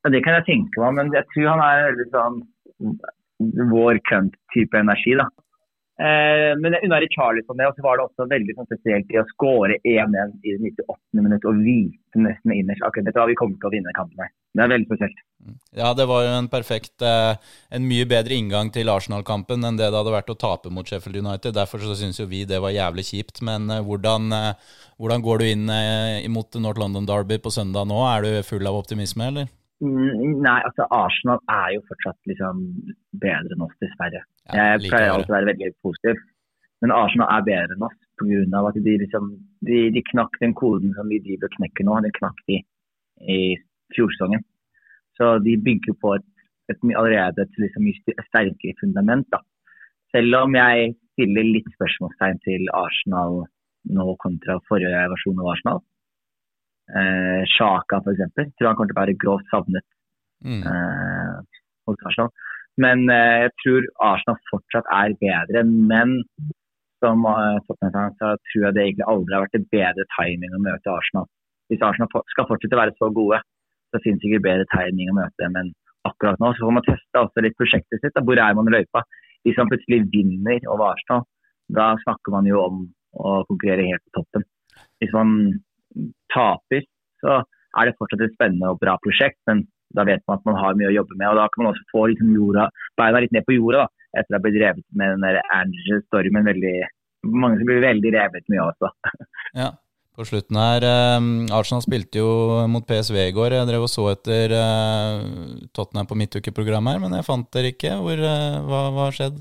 Ja, 0.00 0.10
det 0.10 0.22
kan 0.24 0.36
jeg 0.38 0.46
tenke 0.48 0.80
meg, 0.80 0.94
men 0.96 1.12
jeg 1.12 1.24
tror 1.32 1.48
han 1.52 1.62
er 1.64 1.86
veldig 1.90 2.08
sånn 2.14 2.36
vår 3.70 4.00
Cunt-type 4.08 4.78
energi, 4.80 5.16
da. 5.16 5.26
Eh, 6.00 6.54
men 6.56 6.72
det, 6.72 6.80
og 6.80 7.74
så 7.76 7.84
var 7.84 7.98
det 7.98 8.04
også 8.06 8.24
veldig 8.30 8.54
sånn 8.56 8.68
spesielt 8.70 9.10
i 9.12 9.18
å 9.20 9.26
skåre 9.34 9.76
1-1 9.84 10.38
i 10.48 10.54
det 10.54 10.70
98. 10.72 11.20
minutt 11.20 11.44
og 11.50 11.58
vite 11.60 12.22
nesten 12.24 12.54
innerst 12.54 12.86
akkurat 12.86 13.10
dette, 13.10 13.26
vi 13.28 13.36
kommer 13.36 13.58
til 13.60 13.68
å 13.68 13.72
vinne 13.74 13.92
kampen 13.98 14.22
her. 14.24 14.30
Det 14.56 14.64
er 14.64 14.72
veldig 14.72 14.88
spesielt. 14.88 15.20
Ja, 15.76 15.92
det 15.96 16.08
var 16.08 16.24
jo 16.24 16.32
en 16.36 16.48
perfekt 16.52 17.04
eh, 17.06 17.36
En 17.72 17.86
mye 17.88 18.04
bedre 18.08 18.34
inngang 18.36 18.72
til 18.74 18.90
Arsenal-kampen 18.92 19.62
enn 19.64 19.78
det 19.78 19.86
det 19.86 20.00
hadde 20.00 20.16
vært 20.16 20.32
å 20.32 20.38
tape 20.40 20.72
mot 20.72 20.88
Sheffield 20.88 21.20
United. 21.20 21.54
Derfor 21.58 21.84
så 21.84 21.98
syns 21.98 22.18
jo 22.22 22.28
vi 22.30 22.46
det 22.48 22.62
var 22.64 22.74
jævlig 22.74 23.04
kjipt. 23.12 23.44
Men 23.44 23.68
eh, 23.68 23.84
hvordan, 23.84 24.32
eh, 24.32 24.74
hvordan 24.96 25.26
går 25.26 25.42
du 25.42 25.48
inn 25.50 25.68
eh, 25.74 26.26
mot 26.32 26.60
North 26.64 26.80
London 26.80 27.08
Derby 27.08 27.38
på 27.44 27.52
søndag 27.52 27.88
nå? 27.92 28.00
Er 28.08 28.24
du 28.24 28.48
full 28.48 28.64
av 28.64 28.80
optimisme, 28.80 29.28
eller? 29.28 29.52
Mm, 29.80 30.40
Nei, 30.44 30.58
altså 30.68 30.84
Arsenal 30.92 31.40
er 31.48 31.76
jo 31.76 31.84
fortsatt 31.88 32.18
liksom 32.28 32.60
bedre 33.22 33.56
enn 33.56 33.64
oss, 33.64 33.76
dessverre. 33.80 34.22
Ja, 34.50 34.74
jeg 34.74 34.90
pleier 34.90 35.14
alltid 35.14 35.32
å 35.32 35.36
være 35.38 35.50
veldig 35.52 35.70
positiv. 35.84 36.20
Men 36.80 36.94
Arsenal 36.96 37.32
er 37.32 37.46
bedre 37.48 37.76
enn 37.76 37.86
oss 37.88 37.96
pga. 38.20 38.60
at 38.68 38.80
de, 38.84 38.96
liksom, 39.04 39.30
de, 39.68 39.80
de 39.94 40.02
knakk 40.12 40.36
den 40.40 40.54
koden 40.56 40.92
som 40.96 41.08
vi 41.08 41.20
driver 41.24 41.48
og 41.48 41.56
knekker 41.56 41.88
nå. 41.88 42.00
Den 42.04 42.16
knakk 42.18 42.42
de 42.48 42.60
i 43.20 43.40
fjorsesongen. 43.96 44.44
Så 45.16 45.38
de 45.44 45.56
bygger 45.60 45.96
på 46.00 46.14
et, 46.16 46.28
et 46.72 46.84
allerede 46.96 47.44
et 47.44 47.62
liksom, 47.64 47.88
sterkere 48.28 48.76
fundament. 48.80 49.28
Da. 49.32 49.40
Selv 50.14 50.42
om 50.42 50.56
jeg 50.56 50.94
stiller 51.14 51.48
litt 51.48 51.68
spørsmålstegn 51.76 52.40
til 52.46 52.68
Arsenal 52.76 53.44
nå 53.96 54.14
kontra 54.20 54.58
forrige 54.68 55.08
versjon 55.12 55.40
av 55.40 55.52
Arsenal. 55.54 55.82
Eh, 56.90 57.42
Sjaka 57.54 58.00
f.eks. 58.02 58.22
Tror 58.58 58.68
han 58.70 58.76
kommer 58.78 58.90
til 58.92 58.98
å 58.98 59.02
være 59.04 59.18
grovt 59.24 59.50
savnet 59.52 59.86
Mm. 60.40 60.62
eh, 60.64 61.34
hos 61.86 62.00
Arsenal. 62.08 62.30
Men 62.80 63.02
eh, 63.12 63.42
jeg 63.44 63.50
tror 63.60 63.88
Arsenal 64.08 64.38
fortsatt 64.48 64.86
er 64.88 65.12
bedre. 65.20 65.64
Men 65.68 66.14
som 67.04 67.26
eh, 67.28 67.58
Tottenham 67.66 68.14
så 68.16 68.30
tror 68.48 68.64
jeg 68.66 68.74
det 68.76 68.84
egentlig 68.86 69.08
aldri 69.12 69.36
har 69.36 69.44
vært 69.44 69.58
en 69.58 69.68
bedre 69.74 70.06
timing 70.16 70.56
å 70.56 70.62
møte 70.64 70.94
Arsenal. 70.94 71.28
Hvis 71.68 71.84
Arsenal 71.84 72.08
skal 72.32 72.48
fortsette 72.48 72.72
å 72.78 72.80
være 72.80 72.96
så 72.96 73.10
gode, 73.12 73.42
så 73.92 74.00
finnes 74.00 74.22
det 74.22 74.30
ikke 74.30 74.46
bedre 74.48 74.66
timing 74.72 75.12
å 75.12 75.18
møte. 75.20 75.50
Men 75.52 75.72
akkurat 76.08 76.40
nå 76.40 76.54
så 76.56 76.64
får 76.64 76.76
man 76.78 76.88
teste 76.88 77.20
også 77.20 77.44
litt 77.44 77.58
prosjektet 77.60 78.00
sitt. 78.00 78.16
Da. 78.16 78.24
Hvor 78.24 78.40
er 78.40 78.56
man 78.56 78.70
i 78.72 78.78
løypa? 78.78 79.04
Hvis 79.44 79.60
man 79.60 79.68
plutselig 79.70 80.06
vinner 80.12 80.64
over 80.72 80.94
Arsenal, 80.94 81.26
da 81.68 81.92
snakker 82.00 82.32
man 82.32 82.48
jo 82.48 82.64
om 82.64 82.80
å 83.12 83.40
konkurrere 83.48 83.84
helt 83.92 84.02
på 84.08 84.22
toppen. 84.22 84.48
Hvis 85.04 85.12
man 85.12 85.60
taper, 86.32 86.86
så 87.22 87.42
er 87.78 87.86
det 87.86 87.98
fortsatt 87.98 88.24
et 88.26 88.34
spennende 88.34 88.72
og 88.72 88.80
bra 88.82 88.96
prosjekt. 89.04 89.38
men 89.50 89.66
da 89.96 90.04
vet 90.06 90.22
man 90.28 90.38
at 90.38 90.46
man 90.46 90.58
har 90.60 90.78
mye 90.78 90.90
å 90.90 90.96
jobbe 91.00 91.18
med. 91.18 91.28
og 91.32 91.40
Da 91.40 91.48
kan 91.50 91.64
man 91.64 91.72
også 91.72 91.90
få 91.90 92.06
liksom 92.12 92.32
jorda, 92.36 92.68
beina 93.00 93.22
litt 93.22 93.34
ned 93.34 93.46
på 93.46 93.56
jorda 93.56 93.84
da, 93.84 93.92
etter 94.20 94.34
å 94.34 94.38
ha 94.38 94.42
blitt 94.44 94.58
revet 94.62 94.86
med 94.94 95.14
den 95.14 95.26
der 95.26 95.40
Ange-stormen. 95.58 96.46
veldig 96.46 96.74
Mange 97.36 97.58
som 97.60 97.68
blir 97.68 97.82
veldig 97.84 98.16
revet 98.16 98.52
mye 98.52 98.66
også. 98.70 98.92
Ja. 99.60 99.72
På 100.20 100.24
slutten 100.26 100.56
her 100.58 100.84
eh, 100.84 101.26
Arsenal 101.54 101.80
spilte 101.84 102.20
jo 102.20 102.30
mot 102.68 102.84
PSV 102.84 103.16
i 103.22 103.32
går. 103.32 103.54
Jeg 103.56 103.68
drev 103.68 103.86
og 103.86 103.90
så 103.90 104.08
etter 104.10 104.52
eh, 104.52 105.22
Tottenham 105.72 106.08
på 106.10 106.18
midtukeprogrammet 106.18 106.96
her, 106.96 107.02
men 107.04 107.14
jeg 107.16 107.26
fant 107.28 107.46
dere 107.54 107.70
ikke. 107.72 107.94
Hvor, 108.04 108.20
eh, 108.28 108.58
hva 108.66 108.82
har 108.98 109.16
skjedd? 109.16 109.38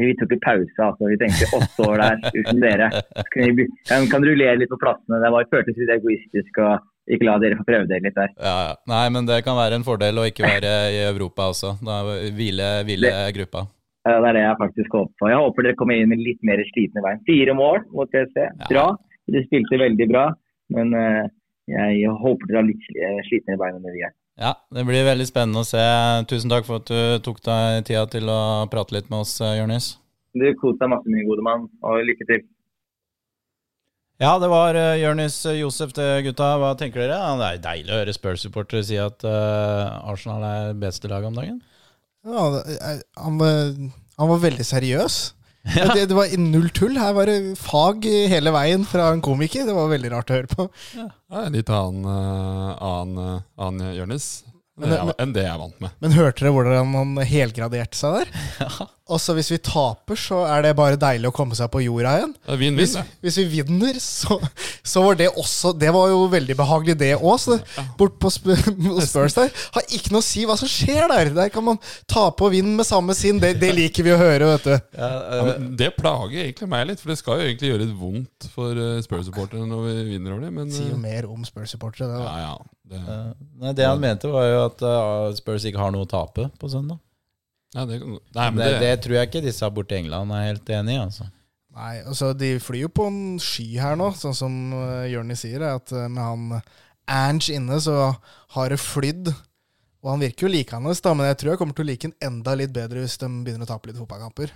Vi 0.00 0.14
tok 0.16 0.32
en 0.32 0.40
pause, 0.40 0.78
altså. 0.80 1.08
Vi 1.10 1.18
tenkte 1.20 1.48
åtte 1.58 1.84
år 1.84 2.00
der 2.00 2.38
uten 2.38 2.62
dere. 2.62 2.88
Kunne 3.34 3.52
vi, 3.58 3.66
kan 4.08 4.24
rullere 4.24 4.56
litt 4.56 4.72
på 4.72 4.80
plassene. 4.80 5.20
Det 5.20 5.30
var, 5.34 5.50
føltes 5.52 5.76
litt 5.76 5.92
egoistisk 5.98 6.62
å 6.64 6.70
ikke 7.12 7.26
la 7.26 7.36
dere 7.42 7.58
få 7.58 7.66
prøve 7.66 7.88
dere 7.90 8.06
litt 8.06 8.16
der. 8.16 8.32
Ja, 8.38 8.56
ja. 8.70 8.72
Nei, 8.88 9.04
men 9.12 9.28
det 9.28 9.42
kan 9.46 9.58
være 9.58 9.76
en 9.80 9.86
fordel 9.86 10.22
å 10.22 10.26
ikke 10.30 10.46
være 10.46 10.72
i 10.94 11.02
Europa 11.10 11.50
også. 11.52 11.74
Da 11.84 12.00
hvile, 12.38 12.72
hvile 12.88 13.12
gruppa. 13.36 13.66
Ja, 14.06 14.16
Det 14.18 14.32
er 14.32 14.38
det 14.38 14.46
jeg 14.46 14.58
faktisk 14.58 14.96
håper 14.96 15.14
på. 15.20 15.28
Jeg 15.30 15.42
håper 15.44 15.66
dere 15.66 15.78
kommer 15.78 15.98
inn 15.98 16.10
med 16.10 16.22
litt 16.24 16.40
mer 16.46 16.62
slitne 16.72 17.04
veien. 17.04 17.22
Fire 17.28 17.54
mål 17.58 17.84
mot 17.94 18.10
PSV. 18.10 18.48
Bra. 18.70 18.88
Dere 19.30 19.46
spilte 19.46 19.78
veldig 19.82 20.08
bra. 20.10 20.24
Men 20.72 20.96
eh, 20.96 21.22
jeg 21.70 22.16
håper 22.24 22.48
dere 22.48 22.62
har 22.62 22.68
litt 22.70 22.88
eh, 22.96 23.20
slitne 23.28 23.58
bein 23.60 23.78
enn 23.78 23.94
vi 23.94 24.02
er. 24.08 24.14
Ja, 24.40 24.54
det 24.72 24.86
blir 24.88 25.04
veldig 25.04 25.26
spennende 25.28 25.60
å 25.60 25.68
se. 25.68 25.82
Tusen 26.30 26.52
takk 26.52 26.64
for 26.68 26.80
at 26.80 26.88
du 26.88 27.20
tok 27.24 27.42
deg 27.44 27.84
tida 27.88 28.06
til 28.10 28.30
å 28.32 28.64
prate 28.72 28.96
litt 28.96 29.10
med 29.12 29.26
oss, 29.26 29.36
eh, 29.44 29.58
Jonis. 29.58 29.96
Du 30.32 30.46
kos 30.56 30.78
deg 30.80 30.88
masse, 30.88 31.08
min 31.12 31.26
gode 31.28 31.44
mann, 31.44 31.68
og 31.84 32.00
lykke 32.08 32.26
til. 32.30 32.46
Ja, 34.22 34.36
det 34.38 34.48
var 34.52 34.76
uh, 34.78 34.94
Jonis 34.96 35.40
Josef 35.58 35.92
det, 35.96 36.06
gutta. 36.28 36.54
Hva 36.62 36.72
tenker 36.78 37.02
dere? 37.02 37.18
Ja, 37.18 37.34
det 37.40 37.48
er 37.48 37.62
deilig 37.64 37.92
å 37.92 37.98
høre 37.98 38.14
Spurs-supportere 38.14 38.84
si 38.86 38.96
at 39.00 39.24
eh, 39.26 40.10
Arsenal 40.12 40.44
er 40.46 40.76
beste 40.78 41.10
laget 41.10 41.32
om 41.32 41.40
dagen. 41.40 41.58
Ja, 42.22 42.44
han, 43.18 43.40
var, 43.40 43.72
han 44.20 44.30
var 44.30 44.42
veldig 44.44 44.66
seriøs. 44.68 45.16
Det, 45.94 46.08
det 46.10 46.16
var 46.16 46.32
null 46.42 46.70
tull. 46.74 46.96
Her 46.98 47.12
var 47.14 47.30
det 47.30 47.54
fag 47.60 48.02
hele 48.04 48.50
veien 48.54 48.82
fra 48.88 49.12
en 49.14 49.22
komiker. 49.22 49.66
Det 49.68 49.76
var 49.76 49.92
veldig 49.92 50.10
rart 50.10 50.32
å 50.32 50.38
høre 50.40 50.50
på. 50.50 50.66
Ja, 50.98 51.08
en 51.44 51.54
litt 51.54 51.70
annen, 51.70 52.02
uh, 52.08 52.72
annen, 52.82 53.36
uh, 53.38 53.44
annen 53.62 53.94
Jonis 53.94 54.32
det 54.80 54.88
jeg- 54.96 55.14
enn 55.20 55.32
det 55.36 55.42
jeg 55.44 55.52
er 55.52 55.58
vant 55.60 55.80
med. 55.84 55.90
Men 56.00 56.12
hørte 56.16 56.40
dere 56.46 56.52
hvordan 56.56 56.94
han 56.96 57.16
helgraderte 57.28 57.98
seg 57.98 58.22
der? 58.22 58.34
Ja. 58.62 58.86
Også 59.12 59.34
hvis 59.36 59.50
vi 59.50 59.56
taper, 59.60 60.16
så 60.16 60.38
er 60.48 60.62
det 60.64 60.70
bare 60.78 60.96
deilig 60.96 61.26
å 61.28 61.32
komme 61.34 61.56
seg 61.58 61.66
på 61.74 61.80
jorda 61.82 62.12
igjen. 62.20 62.30
Vinn-vinn, 62.46 62.76
Hvis, 62.78 62.92
vin, 62.96 63.08
hvis 63.26 63.36
vi 63.40 63.44
vinner, 63.58 63.98
så, 64.00 64.38
så 64.86 65.02
var 65.04 65.18
det 65.18 65.26
også 65.36 65.72
Det 65.76 65.90
var 65.92 66.06
jo 66.08 66.20
veldig 66.32 66.54
behagelig, 66.56 66.94
det 67.02 67.10
òg. 67.18 67.34
Så 67.42 67.58
bort 67.98 68.14
på 68.22 68.30
Sp- 68.32 68.54
Spurs 69.10 69.34
der 69.36 69.50
har 69.74 69.84
ikke 69.92 70.14
noe 70.14 70.22
å 70.22 70.24
si 70.24 70.46
hva 70.48 70.56
som 70.56 70.70
skjer 70.70 71.10
der. 71.12 71.32
Der 71.34 71.50
kan 71.52 71.66
man 71.66 71.80
tape 72.08 72.46
og 72.46 72.54
vinne 72.54 72.72
med 72.78 72.88
samme 72.88 73.12
sinn. 73.18 73.42
Det, 73.42 73.50
det 73.60 73.72
liker 73.76 74.06
vi 74.06 74.14
å 74.14 74.20
høre, 74.22 74.48
vet 74.54 74.70
du. 74.70 74.76
Ja, 74.96 75.10
men 75.50 75.74
det 75.82 75.90
plager 75.98 76.46
egentlig 76.46 76.70
meg 76.72 76.86
litt, 76.94 77.02
for 77.02 77.12
det 77.12 77.18
skal 77.20 77.42
jo 77.42 77.50
egentlig 77.50 77.72
gjøre 77.74 77.82
litt 77.84 77.96
vondt 78.00 78.48
for 78.54 78.80
uh, 78.80 79.02
Spurs-supporterne 79.04 79.66
når 79.68 79.84
vi 79.90 79.96
vinner 80.14 80.38
over 80.38 80.46
dem. 80.46 80.56
Men 80.62 80.72
Sier 80.72 80.94
jo 80.94 80.96
uh, 80.96 81.04
mer 81.04 81.28
om 81.28 81.44
Spurs-supportere. 81.44 82.06
det, 82.08 82.22
da. 82.22 82.38
ja, 82.38 82.54
ja, 82.54 82.56
det, 82.92 83.00
Eh, 83.02 83.28
Nei, 83.62 83.72
Det 83.78 83.86
han 83.88 84.00
mente, 84.02 84.30
var 84.30 84.46
jo 84.50 84.60
at 84.66 84.82
eh, 84.88 85.34
Spurs 85.38 85.64
ikke 85.68 85.80
har 85.80 85.92
noe 85.94 86.06
å 86.06 86.10
tape 86.10 86.48
på 86.60 86.70
søndag. 86.72 86.98
ja, 87.74 87.86
det, 87.88 88.00
Nei, 88.04 88.48
men 88.50 88.58
det, 88.60 88.72
det, 88.74 88.80
det 88.84 88.96
tror 89.04 89.16
jeg 89.18 89.30
ikke 89.30 89.44
disse 89.46 89.70
borte 89.72 89.96
i 89.96 90.02
England 90.02 90.34
er 90.36 90.48
helt 90.50 90.72
enig 90.76 90.96
i. 90.98 91.02
altså. 91.06 91.28
Nei, 91.72 91.92
altså 92.04 92.32
De 92.36 92.50
flyr 92.60 92.82
jo 92.84 92.90
på 92.92 93.06
en 93.08 93.20
sky 93.40 93.70
her 93.80 93.96
nå, 93.96 94.10
sånn 94.20 94.36
som 94.36 94.56
uh, 94.76 95.06
Jørni 95.08 95.36
sier. 95.40 95.62
er 95.64 95.78
At 95.78 95.92
uh, 95.96 96.04
med 96.12 96.20
han 96.22 96.60
Ange 97.08 97.54
inne, 97.56 97.78
så 97.82 98.12
har 98.54 98.68
det 98.70 98.78
flydd. 98.78 99.32
Og 100.02 100.10
han 100.10 100.20
virker 100.22 100.46
jo 100.46 100.52
likende, 100.52 100.92
da, 101.02 101.14
men 101.14 101.28
jeg 101.30 101.38
tror 101.40 101.52
jeg 101.52 101.58
kommer 101.62 101.74
til 101.78 101.86
å 101.86 101.88
like 101.88 102.08
han 102.10 102.14
enda 102.28 102.54
litt 102.58 102.72
bedre 102.74 103.02
hvis 103.04 103.16
de 103.22 103.28
begynner 103.46 103.64
å 103.66 103.70
tape 103.72 103.88
litt 103.88 103.98
fotballkamper. 104.02 104.52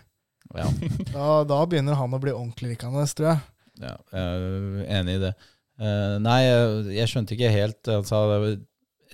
Ja, 0.54 0.68
Da, 1.14 1.26
da 1.48 1.58
begynner 1.66 1.96
han 1.98 2.14
å 2.14 2.20
bli 2.22 2.34
ordentlig 2.34 2.74
likende, 2.74 3.06
tror 3.16 3.30
jeg. 3.32 3.40
ja, 3.82 3.94
jeg 4.12 4.22
er 4.22 4.84
enig 5.00 5.16
i 5.18 5.22
det. 5.24 5.32
Eh, 5.78 6.18
nei, 6.24 6.40
jeg, 6.96 7.08
skjønte 7.10 7.34
ikke 7.36 7.50
helt 7.52 7.88
altså, 7.92 8.22
Det 8.30 8.36
var 8.40 8.52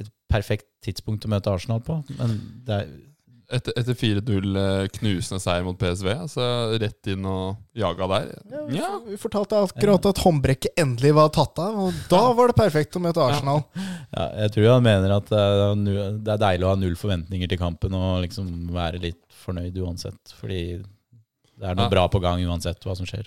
et 0.04 0.10
perfekt 0.30 0.68
tidspunkt 0.84 1.24
å 1.26 1.30
møte 1.32 1.50
Arsenal 1.50 1.80
på. 1.82 1.96
Men 2.18 2.36
det 2.66 2.76
er, 2.76 2.92
etter, 3.52 3.74
etter 3.76 3.96
4-0 3.98 4.54
uh, 4.56 4.86
knusende 4.94 5.40
seier 5.42 5.64
mot 5.66 5.76
PSV, 5.76 6.06
Altså 6.24 6.44
rett 6.80 7.10
inn 7.12 7.26
og 7.28 7.58
jaga 7.76 8.06
der. 8.14 8.30
vi, 8.70 8.78
Ja, 8.78 8.92
vi 9.04 9.18
fortalte 9.20 9.58
akkurat 9.66 10.06
at 10.08 10.22
håndbrekket 10.24 10.78
endelig 10.80 11.12
var 11.18 11.28
tatt 11.34 11.58
av, 11.60 11.76
og 11.88 11.98
da 12.08 12.22
var 12.38 12.48
det 12.48 12.56
perfekt 12.56 12.96
å 12.96 13.02
møte 13.04 13.20
Arsenal. 13.20 13.60
ja, 13.76 14.24
jeg 14.44 14.54
tror 14.54 14.70
han 14.72 14.86
mener 14.86 15.12
at 15.18 15.28
det 15.28 15.42
er, 15.42 15.74
nu- 15.76 16.18
det 16.24 16.32
er 16.32 16.40
deilig 16.46 16.64
å 16.64 16.72
ha 16.72 16.78
null 16.80 16.96
forventninger 16.96 17.50
til 17.52 17.60
kampen 17.60 17.92
og 17.98 18.22
liksom 18.24 18.48
være 18.72 19.02
litt 19.04 19.20
fornøyd 19.44 19.76
uansett. 19.84 20.32
Fordi 20.40 20.62
det 20.80 21.66
er 21.68 21.74
noe 21.76 21.90
Ja. 21.90 21.92
bra 21.98 22.06
på 22.08 22.22
gang 22.24 22.40
uansett 22.48 22.80
hva 22.88 22.96
som 22.96 23.04
skjer. 23.04 23.26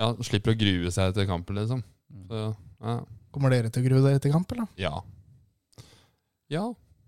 ja, 0.00 0.14
slipper 0.22 0.54
å 0.54 0.58
grue 0.58 0.90
seg 0.90 1.12
til 1.18 1.26
kampen, 1.28 1.56
liksom. 1.60 1.84
Så, 2.30 2.54
ja. 2.82 2.96
Kommer 3.36 3.52
dere 3.52 3.68
til 3.68 3.82
å 3.84 3.86
grue 3.88 4.02
dere 4.04 4.22
til 4.22 4.32
kamp, 4.32 4.52
eller? 4.56 4.68
ja. 4.80 4.94
Ja. 6.52 6.66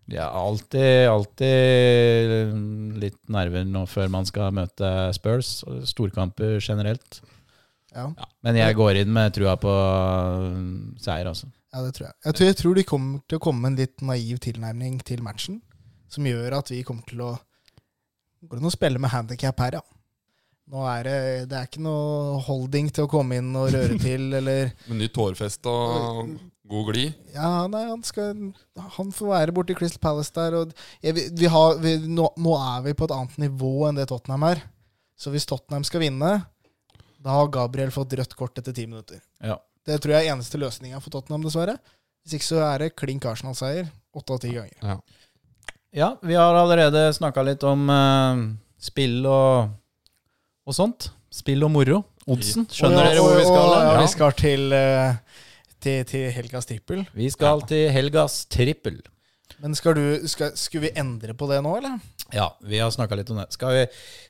Ja, 0.09 0.25
alltid, 0.33 1.05
alltid 1.13 2.95
litt 2.97 3.19
nerver 3.29 3.67
nå 3.69 3.83
før 3.87 4.09
man 4.09 4.25
skal 4.27 4.55
møte 4.57 4.89
Spurs. 5.13 5.59
Storkamper 5.85 6.57
generelt. 6.65 7.21
Ja. 7.93 8.07
Men 8.45 8.57
jeg 8.57 8.77
går 8.79 9.03
inn 9.03 9.13
med 9.13 9.35
trua 9.37 9.59
på 9.61 9.69
mm, 9.69 10.97
seier, 11.05 11.29
altså. 11.29 11.51
Ja, 11.75 11.83
det 11.85 11.93
tror 11.99 12.07
jeg. 12.09 12.17
Jeg 12.25 12.39
tror, 12.39 12.49
jeg 12.49 12.59
tror 12.63 12.79
de 12.79 12.87
kommer 12.89 13.21
til 13.29 13.37
å 13.37 13.43
komme 13.45 13.61
med 13.67 13.75
en 13.75 13.79
litt 13.83 14.05
naiv 14.09 14.41
tilnærming 14.45 14.97
til 15.05 15.21
matchen, 15.25 15.61
som 16.09 16.25
gjør 16.29 16.57
at 16.63 16.73
vi 16.73 16.81
kommer 16.89 17.05
til 17.09 17.25
å 17.27 17.35
Går 18.39 18.55
det 18.55 18.63
an 18.63 18.69
å 18.69 18.71
spille 18.71 19.01
med 19.03 19.11
handikap 19.11 19.59
her, 19.65 19.81
ja. 19.81 19.98
Nå 20.69 20.85
er 20.85 21.07
det, 21.07 21.19
det 21.49 21.57
er 21.57 21.69
ikke 21.69 21.81
noe 21.85 22.39
holding 22.45 22.91
til 22.93 23.07
å 23.07 23.11
komme 23.11 23.39
inn 23.41 23.51
og 23.57 23.71
røre 23.73 23.97
til, 24.07 24.29
eller 24.37 24.73
Med 24.91 25.03
nytt 25.05 25.17
hårfeste 25.17 25.73
og 25.73 26.35
god 26.69 26.91
glid. 26.91 27.15
Ja, 27.33 27.67
nei, 27.73 27.87
han 27.89 28.03
skal 28.05 28.51
Han 28.99 29.13
får 29.15 29.31
være 29.31 29.55
borti 29.57 29.77
Crystal 29.79 30.03
Palace 30.03 30.35
der, 30.37 30.59
og 30.61 30.75
ja, 31.01 31.15
vi, 31.17 31.25
vi 31.33 31.49
har, 31.49 31.79
vi, 31.81 31.97
nå, 32.05 32.29
nå 32.37 32.57
er 32.59 32.85
vi 32.85 32.97
på 32.99 33.09
et 33.09 33.15
annet 33.17 33.39
nivå 33.47 33.73
enn 33.89 34.01
det 34.01 34.09
Tottenham 34.11 34.45
er. 34.51 34.61
Så 35.19 35.33
hvis 35.35 35.49
Tottenham 35.49 35.87
skal 35.89 36.05
vinne, 36.05 36.35
da 37.19 37.39
har 37.39 37.49
Gabriel 37.55 37.91
fått 37.95 38.13
rødt 38.19 38.37
kort 38.39 38.61
etter 38.61 38.77
ti 38.77 38.85
minutter. 38.87 39.23
Ja. 39.43 39.57
Det 39.89 39.97
tror 40.05 40.15
jeg 40.15 40.29
er 40.29 40.35
eneste 40.35 40.61
løsninga 40.61 41.01
for 41.01 41.15
Tottenham, 41.15 41.47
dessverre. 41.47 41.79
Hvis 42.23 42.37
ikke 42.37 42.51
så 42.51 42.61
er 42.67 42.85
det 42.85 42.95
klink 42.99 43.25
Arsenal-seier 43.27 43.89
åtte 44.19 44.37
av 44.37 44.43
ti 44.45 44.53
ganger. 44.53 44.77
Ja. 44.83 45.01
Ja, 45.97 46.09
vi 46.21 46.37
har 46.37 46.55
allerede 46.55 47.09
snakka 47.17 47.43
litt 47.47 47.63
om 47.65 47.89
uh, 47.89 48.43
spill 48.77 49.25
og, 49.25 49.71
og 50.69 50.77
sånt. 50.77 51.11
Spill 51.33 51.65
og 51.67 51.73
moro. 51.75 52.03
Oddsen. 52.29 52.67
Skjønner 52.73 53.09
dere 53.09 53.23
hvor 53.25 53.37
vi 53.39 53.45
skal? 53.49 53.69
Ja, 53.73 53.85
Ja. 53.95 54.01
vi 54.03 54.09
skal 54.13 54.33
til, 54.37 54.73
eh, 54.77 55.15
til, 55.81 56.03
til 56.09 56.27
helgas 56.37 56.69
trippel. 56.69 57.07
Vi 57.17 57.31
skal 57.33 57.63
til 57.69 57.89
helgas 57.95 58.43
trippel. 58.53 59.01
Men 59.59 59.75
skal 59.75 59.97
du, 59.97 60.03
skal, 60.31 60.53
skulle 60.55 60.87
vi 60.87 60.93
endre 61.01 61.35
på 61.35 61.49
det 61.51 61.59
nå, 61.65 61.73
eller? 61.81 61.97
Ja, 62.37 62.51
vi 62.63 62.79
har 62.79 62.93
snakka 62.95 63.17
litt 63.19 63.31
om 63.33 63.41
det. 63.41 63.49
Skal 63.57 63.73
vi 63.75 63.87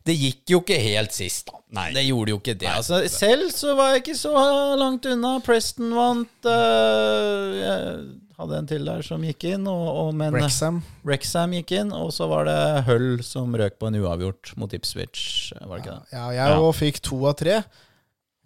Det 0.07 0.15
gikk 0.17 0.53
jo 0.55 0.61
ikke 0.63 0.79
helt 0.81 1.13
sist, 1.13 1.51
da. 1.51 1.59
Nei. 1.77 1.89
Det 1.93 2.05
gjorde 2.07 2.33
jo 2.33 2.39
ikke 2.41 2.55
det. 2.63 2.71
Altså, 2.71 3.03
selv 3.13 3.51
så 3.53 3.75
var 3.77 3.91
jeg 3.93 4.05
ikke 4.07 4.17
så 4.17 4.33
langt 4.81 5.05
unna. 5.11 5.35
Preston 5.45 5.91
vant. 5.99 6.49
øh, 6.49 7.59
jeg 7.59 8.07
hadde 8.39 8.59
en 8.61 8.69
til 8.71 8.85
der 8.87 9.03
som 9.03 9.25
gikk 9.27 9.45
inn, 9.51 9.65
og, 9.71 9.87
og 10.03 10.11
men 10.19 10.37
Rexham 10.39 10.77
Wrexham 11.07 11.55
gikk 11.57 11.73
inn, 11.81 11.89
og 11.97 12.13
så 12.15 12.29
var 12.31 12.47
det 12.47 12.59
Hull 12.87 13.09
som 13.27 13.55
røk 13.59 13.79
på 13.81 13.89
en 13.91 13.99
uavgjort 13.99 14.53
mot 14.61 14.73
Ipswich. 14.77 15.53
Var 15.59 15.73
det 15.73 15.81
ikke 15.85 15.97
det? 15.97 16.13
Ja, 16.15 16.27
jeg 16.37 16.53
Ja. 16.55 16.71
fikk 16.79 17.01
to 17.03 17.19
av 17.27 17.35
tre. 17.41 17.57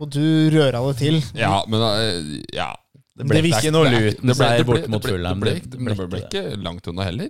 Og 0.00 0.08
du 0.10 0.22
røra 0.54 0.80
det 0.88 0.96
til. 1.02 1.20
Ja, 1.44 1.60
men 1.68 1.80
uh, 1.84 2.40
ja. 2.56 2.70
Det 3.12 3.26
ble 3.28 3.42
ikke 3.44 3.70
noe 3.74 3.90
luten 3.92 4.00
er- 4.00 4.16
Luton-seier 4.32 4.64
bort 4.66 4.88
mot 4.88 5.04
Fulham. 5.04 5.40
Det 5.44 5.44
ble, 5.44 5.54
Det 5.60 5.70
det 5.76 5.84
ble 5.84 5.94
ble, 6.00 6.08
ble 6.14 6.22
ikke 6.24 6.44
langt 6.64 6.88
unna 6.88 7.04
heller. 7.06 7.28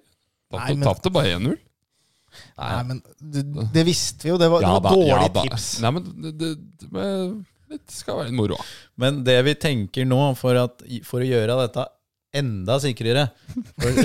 Tapte, 0.52 1.10
bare 1.12 1.34
1-0. 1.40 1.56
Nei, 2.56 2.82
men 2.88 3.00
det, 3.20 3.42
det 3.74 3.82
visste 3.84 4.24
vi 4.24 4.30
jo. 4.30 4.38
Det 4.40 4.48
var, 4.52 4.62
Ja 4.64 4.76
det 4.78 4.84
var 4.86 4.94
da, 4.94 5.08
ja 5.10 5.18
tips. 5.42 5.66
Nei, 5.82 5.90
men 5.98 6.06
det, 6.22 6.32
det, 6.40 6.52
det 7.74 7.80
skal 7.92 8.20
være 8.22 8.30
en 8.32 8.38
moro. 8.38 8.56
Men 9.00 9.18
det 9.26 9.36
vi 9.48 9.54
tenker 9.60 10.06
nå, 10.08 10.20
for, 10.38 10.56
at, 10.62 10.80
for 11.08 11.24
å 11.24 11.28
gjøre 11.28 11.58
dette 11.64 11.84
enda 12.32 12.78
sikrere 12.80 13.26
for, 13.76 13.98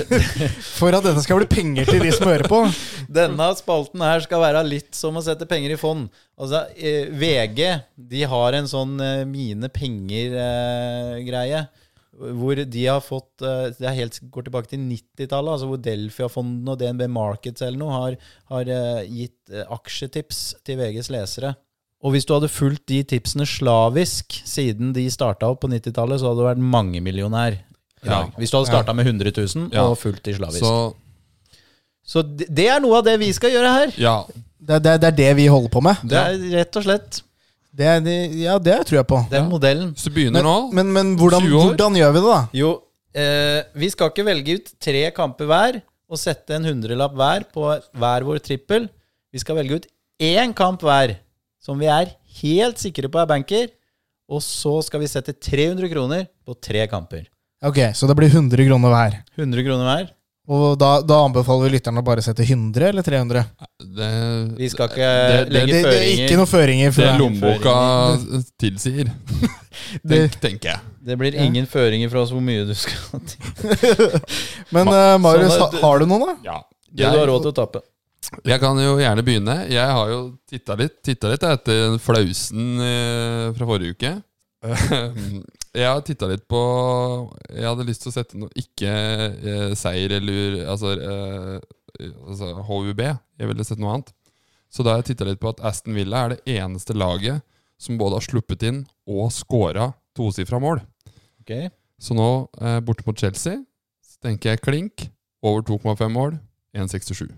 For 0.78 0.96
at 0.96 1.06
dette 1.06 1.22
skal 1.24 1.40
bli 1.40 1.48
penger 1.50 1.88
til 1.88 2.02
de 2.04 2.12
som 2.12 2.28
hører 2.28 2.48
på. 2.50 2.60
Denne 3.08 3.46
spalten 3.56 4.02
her 4.04 4.20
skal 4.24 4.42
være 4.44 4.64
litt 4.68 4.92
som 4.96 5.16
å 5.16 5.24
sette 5.24 5.48
penger 5.48 5.74
i 5.74 5.80
fond. 5.80 6.08
Altså, 6.38 6.66
eh, 6.76 7.08
VG 7.08 7.62
de 8.10 8.24
har 8.28 8.56
en 8.58 8.68
sånn 8.68 8.98
eh, 9.00 9.24
mine 9.28 9.70
penger-greie. 9.72 11.66
hvor 12.18 12.58
de 12.58 12.84
har 12.86 13.00
fått 13.00 13.42
eh, 13.46 13.70
Det 13.78 13.86
er 13.86 13.96
helt, 14.00 14.18
går 14.30 14.48
tilbake 14.48 14.68
til 14.74 14.80
90-tallet. 14.82 15.52
Altså 15.54 15.70
hvor 15.70 15.80
Delfia-fonden 15.80 16.68
og 16.68 16.78
DNB 16.80 17.06
Markets 17.08 17.62
eller 17.62 17.78
noe 17.80 17.94
har, 17.96 18.18
har 18.52 18.74
eh, 18.74 19.06
gitt 19.08 19.54
eh, 19.54 19.64
aksjetips 19.72 20.58
til 20.66 20.78
VGs 20.82 21.10
lesere. 21.14 21.54
Og 22.04 22.12
hvis 22.14 22.28
du 22.28 22.34
hadde 22.36 22.50
fulgt 22.52 22.84
de 22.92 23.00
tipsene 23.02 23.42
slavisk 23.48 24.36
siden 24.46 24.92
de 24.94 25.08
starta 25.10 25.48
opp 25.50 25.64
på 25.64 25.70
90-tallet, 25.72 26.20
så 26.20 26.28
hadde 26.30 26.44
du 26.44 26.46
vært 26.46 26.62
mangemillionær. 26.76 27.56
I 28.02 28.06
Ja. 28.08 28.10
dag. 28.22 28.32
Hvis 28.38 28.50
du 28.50 28.56
hadde 28.58 28.70
starta 28.70 28.94
med 28.94 29.06
100 29.06 29.32
000 29.36 29.70
Ja. 29.72 29.82
og 29.88 29.98
fullt 29.98 30.26
i 30.28 30.34
slavisk. 30.34 30.60
Så 30.64 30.94
Så 32.06 32.22
det 32.22 32.46
det 32.54 32.68
er 32.68 32.80
noe 32.80 32.98
av 32.98 33.04
det 33.04 33.18
vi 33.20 33.32
skal 33.32 33.50
gjøre 33.50 33.72
her. 33.72 33.92
ja. 33.98 34.24
Det, 34.60 34.82
det, 34.82 35.00
det 35.00 35.06
er 35.12 35.16
det 35.16 35.36
vi 35.36 35.46
holder 35.46 35.70
på 35.70 35.80
med. 35.80 35.96
Det 36.04 36.18
er 36.18 36.38
rett 36.58 36.76
og 36.76 36.82
slett 36.84 37.22
Det, 37.78 37.86
er- 37.86 38.00
det, 38.00 38.14
ja, 38.42 38.58
det 38.58 38.86
tror 38.88 38.96
jeg 38.98 39.06
på. 39.06 39.18
Den 39.30 39.48
modellen. 39.48 39.92
Hvis 39.94 40.04
du 40.04 40.10
begynner 40.10 40.42
Men, 40.42 40.44
nå 40.44 40.72
men, 40.74 40.92
men 40.92 41.16
hvordan, 41.16 41.44
hvordan 41.46 41.94
gjør 41.94 42.12
vi 42.12 42.20
det, 42.20 42.30
da? 42.32 42.40
Jo, 42.52 42.70
eh, 43.14 43.62
vi 43.78 43.88
skal 43.90 44.10
ikke 44.10 44.24
velge 44.26 44.56
ut 44.58 44.72
tre 44.80 45.10
kamper 45.14 45.46
hver 45.46 45.82
og 46.10 46.18
sette 46.18 46.50
en 46.56 46.64
hundrelapp 46.64 47.14
hver 47.14 47.44
på 47.54 47.68
hver 47.94 48.24
vår 48.26 48.40
trippel. 48.42 48.88
Vi 49.32 49.38
skal 49.38 49.56
velge 49.60 49.76
ut 49.76 49.86
én 50.20 50.52
kamp 50.56 50.80
hver 50.82 51.16
som 51.62 51.78
vi 51.78 51.86
er 51.86 52.10
helt 52.42 52.78
sikre 52.78 53.08
på 53.08 53.20
er 53.22 53.26
banker. 53.30 53.68
Og 54.28 54.42
så 54.42 54.82
skal 54.84 55.00
vi 55.00 55.06
sette 55.06 55.32
300 55.38 55.88
kroner 55.92 56.26
på 56.44 56.56
tre 56.60 56.86
kamper. 56.88 57.28
Ok, 57.64 57.78
Så 57.94 58.06
det 58.06 58.14
blir 58.16 58.28
100 58.30 58.66
kroner 58.68 58.88
hver. 58.94 59.18
100 59.36 59.64
kroner 59.66 59.84
hver. 59.88 60.08
Og 60.48 60.78
da, 60.80 61.02
da 61.04 61.16
anbefaler 61.26 61.66
vi 61.68 61.74
lytterne 61.76 62.00
å 62.00 62.04
bare 62.06 62.22
sette 62.24 62.40
100 62.46 62.86
eller 62.88 63.02
300? 63.04 63.42
det, 63.98 64.12
Vi 64.56 64.68
skal 64.72 64.88
ikke 64.88 64.96
Det- 64.96 65.44
det- 65.44 65.52
legge 65.52 65.66
Det, 65.66 65.72
det 65.72 65.80
er 65.82 65.90
føringer. 65.92 66.24
ikke 66.24 66.36
noen 66.38 66.52
føringer. 66.52 66.92
For 66.94 67.02
det 67.02 67.10
det. 67.10 67.20
lommeboka 67.20 67.74
tilsier, 68.58 69.10
Det- 70.04 70.30
tenk, 70.30 70.40
tenker 70.40 70.68
jeg. 70.70 70.80
Det 71.04 71.18
blir 71.18 71.34
ingen 71.36 71.66
føringer 71.66 72.08
fra 72.10 72.22
oss 72.22 72.30
hvor 72.32 72.40
mye 72.40 72.64
du 72.66 72.72
skal 72.74 73.20
til. 73.20 74.20
Men 74.72 74.88
eh, 74.88 75.18
Marius, 75.18 75.52
Sånn 75.58 75.72
ha, 75.76 75.80
har 75.84 75.98
du 75.98 76.06
noen, 76.06 76.24
da? 76.26 76.36
Ja. 76.44 76.58
Det 76.94 77.12
du 77.12 77.18
har 77.18 77.26
råd 77.28 77.42
til 77.44 77.52
å 77.52 77.58
tape. 77.58 77.82
Jeg 78.48 78.60
kan 78.60 78.76
jo 78.80 78.96
gjerne 78.98 79.22
begynne. 79.24 79.58
Jeg 79.70 79.84
har 79.98 80.08
jo 80.08 80.22
titta 80.48 80.74
litt, 80.80 80.96
tittet 81.04 81.30
litt 81.36 81.44
etter 81.44 81.98
flausen 82.00 82.80
eh, 82.80 83.52
fra 83.52 83.66
forrige 83.68 83.94
uke. 83.98 84.14
jeg 85.78 85.88
har 85.88 86.04
titta 86.06 86.28
litt 86.30 86.44
på 86.50 86.60
Jeg 87.52 87.66
hadde 87.66 87.86
lyst 87.88 88.02
til 88.04 88.10
å 88.10 88.14
sette 88.14 88.38
noe 88.40 88.50
ikke 88.58 88.90
eh, 88.90 89.74
seier 89.78 90.16
eller 90.18 90.60
altså, 90.70 90.94
eh, 90.98 92.08
altså 92.26 92.52
HUB. 92.68 93.02
Jeg 93.02 93.50
ville 93.50 93.66
sett 93.66 93.80
noe 93.82 93.96
annet. 93.96 94.12
Så 94.68 94.84
da 94.84 94.92
har 94.92 95.02
jeg 95.02 95.12
titta 95.12 95.28
litt 95.28 95.40
på 95.40 95.50
at 95.52 95.62
Aston 95.64 95.96
Villa 95.96 96.26
er 96.26 96.34
det 96.34 96.58
eneste 96.58 96.96
laget 96.96 97.44
som 97.80 97.98
både 97.98 98.18
har 98.18 98.26
sluppet 98.26 98.66
inn 98.68 98.82
og 99.08 99.30
scora 99.32 99.92
tosifra 100.18 100.60
mål. 100.62 100.82
Okay. 101.42 101.70
Så 101.98 102.14
nå, 102.14 102.48
eh, 102.60 102.80
borte 102.84 103.06
mot 103.06 103.18
Chelsea, 103.18 103.62
så 104.04 104.28
tenker 104.28 104.54
jeg 104.54 104.64
klink. 104.66 105.08
Over 105.42 105.62
2,5 105.62 106.10
mål. 106.10 106.38
1,67. 106.74 107.30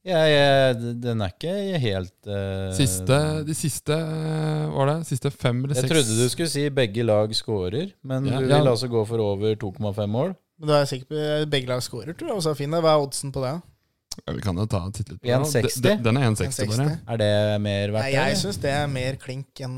Jeg, 0.00 0.30
jeg, 0.32 0.76
den 1.02 1.20
er 1.20 1.28
ikke 1.34 1.54
helt 1.82 2.14
uh, 2.24 2.70
Siste, 2.72 3.16
de 3.44 3.52
siste 3.54 3.92
eh, 3.92 4.62
Var 4.72 4.86
det? 4.88 4.94
Siste 5.10 5.28
fem 5.30 5.58
eller 5.66 5.76
seks? 5.76 5.84
Jeg 5.84 5.90
trodde 5.92 6.14
du 6.22 6.28
skulle 6.32 6.48
si 6.48 6.62
begge 6.72 7.04
lag 7.04 7.34
scorer, 7.36 7.90
men 8.08 8.24
Ja, 8.30 8.38
du 8.40 8.46
ja. 8.48 8.62
vil 8.62 8.70
altså 8.70 8.88
gå 8.88 9.02
for 9.04 9.20
over 9.20 9.52
2,5 9.60 10.06
mål? 10.08 10.32
Men 10.60 10.68
da 10.70 10.78
er 10.78 10.86
jeg 10.86 10.88
sikker 10.94 11.10
på 11.12 11.50
begge 11.52 11.68
lag 11.68 11.82
scorer, 11.84 12.14
tror 12.16 12.30
jeg 12.32 12.36
også 12.40 12.54
er 12.54 12.56
fin. 12.62 12.70
Hva 12.72 12.94
er 12.94 13.02
oddsen 13.04 13.32
på 13.34 13.42
det? 13.44 13.52
ja, 14.26 14.32
Vi 14.38 14.40
kan 14.44 14.56
jo 14.56 14.64
ta 14.72 14.80
og 14.88 14.94
titte 14.96 15.12
litt 15.14 15.20
på 15.20 15.28
den. 15.28 15.44
1,60? 15.44 15.82
Den- 15.84 16.02
Den 16.04 16.16
er 16.16 16.24
1,60 16.30 16.72
bare. 16.72 16.96
Er 17.08 17.20
det 17.20 17.60
mer 17.60 17.92
verdt 17.92 18.04
det? 18.08 18.14
jeg 18.14 18.36
syns 18.40 18.56
det 18.64 18.70
er 18.72 18.86
mer 18.86 19.20
klink 19.20 19.60
enn 19.60 19.76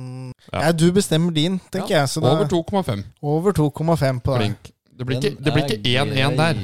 Ja. 0.52 0.70
Du 0.72 0.86
bestemmer 0.92 1.34
din, 1.34 1.58
tenker 1.70 1.96
jeg. 1.98 2.08
Så 2.08 2.22
da, 2.22 2.30
Over 2.36 2.46
2,5. 2.46 3.04
over 3.22 3.52
2,5 3.52 4.20
på 4.22 4.38
Det 4.38 4.54
det 4.98 5.06
blir 5.06 5.18
ikke 5.18 5.98
er 5.98 6.06
1-1 6.06 6.36
der. 6.36 6.54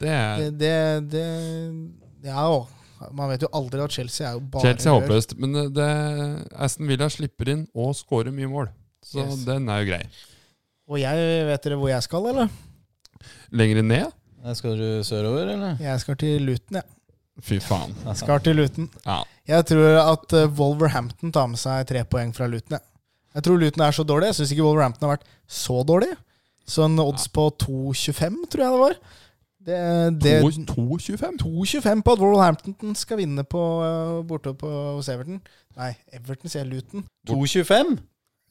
Det 0.00 0.08
er 0.08 0.36
Det, 0.50 0.58
det, 0.58 1.10
det 1.12 2.26
Ja 2.26 2.46
jo. 2.50 2.66
Man 3.12 3.30
vet 3.32 3.42
jo 3.46 3.48
aldri 3.56 3.80
at 3.84 3.90
Chelsea 3.94 4.26
er 4.28 4.34
jo 4.36 4.40
bare 4.52 4.62
Chelsea 4.66 4.92
er 4.92 5.00
håpløst. 5.00 5.36
Men 5.40 5.52
det- 5.56 5.74
det, 5.74 5.88
Aston 6.54 6.86
Villa 6.90 7.08
slipper 7.08 7.48
inn 7.48 7.66
og 7.74 7.94
scorer 7.96 8.30
mye 8.32 8.48
mål. 8.50 8.68
Så 9.02 9.24
Yes. 9.24 9.44
den 9.44 9.68
er 9.68 9.80
jo 9.84 9.90
grei. 9.92 10.02
Og 10.90 10.98
jeg 11.00 11.46
vet 11.46 11.62
dere 11.62 11.76
hvor 11.80 11.88
jeg 11.88 12.02
skal, 12.02 12.26
eller? 12.26 12.48
Lenger 13.52 13.82
ned? 13.82 14.12
Skal 14.56 14.76
du 14.76 15.02
sørover, 15.04 15.48
eller? 15.52 15.76
Jeg 15.80 16.00
skal 16.00 16.16
til 16.16 16.40
Luton, 16.42 16.80
jeg. 16.80 16.84
Fy 17.40 17.58
faen. 17.60 17.94
Jeg 18.04 18.16
Skal 18.20 18.40
til 18.44 18.56
Luton. 18.56 18.90
Ja. 19.06 19.22
Jeg 19.48 19.66
tror 19.66 20.12
at 20.12 20.32
eh, 20.36 20.46
Wolverhampton 20.58 21.32
tar 21.32 21.46
med 21.48 21.58
seg 21.58 21.86
tre 21.88 22.04
poeng 22.04 22.34
fra 22.36 22.46
Luton. 22.46 22.76
Jeg, 22.76 22.80
jeg 23.34 23.42
tror 23.46 23.58
Luton 23.60 23.84
er 23.86 23.92
så 23.96 24.04
dårlig. 24.04 24.26
Jeg 24.30 24.34
syns 24.40 24.52
ikke 24.52 24.66
Wolverhampton 24.66 25.08
har 25.08 25.16
vært 25.16 25.28
så 25.48 25.80
dårlig. 25.86 26.10
Så 26.68 26.84
en 26.84 26.98
odds 27.02 27.26
på 27.32 27.48
2,25 27.58 28.44
tror 28.50 28.64
jeg 28.64 28.72
det 28.74 28.82
var. 28.84 28.96
Det, 29.60 29.76
det, 30.24 30.38
2,25? 30.70 31.36
2,25 31.42 32.00
på 32.06 32.12
at 32.16 32.22
Wolverhampton 32.22 32.94
skal 32.96 33.18
vinne 33.20 33.44
på, 33.44 33.60
eh, 33.84 34.14
borte 34.26 34.54
på, 34.56 34.70
hos 34.96 35.10
Everton. 35.12 35.40
Nei, 35.76 35.90
Everton 36.16 36.48
sier 36.52 36.64
Luton. 36.64 37.04
2,25? 37.28 37.98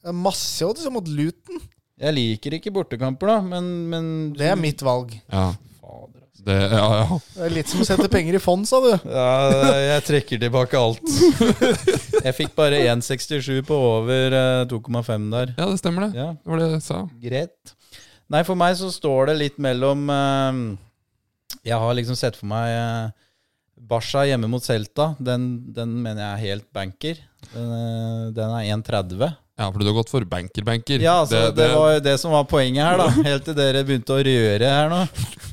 Det 0.00 0.08
er 0.12 0.16
masse 0.16 0.64
odds 0.64 0.86
mot 0.94 1.08
Luton. 1.10 1.58
Jeg 2.00 2.14
liker 2.16 2.54
ikke 2.56 2.70
bortekamper, 2.72 3.28
da, 3.34 3.40
men, 3.44 3.66
men 3.90 4.06
Det 4.38 4.46
er 4.48 4.56
mitt 4.56 4.80
valg. 4.86 5.10
Ja. 5.28 5.50
Fader, 5.82 6.22
altså. 6.22 6.44
Det, 6.46 6.56
ja, 6.72 6.86
ja. 7.02 7.18
Det 7.34 7.42
er 7.48 7.52
litt 7.58 7.68
som 7.74 7.82
å 7.82 7.88
sette 7.90 8.06
penger 8.08 8.38
i 8.38 8.40
fond, 8.40 8.64
sa 8.70 8.78
du. 8.80 8.88
Ja, 9.10 9.26
jeg 9.90 10.06
trekker 10.06 10.40
tilbake 10.46 10.78
alt. 10.80 11.04
Jeg 12.24 12.34
fikk 12.36 12.54
bare 12.56 12.78
1,67 12.84 13.62
på 13.66 13.76
over 13.76 14.34
eh, 14.36 14.62
2,5 14.70 15.28
der. 15.32 15.52
ja, 15.56 15.66
det 15.72 15.78
stemmer 15.80 16.06
det. 16.06 16.20
Ja, 16.20 16.30
Det 16.36 16.52
var 16.52 16.60
det 16.60 16.66
jeg 16.74 16.82
sa. 16.84 16.98
greit. 17.22 17.74
Nei, 18.30 18.42
for 18.46 18.54
meg 18.60 18.76
så 18.78 18.90
står 18.92 19.30
det 19.32 19.36
litt 19.40 19.56
mellom 19.60 20.02
eh, 20.12 20.58
Jeg 21.66 21.76
har 21.82 21.96
liksom 21.98 22.16
sett 22.18 22.38
for 22.38 22.48
meg 22.50 22.72
uh, 22.72 23.10
Barca 23.90 24.24
hjemme 24.28 24.48
mot 24.50 24.64
Celta. 24.64 25.14
Den, 25.20 25.50
den 25.74 25.92
mener 26.02 26.22
jeg 26.22 26.32
er 26.32 26.42
helt 26.50 26.66
banker. 26.76 27.20
Den, 27.50 27.70
eh, 27.72 28.26
den 28.36 28.52
er 28.52 28.66
1,30. 28.76 29.30
Ja, 29.60 29.66
for 29.68 29.80
du 29.80 29.88
har 29.90 29.96
gått 29.96 30.10
for 30.12 30.24
banker-banker. 30.24 31.02
Ja, 31.04 31.18
altså, 31.20 31.50
det, 31.52 31.66
var 31.74 31.94
jo 31.94 32.02
det 32.04 32.14
som 32.20 32.32
var 32.32 32.46
poenget 32.48 32.80
her, 32.84 33.00
da. 33.00 33.08
Helt 33.28 33.44
til 33.44 33.56
dere 33.56 33.82
begynte 33.84 34.16
å 34.16 34.22
røre 34.24 34.70
her 34.72 34.88
nå. 34.92 35.00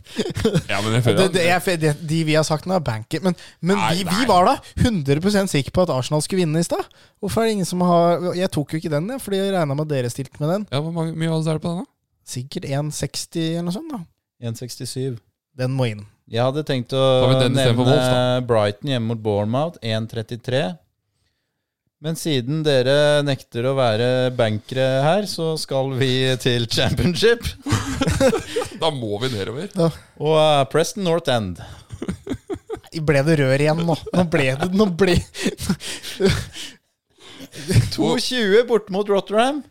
ja, 0.72 0.80
men 0.80 0.96
jeg 0.96 1.02
Det, 1.02 1.04
føler 1.04 1.34
det, 1.34 1.44
jeg, 1.44 1.80
det, 1.84 1.92
de 2.08 2.20
vi 2.30 2.38
har 2.38 2.46
sagt 2.48 2.68
nå, 2.70 2.78
er 2.78 2.86
banker. 2.88 3.24
Men, 3.26 3.36
men 3.60 3.80
Nei, 3.80 3.94
vi, 4.00 4.06
nei. 4.08 4.24
var 4.30 4.48
da 4.48 4.56
100 4.80 5.52
sikre 5.52 5.76
på 5.76 5.84
at 5.84 5.92
Arsenal 5.96 6.24
skulle 6.24 6.46
vinne 6.46 6.64
i 6.64 6.68
stad. 6.68 6.84
Hvorfor 7.20 7.44
er 7.44 7.50
det 7.50 7.58
ingen 7.58 7.70
som 7.70 7.84
har 7.84 8.30
Jeg 8.38 8.52
tok 8.56 8.76
jo 8.76 8.80
ikke 8.80 8.92
den, 8.96 9.12
jeg, 9.12 9.24
fordi 9.24 9.42
jeg 9.42 9.56
regna 9.56 9.76
med 9.76 9.88
at 9.88 9.96
dere 9.96 10.12
stilte 10.14 10.40
med 10.44 10.54
den. 10.56 10.68
Ja, 10.72 10.84
Hvor 10.84 10.96
mange, 10.96 11.16
mye 11.20 11.34
odds 11.36 11.52
er 11.52 11.60
det 11.60 11.66
på 11.68 11.76
den, 11.76 11.84
da? 11.84 11.92
Sikkert 12.28 12.68
1,60 12.68 13.44
eller 13.44 13.68
noe 13.68 13.76
sånt. 13.76 13.92
da 13.92 14.04
1,67. 14.52 15.20
Den 15.58 15.74
må 15.74 15.90
inn. 15.90 16.04
Jeg 16.28 16.44
hadde 16.44 16.64
tenkt 16.68 16.94
å 16.94 17.04
nevne. 17.50 18.44
Brighton 18.48 18.92
hjemme 18.92 19.14
mot 19.14 19.22
Bournemouth, 19.24 19.80
1,33. 19.82 20.76
Men 22.04 22.14
siden 22.20 22.60
dere 22.62 23.24
nekter 23.26 23.66
å 23.66 23.72
være 23.78 24.30
bankere 24.38 25.02
her, 25.02 25.26
så 25.26 25.56
skal 25.58 25.96
vi 25.98 26.36
til 26.42 26.68
championship. 26.70 27.48
Da 28.82 28.92
må 28.94 29.18
vi 29.24 29.32
nedover. 29.34 29.72
Og 30.22 30.36
uh, 30.38 30.62
Preston 30.70 31.06
North 31.08 31.32
End. 31.34 31.58
Ble 33.08 33.22
det 33.26 33.38
rør 33.40 33.62
igjen 33.62 33.82
nå? 33.86 33.96
Nå 34.14 34.24
ble 34.32 34.46
det 34.58 34.68
Nå 34.74 34.86
ble 34.98 35.16
2,20 37.94 38.64
borte 38.70 38.94
mot 38.94 39.10
Rotterdam. 39.10 39.64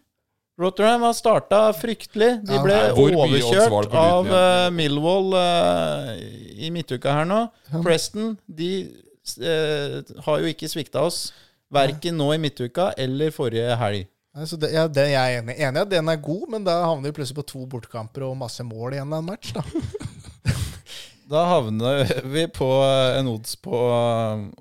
Rotterdam 0.57 1.03
har 1.03 1.13
starta 1.13 1.59
fryktelig. 1.77 2.31
De 2.49 2.59
ble 2.65 2.77
det 2.89 2.93
overkjørt 2.97 3.93
av 3.93 4.31
eh, 4.33 4.69
Millwall 4.73 5.35
uh, 5.37 6.15
i 6.57 6.71
midtuka 6.73 7.13
her 7.13 7.29
nå. 7.29 7.43
Preston 7.85 8.33
de 8.49 8.71
uh, 9.37 10.01
har 10.25 10.41
jo 10.41 10.53
ikke 10.55 10.71
svikta 10.73 11.05
oss. 11.05 11.27
Verken 11.73 12.17
nå 12.17 12.31
i 12.33 12.41
midtuka 12.41 12.93
eller 12.97 13.35
forrige 13.37 13.77
helg. 13.77 14.07
Altså 14.37 14.57
det, 14.61 14.73
ja, 14.73 14.85
det 14.89 15.07
jeg 15.11 15.17
er 15.17 15.43
enig 15.43 15.57
i. 15.57 15.63
Enig 15.65 15.85
at 15.85 15.93
den 15.93 16.09
er 16.13 16.25
god, 16.25 16.49
men 16.53 16.65
da 16.65 16.81
havner 16.85 17.09
vi 17.09 17.17
plutselig 17.19 17.39
på 17.39 17.47
to 17.53 17.63
bortekamper 17.73 18.27
og 18.27 18.37
masse 18.41 18.65
mål 18.65 18.97
igjen 18.97 19.13
av 19.13 19.23
en 19.23 19.31
match. 19.33 19.53
da 19.57 19.65
Da 21.27 21.41
havner 21.51 22.07
vi 22.31 22.45
på 22.55 22.69
en 23.19 23.29
odds 23.33 23.57
på 23.59 23.79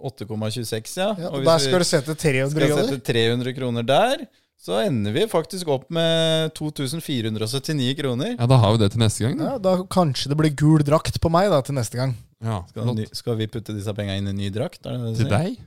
8,26, 0.02 0.96
ja. 0.98 1.12
ja, 1.14 1.30
Og 1.30 1.44
Der 1.46 1.60
vi 1.60 1.68
skal 1.68 1.84
du 1.84 1.86
sette 1.86 2.16
300 2.18 2.56
skal 2.56 2.88
sette 2.90 3.14
300 3.14 3.54
kroner 3.54 3.86
der, 3.86 4.24
så 4.66 4.80
ender 4.82 5.14
vi 5.14 5.28
faktisk 5.30 5.70
opp 5.70 5.86
med 5.94 6.54
2479 6.58 7.94
kroner. 8.00 8.34
Ja, 8.40 8.48
Da 8.50 8.58
har 8.58 8.72
vi 8.74 8.82
det 8.82 8.92
til 8.96 9.04
neste 9.04 9.26
gang. 9.28 9.38
Da. 9.38 9.52
Ja, 9.52 9.58
da 9.62 9.76
kanskje 9.94 10.32
det 10.32 10.38
blir 10.40 10.56
gul 10.58 10.82
drakt 10.88 11.20
på 11.22 11.30
meg 11.34 11.52
da 11.54 11.62
til 11.66 11.78
neste 11.78 12.00
gang. 12.00 12.16
Ja, 12.44 12.64
Skal, 12.70 12.90
ny, 12.98 13.06
skal 13.16 13.38
vi 13.40 13.48
putte 13.48 13.74
disse 13.78 13.94
penga 13.96 14.18
inn 14.18 14.28
i 14.28 14.34
en 14.34 14.38
ny 14.42 14.50
drakt? 14.54 14.82
Er 14.86 14.98
det 14.98 15.14
det 15.14 15.18
Til 15.24 15.30
deg? 15.32 15.60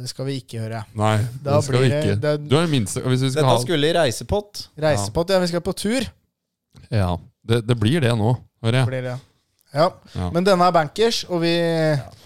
Det 0.00 0.08
skal 0.08 0.24
vi 0.30 0.38
ikke 0.40 0.56
gjøre. 0.62 0.84
Nei, 0.96 1.16
Da 1.44 1.56
det 1.58 1.64
skal 1.66 1.74
vi 1.74 1.80
blir 1.82 1.90
det- 1.90 2.04
ikke. 2.04 2.20
det- 2.20 2.48
Du 2.48 2.56
er 2.56 2.62
den 2.62 2.70
minste. 2.70 3.00
Hvis 3.02 3.20
vi 3.20 3.30
skal 3.30 3.42
Dette 3.42 3.56
ha 3.56 3.58
skulle 3.60 3.90
i 3.90 3.92
reisepott. 3.92 4.68
Reisepott, 4.78 5.28
ja. 5.28 5.40
Vi 5.40 5.46
skal 5.50 5.60
på 5.60 5.74
tur. 5.76 6.06
Ja, 6.90 7.16
det, 7.44 7.66
det 7.66 7.76
blir 7.78 8.00
det 8.00 8.14
nå, 8.16 8.38
hører 8.62 8.72
jeg. 8.80 8.86
Det 8.86 8.92
Blir 8.94 9.02
det. 9.10 9.20
Ja. 9.70 9.86
Ja. 10.16 10.28
Men 10.34 10.42
denne 10.46 10.66
er 10.66 10.74
bankers, 10.74 11.20
og 11.30 11.44
vi 11.44 11.52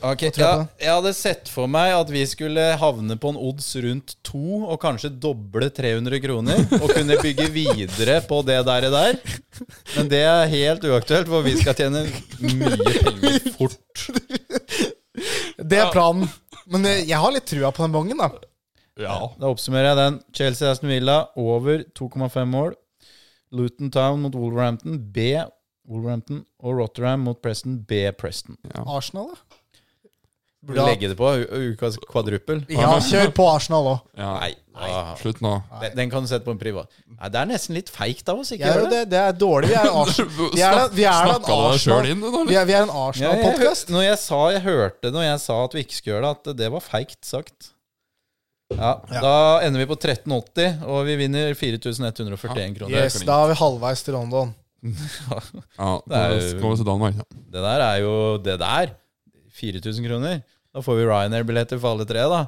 Ok, 0.05 0.23
ja, 0.41 0.53
Jeg 0.81 0.89
hadde 0.89 1.11
sett 1.17 1.51
for 1.53 1.69
meg 1.69 1.93
at 1.93 2.09
vi 2.13 2.23
skulle 2.29 2.63
havne 2.81 3.19
på 3.21 3.35
en 3.35 3.41
odds 3.41 3.67
rundt 3.85 4.15
to, 4.25 4.63
og 4.65 4.79
kanskje 4.81 5.11
doble 5.21 5.69
300 5.69 6.23
kroner, 6.25 6.63
og 6.81 6.89
kunne 6.95 7.19
bygge 7.21 7.51
videre 7.53 8.21
på 8.25 8.41
det 8.49 8.63
der. 8.69 8.89
der. 8.95 9.21
Men 9.97 10.09
det 10.13 10.23
er 10.25 10.55
helt 10.55 10.89
uaktuelt, 10.89 11.29
for 11.29 11.45
vi 11.45 11.57
skal 11.61 11.77
tjene 11.77 12.07
mye 12.41 12.97
penger 13.05 13.53
fort. 13.59 13.77
Det 15.61 15.79
er 15.79 15.93
planen. 15.93 16.29
Men 16.71 16.89
eh, 16.89 17.05
jeg 17.05 17.21
har 17.21 17.33
litt 17.35 17.47
trua 17.49 17.71
på 17.75 17.85
den 17.85 17.93
bongen, 17.95 18.21
da. 18.25 18.31
Ja. 19.01 19.19
Da 19.37 19.51
oppsummerer 19.51 19.91
jeg 19.93 20.01
den. 20.01 20.17
Chelsea 20.37 20.71
Aston 20.71 20.91
Villa 20.93 21.19
over 21.37 21.85
2,5 21.99 22.49
mål. 22.49 22.73
Luton 23.55 23.93
Town 23.95 24.25
mot 24.25 24.35
Wolverhampton 24.35 24.97
B. 25.13 25.37
Wolverhampton 25.89 26.45
og 26.65 26.79
Rotterdam 26.81 27.21
mot 27.27 27.41
Preston 27.45 27.79
B. 27.89 28.07
Preston. 28.17 28.57
Arsenal, 28.87 29.35
da. 29.35 29.61
Burde 30.65 30.81
ha- 30.81 30.87
legge 30.89 31.11
det 31.11 31.17
på. 31.19 31.29
Ukas 31.75 31.99
kvadruppel. 32.09 32.63
Ja, 32.73 32.95
kjør 33.05 33.35
på 33.37 33.45
Arsenal 33.53 33.85
òg. 33.91 33.99
Ja, 34.17 34.31
Nei, 34.41 34.55
ah, 34.81 35.11
slutt 35.21 35.43
nå. 35.45 35.51
den, 35.83 35.93
den 35.99 36.11
kan 36.11 36.25
du 36.25 36.31
sette 36.31 36.47
på 36.47 36.55
en 36.55 36.59
privat. 36.63 36.89
Nei, 37.05 37.29
Det 37.29 37.37
er 37.43 37.51
nesten 37.51 37.77
litt 37.77 37.91
feigt 37.93 38.27
av 38.33 38.41
oss, 38.41 38.51
ikke 38.57 38.65
Ja, 38.71 38.79
det? 38.81 38.89
det, 38.95 39.03
det 39.13 39.21
er 39.21 39.37
dårlig. 39.37 39.69
Vi 39.69 39.77
er, 39.77 39.85
er, 39.85 39.91
er 39.93 40.73
en 40.73 40.81
er, 40.81 40.89
er 40.89 41.05
Ja, 41.05 41.13
Arsenal-podkast. 43.05 43.93
når 43.93 44.07
jeg 44.09 44.19
sa 44.25 44.41
jeg 44.57 44.65
hørte 44.65 45.13
når 45.13 45.29
jeg 45.29 45.45
sa 45.45 45.61
at 45.67 45.77
vi 45.77 45.85
ikke 45.85 45.99
skulle 46.01 46.15
gjøre 46.17 46.33
det, 46.33 46.51
at 46.57 46.61
det 46.65 46.73
var 46.73 46.81
feigt 46.89 47.21
sagt. 47.29 47.71
Ja, 48.73 48.95
Ja. 49.13 49.21
Da 49.21 49.35
ender 49.69 49.85
vi 49.85 49.87
på 49.93 50.01
1380, 50.01 50.81
og 50.89 51.05
vi 51.07 51.17
vinner 51.21 51.53
4141 51.55 52.79
kroner. 52.81 52.97
Yes, 53.05 53.21
da 53.21 53.43
er 53.45 53.53
vi 53.53 53.61
halvveis 53.61 54.03
til 54.03 54.17
London. 54.17 54.55
Ja, 55.79 55.91
Det 56.09 56.19
er 56.21 56.41
skal 56.51 56.71
vi 56.71 56.77
til 56.81 56.87
Danmark. 56.89 57.17
Ja. 57.17 57.25
Det 57.55 57.63
der 57.65 57.85
er 57.87 57.97
jo 58.03 58.15
Det 58.45 58.59
der 58.61 58.93
4000 59.55 60.07
kroner. 60.09 60.43
Da 60.75 60.83
får 60.83 60.99
vi 60.99 61.07
Ryanair-billetter 61.07 61.79
for 61.81 61.95
alle 61.95 62.05
tre, 62.09 62.25
da. 62.29 62.41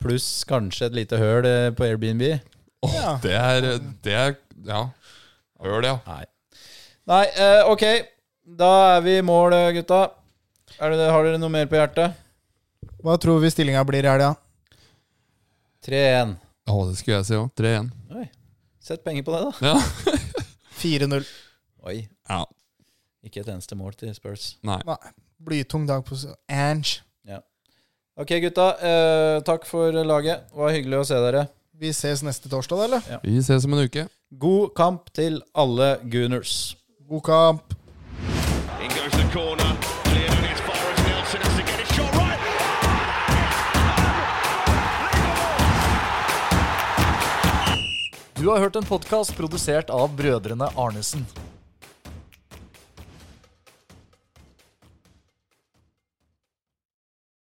Pluss 0.00 0.44
kanskje 0.48 0.88
et 0.88 0.96
lite 0.96 1.18
høl 1.20 1.44
eh, 1.46 1.70
på 1.76 1.84
Airbnb. 1.86 2.22
Åh, 2.84 2.94
Ja. 2.96 3.18
Det 3.22 3.32
er 3.36 3.60
Det 4.04 4.12
er 4.12 4.34
Ja. 4.64 4.88
Det, 5.64 5.84
ja. 5.84 5.98
Nei. 6.06 6.24
Nei, 7.06 7.24
eh, 7.36 7.62
ok. 7.70 7.84
Da 8.58 8.70
er 8.96 9.00
vi 9.04 9.18
i 9.18 9.22
mål, 9.24 9.52
eh, 9.52 9.72
gutta. 9.76 10.10
Er 10.80 10.90
det, 10.90 11.10
har 11.12 11.24
dere 11.24 11.38
noe 11.38 11.52
mer 11.52 11.66
på 11.70 11.76
hjertet? 11.78 12.16
Hva 13.04 13.18
tror 13.20 13.40
vi 13.40 13.50
stillinga 13.52 13.84
blir 13.86 14.04
i 14.04 14.08
helga? 14.08 14.34
3-1. 15.84 16.34
Å, 16.68 16.76
det 16.88 16.96
skulle 16.98 17.18
jeg 17.20 17.28
si 17.28 17.36
òg. 17.38 17.50
3-1. 17.60 17.90
Sett 18.84 19.04
penger 19.04 19.24
på 19.24 19.32
det, 19.32 19.40
da. 19.44 19.72
Ja. 19.72 20.18
4-0. 20.80 21.24
Oi. 21.86 22.08
ja. 22.28 22.44
Ikke 23.24 23.40
et 23.40 23.48
eneste 23.48 23.76
mål 23.76 23.94
til 23.96 24.12
Spurs. 24.12 24.58
Nei. 24.62 24.80
Nei. 24.84 25.12
Blytung 25.40 25.86
dag 25.88 26.04
på 26.04 26.14
Ange. 26.14 26.36
Ange. 26.48 27.00
Ok, 28.16 28.30
gutta. 28.44 28.64
Eh, 28.78 29.40
takk 29.42 29.64
for 29.66 29.90
laget. 30.06 30.44
Det 30.46 30.58
var 30.60 30.70
hyggelig 30.70 30.98
å 31.00 31.06
se 31.08 31.16
dere. 31.18 31.40
Vi 31.74 31.88
ses 31.90 32.20
neste 32.22 32.46
torsdag, 32.52 32.84
eller? 32.84 33.00
eller? 33.08 33.24
Vi 33.24 33.40
ses 33.42 33.64
om 33.66 33.72
en 33.74 33.88
uke. 33.88 34.04
God 34.38 34.70
kamp 34.78 35.08
til 35.16 35.40
alle 35.50 35.96
Gooners. 36.12 36.76
God 37.08 37.24
kamp. 37.26 37.74
In 38.78 38.92
goes 38.94 39.16
the 39.18 39.26
corner. 39.34 39.72
Cleared 40.06 40.46
as 40.46 40.62
far 40.62 40.78
as 40.92 41.02
Nelson 41.08 41.42
has 41.42 41.56
to 41.58 41.64
get 41.66 41.82
a 41.82 41.86
shot 41.90 42.14
right. 42.14 42.38
Du 48.38 48.46
har 48.52 48.62
hørt 48.62 48.76
en 48.76 48.86
podkast 48.86 49.34
produsert 49.36 49.90
av 49.90 50.14
brødrene 50.14 50.70
Arnesen. 50.78 51.26